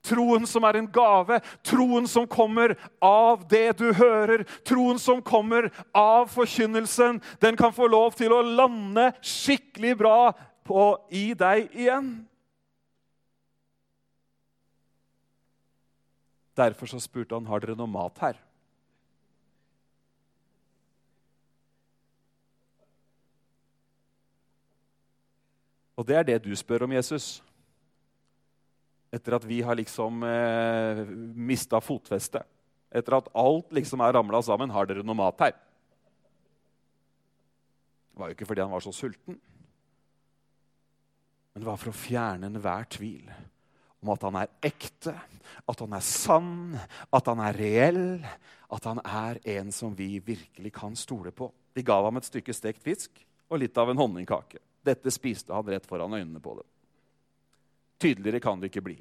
Troen 0.05 0.45
som 0.49 0.65
er 0.67 0.79
en 0.79 0.89
gave, 0.93 1.39
troen 1.65 2.07
som 2.09 2.27
kommer 2.29 2.75
av 3.03 3.47
det 3.49 3.77
du 3.79 3.87
hører, 3.97 4.45
troen 4.67 4.99
som 5.01 5.23
kommer 5.25 5.71
av 5.95 6.29
forkynnelsen, 6.33 7.21
den 7.41 7.57
kan 7.57 7.73
få 7.73 7.89
lov 7.89 8.17
til 8.19 8.35
å 8.35 8.43
lande 8.45 9.11
skikkelig 9.21 9.95
bra 9.99 10.19
på, 10.65 10.85
i 11.09 11.33
deg 11.37 11.73
igjen. 11.73 12.15
Derfor 16.55 16.87
så 16.87 17.01
spurte 17.03 17.35
han 17.35 17.47
har 17.49 17.59
dere 17.59 17.75
noe 17.75 17.91
mat 17.91 18.21
her. 18.23 18.37
Og 25.95 26.07
det 26.07 26.15
er 26.19 26.25
det 26.27 26.41
du 26.43 26.55
spør 26.55 26.87
om, 26.87 26.95
Jesus 26.95 27.39
etter 29.15 29.37
at 29.37 29.47
vi 29.47 29.61
har 29.63 29.77
liksom 29.79 30.23
eh, 30.27 31.01
mista 31.35 31.79
fotfestet. 31.83 32.43
Etter 32.95 33.17
at 33.17 33.31
alt 33.35 33.73
liksom 33.75 34.03
er 34.03 34.15
ramla 34.15 34.41
sammen. 34.43 34.71
Har 34.71 34.87
dere 34.87 35.03
noe 35.05 35.17
mat 35.17 35.41
her? 35.43 35.55
Det 38.11 38.21
var 38.21 38.31
jo 38.31 38.37
ikke 38.37 38.47
fordi 38.47 38.63
han 38.63 38.71
var 38.71 38.83
så 38.83 38.93
sulten, 38.95 39.35
men 41.51 41.63
det 41.63 41.67
var 41.67 41.79
for 41.79 41.91
å 41.91 41.95
fjerne 41.95 42.47
enhver 42.47 42.87
tvil 42.91 43.27
om 44.03 44.11
at 44.11 44.23
han 44.27 44.37
er 44.39 44.51
ekte, 44.67 45.13
at 45.67 45.83
han 45.83 45.95
er 45.95 46.03
sann, 46.03 46.75
at 47.15 47.27
han 47.31 47.41
er 47.43 47.59
reell, 47.59 48.01
at 48.75 48.87
han 48.87 48.99
er 49.03 49.39
en 49.55 49.71
som 49.75 49.95
vi 49.95 50.19
virkelig 50.23 50.71
kan 50.75 50.95
stole 50.99 51.31
på. 51.35 51.47
De 51.75 51.83
ga 51.83 51.97
ham 52.03 52.19
et 52.19 52.27
stykke 52.27 52.55
stekt 52.55 52.83
fisk 52.83 53.23
og 53.47 53.59
litt 53.63 53.79
av 53.79 53.91
en 53.91 53.99
honningkake. 53.99 54.59
Dette 54.85 55.11
spiste 55.15 55.55
han 55.55 55.67
rett 55.71 55.87
foran 55.87 56.15
øynene 56.15 56.43
på 56.43 56.57
dem. 56.59 56.67
Tydeligere 57.99 58.39
kan 58.43 58.59
det 58.59 58.71
ikke 58.71 58.83
bli. 58.85 58.97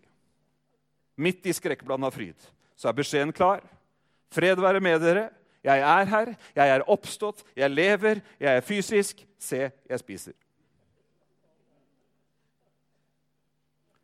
Midt 1.17 1.47
i 1.47 1.55
skrekkblanda 1.55 2.11
fryd 2.15 2.51
så 2.75 2.91
er 2.91 2.99
beskjeden 2.99 3.33
klar. 3.35 3.63
Fred 4.35 4.59
være 4.61 4.83
med 4.83 5.01
dere. 5.03 5.29
Jeg 5.65 5.81
er 5.81 6.05
her, 6.05 6.35
jeg 6.57 6.69
er 6.69 6.83
oppstått, 6.93 7.41
jeg 7.57 7.71
lever, 7.71 8.19
jeg 8.41 8.57
er 8.57 8.61
fysisk. 8.61 9.23
Se, 9.41 9.71
jeg 9.89 9.99
spiser. 9.99 10.35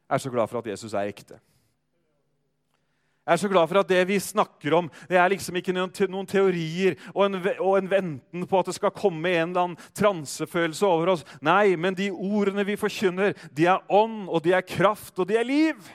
Jeg 0.08 0.14
er 0.14 0.22
så 0.24 0.30
glad 0.30 0.48
for 0.48 0.58
at 0.58 0.66
Jesus 0.66 0.94
er 0.94 1.10
ekte. 1.10 1.36
Jeg 3.20 3.36
er 3.36 3.40
så 3.42 3.50
glad 3.52 3.68
for 3.68 3.78
at 3.82 3.90
det 3.90 4.00
vi 4.08 4.16
snakker 4.22 4.74
om, 4.78 4.86
det 5.06 5.18
er 5.20 5.30
liksom 5.30 5.58
ikke 5.60 5.74
noen 5.76 6.26
teorier 6.26 6.96
og 7.12 7.26
en, 7.26 7.36
og 7.60 7.74
en 7.76 7.90
venten 7.90 8.46
på 8.48 8.58
at 8.58 8.70
det 8.70 8.74
skal 8.78 8.94
komme 8.96 9.28
en 9.28 9.52
eller 9.52 9.66
annen 9.68 9.90
transefølelse 9.94 10.88
over 10.88 11.12
oss. 11.12 11.24
Nei, 11.44 11.76
men 11.76 11.94
de 11.98 12.08
ordene 12.10 12.64
vi 12.66 12.78
forkynner, 12.80 13.36
de 13.52 13.68
er 13.70 13.84
ånd, 13.92 14.24
og 14.26 14.42
de 14.46 14.56
er 14.56 14.66
kraft, 14.66 15.12
og 15.20 15.28
de 15.28 15.36
er 15.36 15.46
liv. 15.46 15.92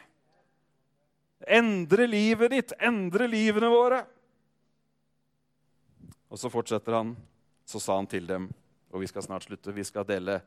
Endre 1.50 2.08
livet 2.08 2.54
ditt, 2.54 2.78
endre 2.80 3.28
livene 3.28 3.74
våre. 3.74 4.06
Og 6.30 6.40
så 6.40 6.50
fortsetter 6.54 7.02
han. 7.02 7.16
Så 7.66 7.82
sa 7.82 7.98
han 7.98 8.08
til 8.10 8.28
dem, 8.30 8.52
og 8.94 9.02
vi 9.02 9.10
skal 9.10 9.26
snart 9.26 9.48
slutte, 9.48 9.74
vi 9.74 9.84
skal 9.84 10.06
dele, 10.06 10.38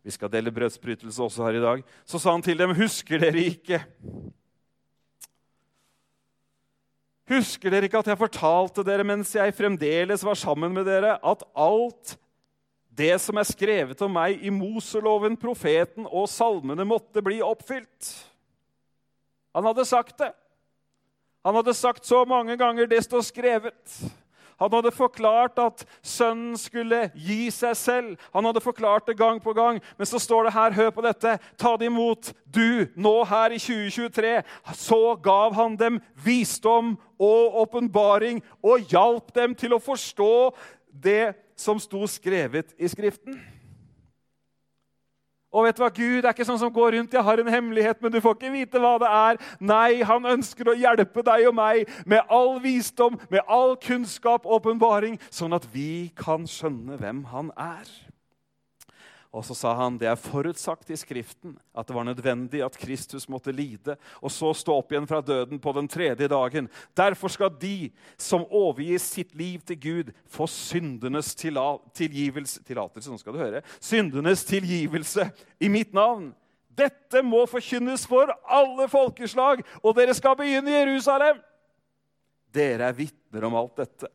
vi 0.00 0.12
skal 0.14 0.32
dele 0.32 0.52
brødsbrytelse 0.54 1.20
også 1.22 1.44
her 1.44 1.58
i 1.58 1.66
dag. 1.66 1.82
Så 2.08 2.18
sa 2.18 2.32
han 2.32 2.44
til 2.44 2.56
dem, 2.56 2.72
husker 2.78 3.20
dere 3.20 3.50
ikke 3.52 3.84
Husker 7.30 7.70
dere 7.70 7.86
ikke 7.86 8.00
at 8.02 8.10
jeg 8.10 8.18
fortalte 8.18 8.82
dere 8.86 9.06
mens 9.06 9.30
jeg 9.36 9.54
fremdeles 9.54 10.24
var 10.26 10.38
sammen 10.38 10.74
med 10.74 10.88
dere, 10.88 11.14
at 11.22 11.44
alt 11.54 12.16
det 12.92 13.14
som 13.22 13.38
er 13.40 13.48
skrevet 13.48 14.02
om 14.04 14.12
meg 14.12 14.42
i 14.44 14.50
Moseloven, 14.52 15.38
profeten 15.40 16.08
og 16.10 16.26
salmene, 16.28 16.84
måtte 16.84 17.22
bli 17.24 17.38
oppfylt? 17.44 18.10
Han 19.56 19.68
hadde 19.68 19.86
sagt 19.88 20.18
det. 20.20 20.32
Han 21.44 21.56
hadde 21.58 21.74
sagt 21.74 22.06
så 22.06 22.24
mange 22.28 22.56
ganger 22.56 22.90
det 22.90 23.02
står 23.06 23.24
skrevet. 23.26 23.96
Han 24.62 24.70
hadde 24.76 24.92
forklart 24.94 25.58
at 25.58 25.82
sønnen 26.06 26.54
skulle 26.60 27.08
gi 27.18 27.48
seg 27.50 27.74
selv. 27.76 28.12
Han 28.30 28.46
hadde 28.46 28.62
forklart 28.62 29.08
det 29.08 29.16
gang 29.18 29.40
på 29.42 29.54
gang. 29.56 29.80
Men 29.98 30.06
så 30.06 30.20
står 30.22 30.46
det 30.46 30.54
her, 30.54 30.76
hør 30.76 30.92
på 30.94 31.02
dette, 31.02 31.32
ta 31.58 31.72
det 31.80 31.88
imot. 31.90 32.30
Du, 32.46 32.86
nå 32.94 33.14
her 33.26 33.56
i 33.56 33.58
2023, 33.58 34.36
så 34.78 35.00
gav 35.24 35.56
han 35.58 35.74
dem 35.80 35.98
visdom 36.22 36.94
og 37.22 37.62
åpenbaring 37.62 38.42
og 38.62 38.90
hjalp 38.90 39.32
dem 39.36 39.54
til 39.58 39.76
å 39.76 39.82
forstå 39.82 40.34
det 40.92 41.32
som 41.58 41.80
sto 41.80 42.02
skrevet 42.10 42.74
i 42.78 42.90
Skriften. 42.90 43.38
Og 45.52 45.66
vet 45.66 45.76
du 45.76 45.82
hva, 45.82 45.90
Gud 45.92 46.24
er 46.24 46.30
ikke 46.32 46.46
sånn 46.48 46.60
som 46.62 46.72
går 46.72 46.94
rundt 46.96 47.12
jeg 47.12 47.24
har 47.26 47.40
en 47.42 47.50
hemmelighet, 47.52 47.98
men 48.00 48.12
du 48.14 48.22
får 48.24 48.38
ikke 48.38 48.52
vite 48.54 48.80
hva 48.80 48.94
det 49.02 49.10
er. 49.12 49.40
Nei, 49.60 50.00
han 50.08 50.28
ønsker 50.32 50.70
å 50.72 50.76
hjelpe 50.80 51.24
deg 51.26 51.44
og 51.50 51.58
meg 51.58 51.90
med 52.08 52.24
all 52.32 52.56
visdom, 52.64 53.18
med 53.28 53.44
all 53.44 53.76
kunnskap 53.76 54.48
og 54.48 54.62
åpenbaring, 54.62 55.20
sånn 55.28 55.52
at 55.52 55.68
vi 55.74 56.08
kan 56.16 56.48
skjønne 56.48 56.96
hvem 57.02 57.26
han 57.34 57.52
er. 57.60 57.84
Og 59.32 59.44
så 59.48 59.54
sa 59.56 59.70
han 59.78 59.94
det 59.96 60.10
er 60.10 60.18
forutsagt 60.20 60.90
i 60.92 60.96
Skriften 61.00 61.54
at 61.72 61.88
det 61.88 61.94
var 61.96 62.04
nødvendig 62.04 62.60
at 62.60 62.76
Kristus 62.76 63.24
måtte 63.32 63.54
lide 63.54 63.94
og 64.20 64.28
så 64.32 64.50
stå 64.52 64.74
opp 64.76 64.92
igjen 64.92 65.08
fra 65.08 65.22
døden 65.24 65.60
på 65.62 65.72
den 65.72 65.88
tredje 65.88 66.28
dagen. 66.28 66.68
Derfor 66.92 67.32
skal 67.32 67.54
de 67.56 67.88
som 68.20 68.44
overgir 68.52 69.00
sitt 69.00 69.32
liv 69.38 69.62
til 69.64 69.78
Gud, 69.80 70.10
få 70.28 70.44
syndenes 70.50 71.32
tilgivelse 71.38 72.60
tillatelse, 72.68 73.08
nå 73.08 73.16
skal 73.22 73.32
du 73.32 73.40
høre, 73.40 73.62
syndenes 73.80 74.44
tilgivelse 74.48 75.30
i 75.64 75.72
mitt 75.72 75.96
navn. 75.96 76.34
Dette 76.68 77.24
må 77.24 77.46
forkynnes 77.48 78.04
for 78.08 78.28
alle 78.44 78.84
folkeslag, 78.92 79.64
og 79.80 79.96
dere 79.96 80.16
skal 80.16 80.36
begynne 80.36 80.72
i 80.72 80.76
Jerusalem. 80.76 81.40
Dere 82.52 82.90
er 82.90 82.96
vitner 82.96 83.48
om 83.48 83.56
alt 83.60 83.80
dette. 83.80 84.12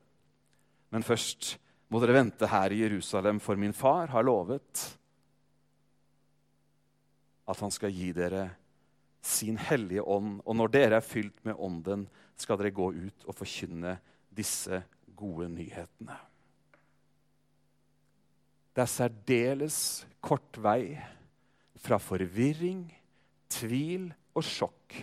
Men 0.93 1.05
først 1.05 1.55
må 1.89 2.01
dere 2.01 2.19
vente 2.19 2.49
her 2.49 2.73
i 2.73 2.81
Jerusalem, 2.83 3.41
for 3.41 3.57
min 3.59 3.75
far 3.77 4.13
har 4.13 4.25
lovet 4.25 4.85
at 7.47 7.59
han 7.63 7.73
skal 7.73 7.93
gi 7.95 8.11
dere 8.15 8.49
sin 9.23 9.57
hellige 9.59 10.03
ånd. 10.03 10.41
Og 10.45 10.57
når 10.59 10.73
dere 10.73 10.99
er 10.99 11.05
fylt 11.05 11.39
med 11.47 11.57
ånden, 11.57 12.07
skal 12.37 12.59
dere 12.59 12.75
gå 12.75 12.91
ut 12.93 13.27
og 13.27 13.35
forkynne 13.37 13.97
disse 14.37 14.83
gode 15.17 15.49
nyhetene. 15.49 16.17
Det 18.75 18.83
er 18.83 18.91
særdeles 18.93 19.77
kort 20.21 20.59
vei 20.61 20.93
fra 21.81 21.97
forvirring, 22.01 22.83
tvil 23.49 24.11
og 24.37 24.45
sjokk 24.45 24.99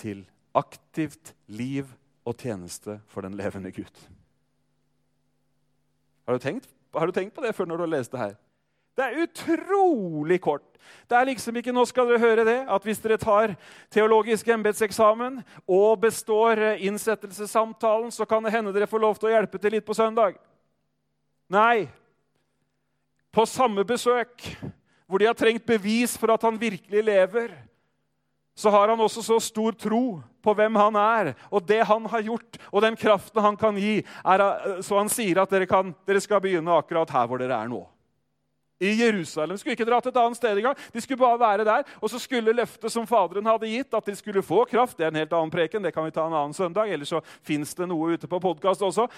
til 0.00 0.22
aktivt 0.56 1.34
liv 1.52 1.90
og 2.24 2.38
tjeneste 2.40 2.96
for 3.12 3.26
den 3.26 3.36
levende 3.36 3.72
Gud. 3.74 4.00
Har 6.24 6.38
du 6.38 6.40
tenkt, 6.40 6.68
har 6.94 7.06
du 7.06 7.12
tenkt 7.12 7.34
på 7.36 7.44
det 7.44 7.52
før 7.56 7.68
når 7.68 7.76
du 7.76 7.84
har 7.84 7.92
lest 7.98 8.12
det 8.14 8.22
her? 8.22 8.36
Det 8.94 9.04
er 9.04 9.24
utrolig 9.24 10.38
kort. 10.40 10.74
Det 11.08 11.16
er 11.16 11.26
liksom 11.28 11.56
ikke, 11.58 11.72
nå 11.74 11.84
skal 11.88 12.06
dere 12.08 12.22
høre 12.22 12.44
det, 12.46 12.58
at 12.68 12.86
Hvis 12.86 13.02
dere 13.02 13.18
tar 13.20 13.54
teologisk 13.92 14.48
embetseksamen 14.48 15.40
og 15.66 16.00
består 16.00 16.60
eh, 16.60 16.86
innsettelsessamtalen, 16.86 18.12
så 18.12 18.24
kan 18.24 18.44
det 18.44 18.52
hende 18.54 18.72
dere 18.72 18.88
får 18.88 19.02
lov 19.02 19.18
til 19.18 19.30
å 19.30 19.34
hjelpe 19.34 19.58
til 19.58 19.76
litt 19.76 19.86
på 19.86 19.96
søndag. 19.96 20.38
Nei. 21.50 21.88
På 23.34 23.44
samme 23.46 23.84
besøk, 23.84 24.46
hvor 25.06 25.18
de 25.18 25.26
har 25.26 25.36
trengt 25.36 25.66
bevis 25.66 26.14
for 26.18 26.32
at 26.32 26.42
han 26.46 26.60
virkelig 26.60 27.02
lever, 27.04 27.50
så 28.54 28.70
har 28.70 28.88
han 28.88 29.00
også 29.02 29.24
så 29.26 29.40
stor 29.42 29.74
tro 29.74 30.20
på 30.44 30.54
hvem 30.54 30.76
han 30.78 30.96
er, 31.00 31.32
og 31.50 31.64
det 31.66 31.80
han 31.88 32.06
har 32.06 32.22
gjort, 32.22 32.60
og 32.70 32.84
den 32.84 32.94
kraften 32.96 33.42
han 33.42 33.56
kan 33.58 33.74
gi. 33.80 34.04
Er, 34.22 34.44
eh, 34.44 34.78
så 34.86 35.00
han 35.02 35.10
sier 35.10 35.42
at 35.42 35.50
dere, 35.50 35.66
kan, 35.66 35.90
dere 36.06 36.22
skal 36.22 36.40
begynne 36.44 36.78
akkurat 36.78 37.10
her 37.10 37.26
hvor 37.26 37.42
dere 37.42 37.58
er 37.58 37.68
nå 37.72 37.82
i 38.84 38.92
Jerusalem. 39.00 39.56
De 39.56 39.62
skulle 39.62 39.76
ikke 39.78 39.86
dra 39.88 40.00
til 40.02 40.12
et 40.12 40.20
annet 40.20 40.38
sted 40.38 40.60
engang. 40.60 40.78
De 40.92 41.02
skulle 41.02 41.20
bare 41.20 41.40
være 41.40 41.66
der. 41.68 41.86
Og 42.00 42.12
så 42.12 42.20
skulle 42.22 42.54
løftet 42.56 42.92
som 42.92 43.06
Faderen 43.08 43.48
hadde 43.48 43.70
gitt, 43.70 43.94
at 43.94 44.06
de 44.06 44.16
skulle 44.18 44.44
få 44.44 44.64
kraft 44.70 44.98
Det 44.98 45.06
er 45.06 45.14
en 45.14 45.22
helt 45.22 45.32
annen 45.32 45.52
preken, 45.52 45.84
det 45.84 45.94
kan 45.94 46.06
vi 46.06 46.14
ta 46.14 46.26
en 46.26 46.36
annen 46.36 46.56
søndag. 46.56 46.92
Ellers 46.92 47.12
så 47.14 47.22
fins 47.42 47.74
det 47.74 47.88
noe 47.88 48.14
ute 48.14 48.30
på 48.30 48.40
podkast 48.42 48.82
også. 48.82 49.08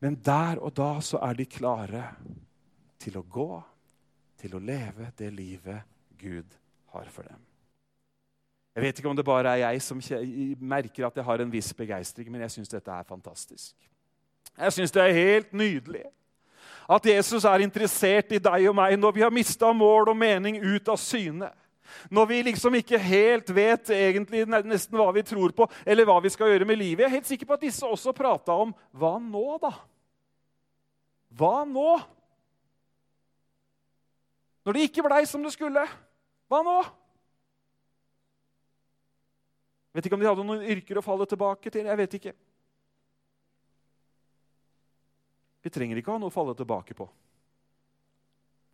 Men 0.00 0.16
der 0.24 0.60
og 0.60 0.72
da 0.76 0.94
så 1.04 1.20
er 1.28 1.36
de 1.36 1.46
klare 1.46 2.04
til 3.00 3.18
å 3.20 3.24
gå, 3.24 3.52
til 4.40 4.56
å 4.56 4.62
leve 4.64 5.10
det 5.18 5.28
livet 5.32 5.84
Gud 6.20 6.56
har 6.92 7.08
for 7.12 7.28
dem. 7.28 7.40
Jeg 8.74 8.84
vet 8.84 9.00
ikke 9.00 9.10
om 9.10 9.16
det 9.18 9.26
bare 9.26 9.50
er 9.56 9.64
jeg 9.64 9.82
som 9.82 10.00
merker 10.60 11.08
at 11.08 11.16
jeg 11.18 11.26
har 11.26 11.42
en 11.42 11.52
viss 11.52 11.72
begeistring, 11.76 12.30
men 12.30 12.44
jeg 12.46 12.54
syns 12.54 12.70
dette 12.70 12.94
er 12.94 13.08
fantastisk. 13.08 13.74
Jeg 14.56 14.72
syns 14.76 14.94
det 14.94 15.02
er 15.02 15.16
helt 15.16 15.52
nydelig 15.52 16.04
at 16.90 17.06
Jesus 17.06 17.46
er 17.46 17.62
interessert 17.62 18.32
i 18.34 18.40
deg 18.42 18.66
og 18.66 18.74
meg 18.74 18.96
når 18.98 19.14
vi 19.14 19.22
har 19.22 19.34
mista 19.34 19.70
mål 19.70 20.10
og 20.10 20.18
mening 20.18 20.58
ut 20.58 20.88
av 20.90 20.98
syne. 20.98 21.52
Når 22.10 22.26
vi 22.30 22.38
liksom 22.46 22.74
ikke 22.78 22.98
helt 23.02 23.50
vet 23.54 23.92
egentlig 23.94 24.44
nesten 24.48 24.98
hva 24.98 25.10
vi 25.14 25.22
tror 25.26 25.54
på, 25.54 25.66
eller 25.86 26.06
hva 26.06 26.18
vi 26.22 26.30
skal 26.32 26.50
gjøre 26.50 26.66
med 26.66 26.78
livet. 26.78 27.04
Jeg 27.04 27.10
er 27.10 27.16
helt 27.18 27.30
sikker 27.30 27.46
på 27.46 27.58
at 27.58 27.66
disse 27.66 27.86
også 27.86 28.14
prata 28.16 28.54
om 28.62 28.74
hva 28.90 29.16
nå, 29.22 29.46
da? 29.62 29.72
Hva 31.38 31.62
nå? 31.66 31.92
Når 34.66 34.76
det 34.76 34.86
ikke 34.88 35.06
blei 35.06 35.22
som 35.26 35.42
det 35.46 35.54
skulle, 35.54 35.86
hva 36.50 36.62
nå? 36.66 36.78
Vet 39.94 40.06
ikke 40.06 40.18
om 40.18 40.22
de 40.22 40.30
hadde 40.30 40.46
noen 40.46 40.70
yrker 40.74 40.98
å 40.98 41.04
falle 41.04 41.26
tilbake 41.26 41.70
til. 41.70 41.86
jeg 41.86 41.98
vet 42.02 42.18
ikke. 42.18 42.34
Vi 45.62 45.70
trenger 45.70 46.00
ikke 46.00 46.14
ha 46.14 46.20
noe 46.20 46.32
å 46.32 46.34
falle 46.34 46.56
tilbake 46.56 46.96
på. 46.96 47.06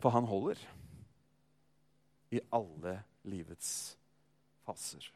For 0.02 0.14
han 0.14 0.28
holder 0.28 0.60
i 2.30 2.40
alle 2.54 2.98
livets 3.26 3.96
faser. 4.66 5.10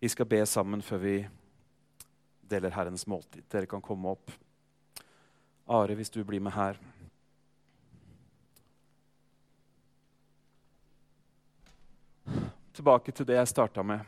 Vi 0.00 0.08
skal 0.08 0.26
be 0.26 0.40
sammen 0.48 0.80
før 0.82 1.02
vi 1.02 1.16
deler 2.48 2.72
Herrens 2.72 3.04
måltid. 3.06 3.44
Dere 3.52 3.68
kan 3.68 3.82
komme 3.84 4.14
opp. 4.14 4.32
Are, 5.68 5.94
hvis 5.94 6.10
du 6.10 6.22
blir 6.24 6.40
med 6.40 6.56
her. 6.56 6.80
Tilbake 12.80 13.12
til 13.12 13.28
det 13.28 13.36
jeg 13.36 13.48
starta 13.48 13.84
med. 13.84 14.00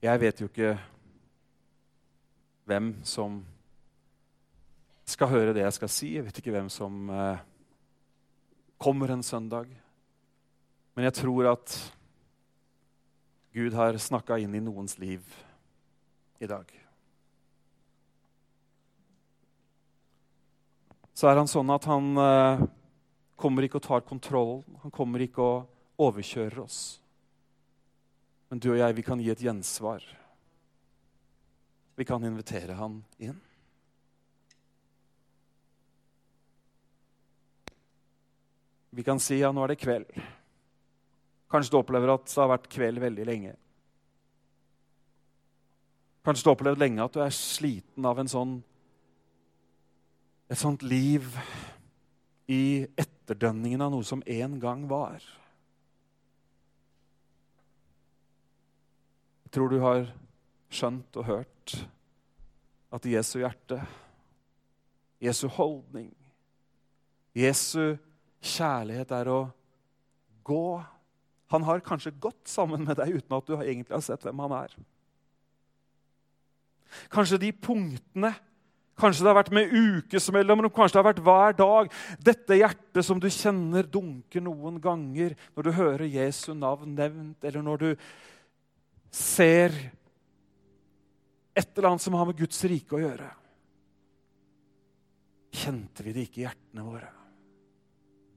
Jeg 0.00 0.20
vet 0.20 0.40
jo 0.40 0.48
ikke 0.48 0.74
hvem 2.68 2.92
som 3.04 3.40
skal 5.08 5.32
høre 5.32 5.54
det 5.56 5.64
jeg 5.64 5.76
skal 5.76 5.92
si. 5.92 6.10
Jeg 6.16 6.24
vet 6.24 6.40
ikke 6.40 6.54
hvem 6.54 6.68
som 6.72 7.10
eh, 7.12 7.40
kommer 8.80 9.12
en 9.12 9.24
søndag. 9.24 9.68
Men 10.94 11.08
jeg 11.08 11.16
tror 11.20 11.52
at 11.52 11.78
Gud 13.56 13.74
har 13.76 13.96
snakka 13.96 14.38
inn 14.40 14.54
i 14.54 14.62
noens 14.64 14.98
liv 15.00 15.24
i 16.40 16.48
dag. 16.48 16.68
Så 21.14 21.28
er 21.28 21.40
han 21.40 21.50
sånn 21.50 21.70
at 21.74 21.86
han 21.90 22.08
eh, 22.20 22.62
kommer 23.40 23.66
ikke 23.66 23.80
og 23.80 23.86
tar 23.86 24.06
kontroll. 24.06 24.60
Han 24.84 24.94
kommer 24.94 25.22
ikke 25.24 25.44
og 25.44 26.08
overkjører 26.10 26.62
oss. 26.62 26.80
Men 28.50 28.62
du 28.62 28.72
og 28.72 28.80
jeg, 28.80 28.96
vi 28.96 29.04
kan 29.06 29.20
gi 29.22 29.30
et 29.32 29.44
gjensvar. 29.44 30.04
Vi 32.00 32.06
kan 32.08 32.24
invitere 32.24 32.74
han 32.78 33.02
inn. 33.20 33.38
Vi 38.90 39.04
kan 39.06 39.20
si 39.22 39.38
ja, 39.38 39.52
nå 39.54 39.62
er 39.62 39.74
det 39.74 39.82
kveld. 39.84 40.08
Kanskje 41.50 41.74
du 41.74 41.78
opplever 41.78 42.14
at 42.14 42.26
det 42.26 42.40
har 42.40 42.50
vært 42.50 42.70
kveld 42.72 43.02
veldig 43.02 43.26
lenge. 43.28 43.52
Kanskje 46.26 46.44
du 46.44 46.50
har 46.50 46.56
opplevd 46.58 46.82
lenge 46.82 47.04
at 47.04 47.14
du 47.14 47.22
er 47.22 47.34
sliten 47.34 48.06
av 48.06 48.18
en 48.20 48.30
sånn 48.30 48.58
et 50.50 50.58
sånt 50.58 50.82
liv 50.82 51.26
i 52.50 52.82
etterdønningen 52.98 53.82
av 53.84 53.92
noe 53.94 54.06
som 54.06 54.22
en 54.26 54.56
gang 54.62 54.82
var. 54.90 55.22
Jeg 59.46 59.54
tror 59.54 59.70
du 59.70 59.78
har 59.82 60.08
skjønt 60.70 61.18
og 61.22 61.26
hørt 61.26 61.76
at 62.90 63.06
Jesu 63.06 63.38
hjerte, 63.38 63.78
Jesu 65.22 65.46
holdning, 65.54 66.10
Jesu 67.36 67.94
kjærlighet 68.42 69.12
er 69.14 69.30
å 69.30 69.40
gå. 70.46 70.80
Han 71.54 71.66
har 71.66 71.82
kanskje 71.86 72.16
gått 72.18 72.50
sammen 72.50 72.82
med 72.88 72.98
deg 72.98 73.20
uten 73.20 73.36
at 73.38 73.46
du 73.46 73.54
egentlig 73.60 73.94
har 73.94 74.02
sett 74.02 74.26
hvem 74.26 74.42
han 74.48 74.56
er. 74.64 74.74
Kanskje 77.14 77.38
de 77.38 77.52
punktene 77.54 78.32
Kanskje 79.00 79.24
det 79.24 79.30
har 79.30 79.38
vært 79.38 79.54
med 79.56 79.72
ukesmellom, 79.72 80.66
kanskje 80.68 80.98
det 80.98 81.00
har 81.00 81.08
vært 81.08 81.22
hver 81.24 81.56
dag. 81.56 81.94
Dette 82.20 82.58
hjertet 82.58 83.06
som 83.06 83.20
du 83.22 83.30
kjenner 83.32 83.88
dunker 83.88 84.44
noen 84.44 84.76
ganger 84.82 85.36
når 85.54 85.66
du 85.66 85.70
hører 85.78 86.04
Jesu 86.10 86.52
navn 86.52 86.92
nevnt, 86.98 87.40
eller 87.48 87.64
når 87.64 87.84
du 87.84 87.90
ser 89.10 89.72
et 91.56 91.70
eller 91.76 91.90
annet 91.90 92.04
som 92.04 92.14
har 92.14 92.28
med 92.28 92.38
Guds 92.38 92.60
rike 92.68 92.96
å 92.96 93.02
gjøre. 93.02 93.30
Kjente 95.60 96.04
vi 96.06 96.14
det 96.14 96.28
ikke 96.28 96.42
i 96.42 96.46
hjertene 96.46 96.86
våre? 96.86 97.08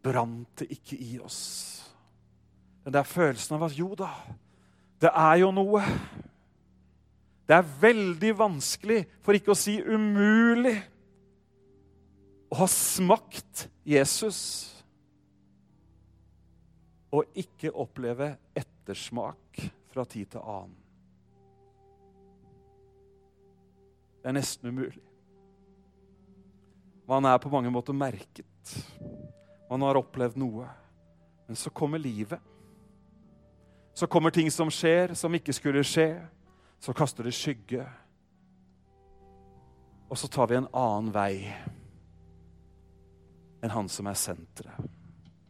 Brant 0.03 0.63
det 0.63 0.71
ikke 0.73 0.97
i 0.99 1.17
oss? 1.23 1.41
Den 2.83 2.95
der 2.95 3.07
følelsen 3.07 3.55
av 3.55 3.67
at 3.69 3.77
jo 3.77 3.93
da, 3.95 4.09
det 4.99 5.11
er 5.11 5.37
jo 5.43 5.51
noe. 5.55 5.83
Det 7.53 7.59
er 7.59 7.73
veldig 7.83 8.31
vanskelig, 8.33 9.03
for 9.21 9.37
ikke 9.37 9.51
å 9.53 9.57
si 9.57 9.75
umulig, 9.77 10.73
å 12.49 12.57
ha 12.63 12.65
smakt 12.65 13.67
Jesus 13.85 14.39
og 17.13 17.29
ikke 17.37 17.69
oppleve 17.77 18.31
ettersmak 18.57 19.61
fra 19.93 20.01
tid 20.09 20.33
til 20.33 20.41
annen. 20.41 20.73
Det 24.17 24.33
er 24.33 24.39
nesten 24.39 24.73
umulig. 24.73 25.05
Man 27.05 27.29
er 27.29 27.37
på 27.37 27.53
mange 27.53 27.69
måter 27.69 27.93
merket. 27.93 28.77
Man 29.69 29.85
har 29.85 30.01
opplevd 30.01 30.41
noe. 30.41 30.73
Men 31.45 31.61
så 31.61 31.69
kommer 31.69 32.01
livet. 32.01 32.41
Så 33.93 34.09
kommer 34.09 34.33
ting 34.33 34.49
som 34.49 34.73
skjer, 34.73 35.13
som 35.13 35.37
ikke 35.37 35.53
skulle 35.53 35.85
skje. 35.85 36.15
Så 36.83 36.93
kaster 36.93 37.23
det 37.23 37.31
skygge. 37.31 37.85
Og 40.09 40.17
så 40.17 40.27
tar 40.27 40.49
vi 40.51 40.57
en 40.57 40.65
annen 40.75 41.13
vei 41.15 41.37
enn 43.63 43.71
han 43.71 43.87
som 43.87 44.09
er 44.11 44.17
senteret. 44.19 44.89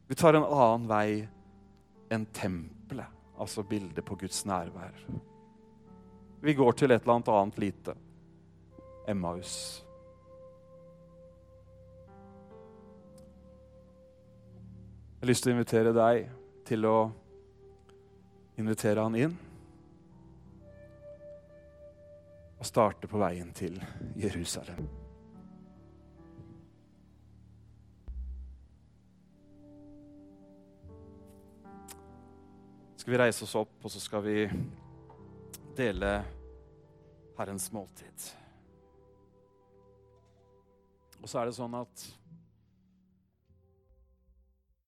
Vi 0.05 0.15
tar 0.15 0.37
en 0.37 0.45
annen 0.45 0.83
vei 0.91 1.07
enn 2.13 2.27
tempelet, 2.37 3.09
altså 3.41 3.63
bildet 3.65 4.05
på 4.05 4.13
Guds 4.21 4.43
nærvær. 4.45 4.93
Vi 6.43 6.53
går 6.53 6.77
til 6.77 6.93
et 6.93 7.01
eller 7.01 7.15
annet 7.15 7.31
annet 7.33 7.57
lite. 7.63 7.95
Emmaus. 9.09 9.55
Jeg 15.17 15.25
har 15.25 15.31
lyst 15.31 15.47
til 15.47 15.55
å 15.55 15.57
invitere 15.57 15.95
deg 15.97 16.29
til 16.69 16.85
å 16.85 16.97
invitere 18.61 19.07
han 19.07 19.17
inn. 19.17 19.35
Og 22.63 22.67
starte 22.67 23.09
på 23.11 23.19
veien 23.19 23.49
til 23.51 23.73
Jerusalem. 24.15 24.85
Skal 32.95 33.11
vi 33.11 33.19
reise 33.19 33.43
oss 33.43 33.57
opp, 33.59 33.73
og 33.83 33.91
så 33.91 33.99
skal 33.99 34.23
vi 34.23 34.37
dele 35.75 36.13
Herrens 37.35 37.67
måltid. 37.75 38.29
Og 41.19 41.27
så 41.27 41.41
er 41.41 41.51
det 41.51 41.57
sånn 41.59 41.75
at 41.81 42.07